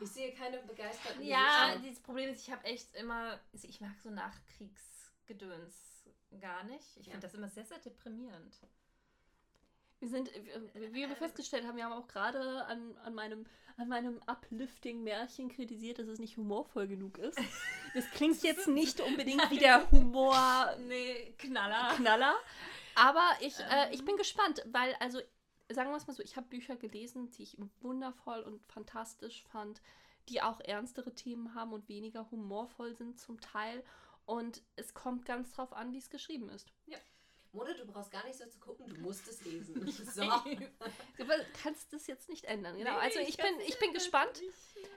Ich 0.00 0.10
sehe 0.10 0.34
keine 0.34 0.58
begeisterten 0.62 1.22
Ja, 1.22 1.76
dieses 1.80 2.02
Problem 2.02 2.30
ist, 2.30 2.40
ich 2.40 2.50
habe 2.50 2.64
echt 2.64 2.94
immer, 2.96 3.38
also 3.52 3.68
ich 3.68 3.80
mag 3.80 3.94
so 4.02 4.10
Nachkriegsgedöns 4.10 6.08
gar 6.40 6.64
nicht. 6.64 6.96
Ich 6.96 7.06
Ja. 7.06 7.12
finde 7.12 7.26
das 7.26 7.34
immer 7.34 7.48
sehr, 7.48 7.64
sehr 7.66 7.78
deprimierend. 7.78 8.58
Wir 10.02 10.08
sind, 10.08 10.34
äh, 10.34 10.92
wie 10.92 11.08
wir 11.08 11.14
festgestellt 11.14 11.64
haben, 11.64 11.76
wir 11.76 11.84
haben 11.84 11.92
auch 11.92 12.08
gerade 12.08 12.64
an, 12.64 12.96
an 13.04 13.14
meinem, 13.14 13.46
an 13.76 13.86
meinem 13.86 14.20
Uplifting-Märchen 14.26 15.48
kritisiert, 15.48 16.00
dass 16.00 16.08
es 16.08 16.18
nicht 16.18 16.36
humorvoll 16.36 16.88
genug 16.88 17.18
ist. 17.18 17.38
Das 17.94 18.10
klingt 18.10 18.42
jetzt 18.42 18.68
nicht 18.68 19.02
unbedingt 19.02 19.50
wie 19.50 19.58
der 19.58 19.90
Humor 19.90 20.74
Nee, 20.88 21.34
Knaller. 21.36 21.94
Knaller. 21.94 22.34
Aber 22.94 23.22
ich, 23.40 23.60
äh, 23.60 23.92
ich 23.92 24.02
bin 24.02 24.16
gespannt, 24.16 24.64
weil, 24.72 24.94
also, 24.98 25.20
sagen 25.70 25.90
wir 25.90 25.96
es 25.96 26.06
mal 26.06 26.14
so, 26.14 26.22
ich 26.22 26.36
habe 26.36 26.48
Bücher 26.48 26.74
gelesen, 26.74 27.30
die 27.32 27.42
ich 27.42 27.58
wundervoll 27.80 28.40
und 28.40 28.64
fantastisch 28.64 29.44
fand, 29.44 29.82
die 30.30 30.40
auch 30.40 30.58
ernstere 30.60 31.14
Themen 31.14 31.54
haben 31.54 31.72
und 31.74 31.88
weniger 31.88 32.28
humorvoll 32.30 32.96
sind 32.96 33.20
zum 33.20 33.40
Teil. 33.40 33.84
Und 34.24 34.62
es 34.74 34.94
kommt 34.94 35.26
ganz 35.26 35.52
drauf 35.52 35.72
an, 35.74 35.92
wie 35.92 35.98
es 35.98 36.10
geschrieben 36.10 36.48
ist. 36.48 36.72
Mode, 37.52 37.74
du 37.76 37.84
brauchst 37.86 38.10
gar 38.10 38.24
nicht 38.24 38.38
so 38.38 38.46
zu 38.46 38.58
gucken, 38.58 38.86
du 38.88 38.96
musst 39.00 39.28
es 39.28 39.42
lesen. 39.44 39.86
So. 40.12 40.22
Du 40.22 41.26
kannst 41.62 41.92
das 41.92 42.06
jetzt 42.06 42.28
nicht 42.28 42.44
ändern. 42.46 42.76
Genau. 42.76 42.92
Nee, 42.94 42.98
also 42.98 43.18
ich 43.20 43.36
kann's 43.36 43.56
bin, 43.58 43.66
ich 43.66 43.78
bin 43.78 43.92
gespannt. 43.92 44.40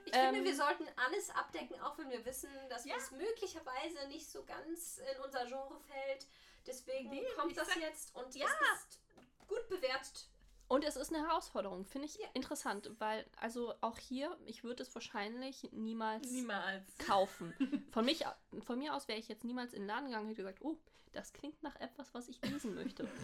Ich 0.04 0.14
Ähm, 0.14 0.34
finde, 0.34 0.44
wir 0.50 0.56
sollten 0.56 0.86
alles 0.96 1.30
abdecken, 1.30 1.80
auch 1.82 1.98
wenn 1.98 2.10
wir 2.10 2.24
wissen, 2.24 2.48
dass 2.70 2.84
Ja. 2.86 2.96
es 2.96 3.10
möglicherweise 3.10 4.08
nicht 4.08 4.28
so 4.30 4.42
ganz 4.44 4.98
in 5.14 5.20
unser 5.22 5.44
Genre 5.46 5.78
fällt. 5.80 6.26
Deswegen 6.66 7.10
Nee, 7.10 7.24
kommt 7.36 7.52
ich 7.52 7.56
das 7.58 7.74
jetzt 7.76 8.14
und 8.16 8.34
Ja. 8.34 8.46
es 8.46 8.80
ist 8.80 9.00
gut 9.46 9.68
bewertet. 9.68 10.26
Und 10.68 10.82
es 10.84 10.96
ist 10.96 11.14
eine 11.14 11.26
Herausforderung, 11.26 11.84
finde 11.84 12.06
ich 12.08 12.16
Ja. 12.16 12.26
interessant, 12.34 12.90
weil 12.98 13.24
also 13.36 13.74
auch 13.80 13.98
hier, 13.98 14.36
ich 14.46 14.64
würde 14.64 14.82
es 14.82 14.92
wahrscheinlich 14.94 15.68
niemals 15.72 16.28
Niemals. 16.30 16.98
kaufen. 16.98 17.54
Von, 17.92 18.04
mich, 18.04 18.24
von 18.64 18.78
mir 18.78 18.94
aus 18.94 19.06
wäre 19.08 19.18
ich 19.18 19.28
jetzt 19.28 19.44
niemals 19.44 19.72
in 19.72 19.82
den 19.82 19.88
Laden 19.88 20.06
gegangen 20.06 20.24
und 20.24 20.30
hätte 20.30 20.42
gesagt, 20.42 20.62
oh, 20.62 20.76
das 21.12 21.32
klingt 21.32 21.62
nach 21.62 21.76
etwas, 21.76 22.12
was 22.14 22.28
ich 22.28 22.40
lesen 22.42 22.74
möchte. 22.74 23.08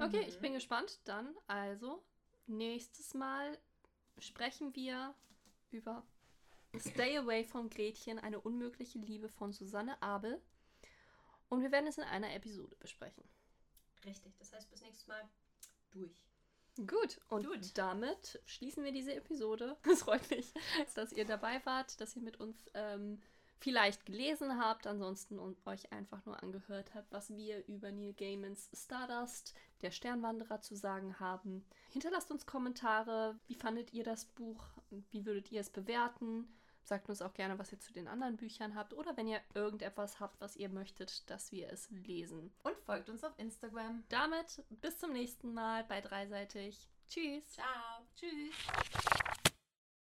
Okay, 0.00 0.24
ich 0.26 0.40
bin 0.40 0.52
gespannt. 0.52 0.98
Dann 1.04 1.32
also, 1.46 2.02
nächstes 2.46 3.14
Mal 3.14 3.56
sprechen 4.18 4.74
wir 4.74 5.14
über 5.70 6.02
Stay 6.76 7.16
Away 7.18 7.44
von 7.44 7.70
Gretchen, 7.70 8.18
eine 8.18 8.40
unmögliche 8.40 8.98
Liebe 8.98 9.28
von 9.28 9.52
Susanne 9.52 10.00
Abel. 10.02 10.42
Und 11.48 11.62
wir 11.62 11.70
werden 11.70 11.86
es 11.86 11.98
in 11.98 12.04
einer 12.04 12.34
Episode 12.34 12.74
besprechen. 12.80 13.22
Richtig, 14.04 14.36
das 14.38 14.52
heißt 14.52 14.68
bis 14.70 14.82
nächstes 14.82 15.06
Mal 15.06 15.22
durch. 15.96 16.26
Gut, 16.76 17.18
und 17.30 17.46
Gut. 17.46 17.78
damit 17.78 18.40
schließen 18.44 18.84
wir 18.84 18.92
diese 18.92 19.14
Episode. 19.14 19.76
Es 19.90 20.02
freut 20.02 20.28
mich, 20.30 20.52
dass 20.94 21.12
ihr 21.12 21.24
dabei 21.24 21.64
wart, 21.64 22.00
dass 22.00 22.14
ihr 22.16 22.22
mit 22.22 22.38
uns 22.38 22.66
ähm, 22.74 23.18
vielleicht 23.58 24.04
gelesen 24.04 24.58
habt, 24.58 24.86
ansonsten 24.86 25.38
und 25.38 25.66
euch 25.66 25.90
einfach 25.92 26.24
nur 26.26 26.42
angehört 26.42 26.94
habt, 26.94 27.10
was 27.12 27.30
wir 27.30 27.66
über 27.66 27.90
Neil 27.90 28.12
Gaimans 28.12 28.68
Stardust, 28.74 29.54
der 29.80 29.90
Sternwanderer, 29.90 30.60
zu 30.60 30.74
sagen 30.74 31.18
haben. 31.18 31.64
Hinterlasst 31.90 32.30
uns 32.30 32.44
Kommentare. 32.44 33.38
Wie 33.46 33.54
fandet 33.54 33.94
ihr 33.94 34.04
das 34.04 34.26
Buch? 34.26 34.68
Wie 35.10 35.24
würdet 35.24 35.50
ihr 35.52 35.62
es 35.62 35.70
bewerten? 35.70 36.46
Sagt 36.86 37.08
uns 37.08 37.20
auch 37.20 37.34
gerne, 37.34 37.58
was 37.58 37.72
ihr 37.72 37.80
zu 37.80 37.92
den 37.92 38.06
anderen 38.06 38.36
Büchern 38.36 38.76
habt 38.76 38.94
oder 38.94 39.16
wenn 39.16 39.26
ihr 39.26 39.40
irgendetwas 39.54 40.20
habt, 40.20 40.40
was 40.40 40.54
ihr 40.54 40.68
möchtet, 40.68 41.28
dass 41.28 41.50
wir 41.50 41.68
es 41.72 41.90
lesen. 41.90 42.54
Und 42.62 42.78
folgt 42.78 43.08
uns 43.10 43.24
auf 43.24 43.36
Instagram. 43.38 44.04
Damit 44.08 44.62
bis 44.70 44.96
zum 44.98 45.12
nächsten 45.12 45.52
Mal 45.52 45.82
bei 45.82 46.00
Dreiseitig. 46.00 46.88
Tschüss. 47.08 47.48
Ciao. 47.48 48.06
Tschüss. 48.14 49.05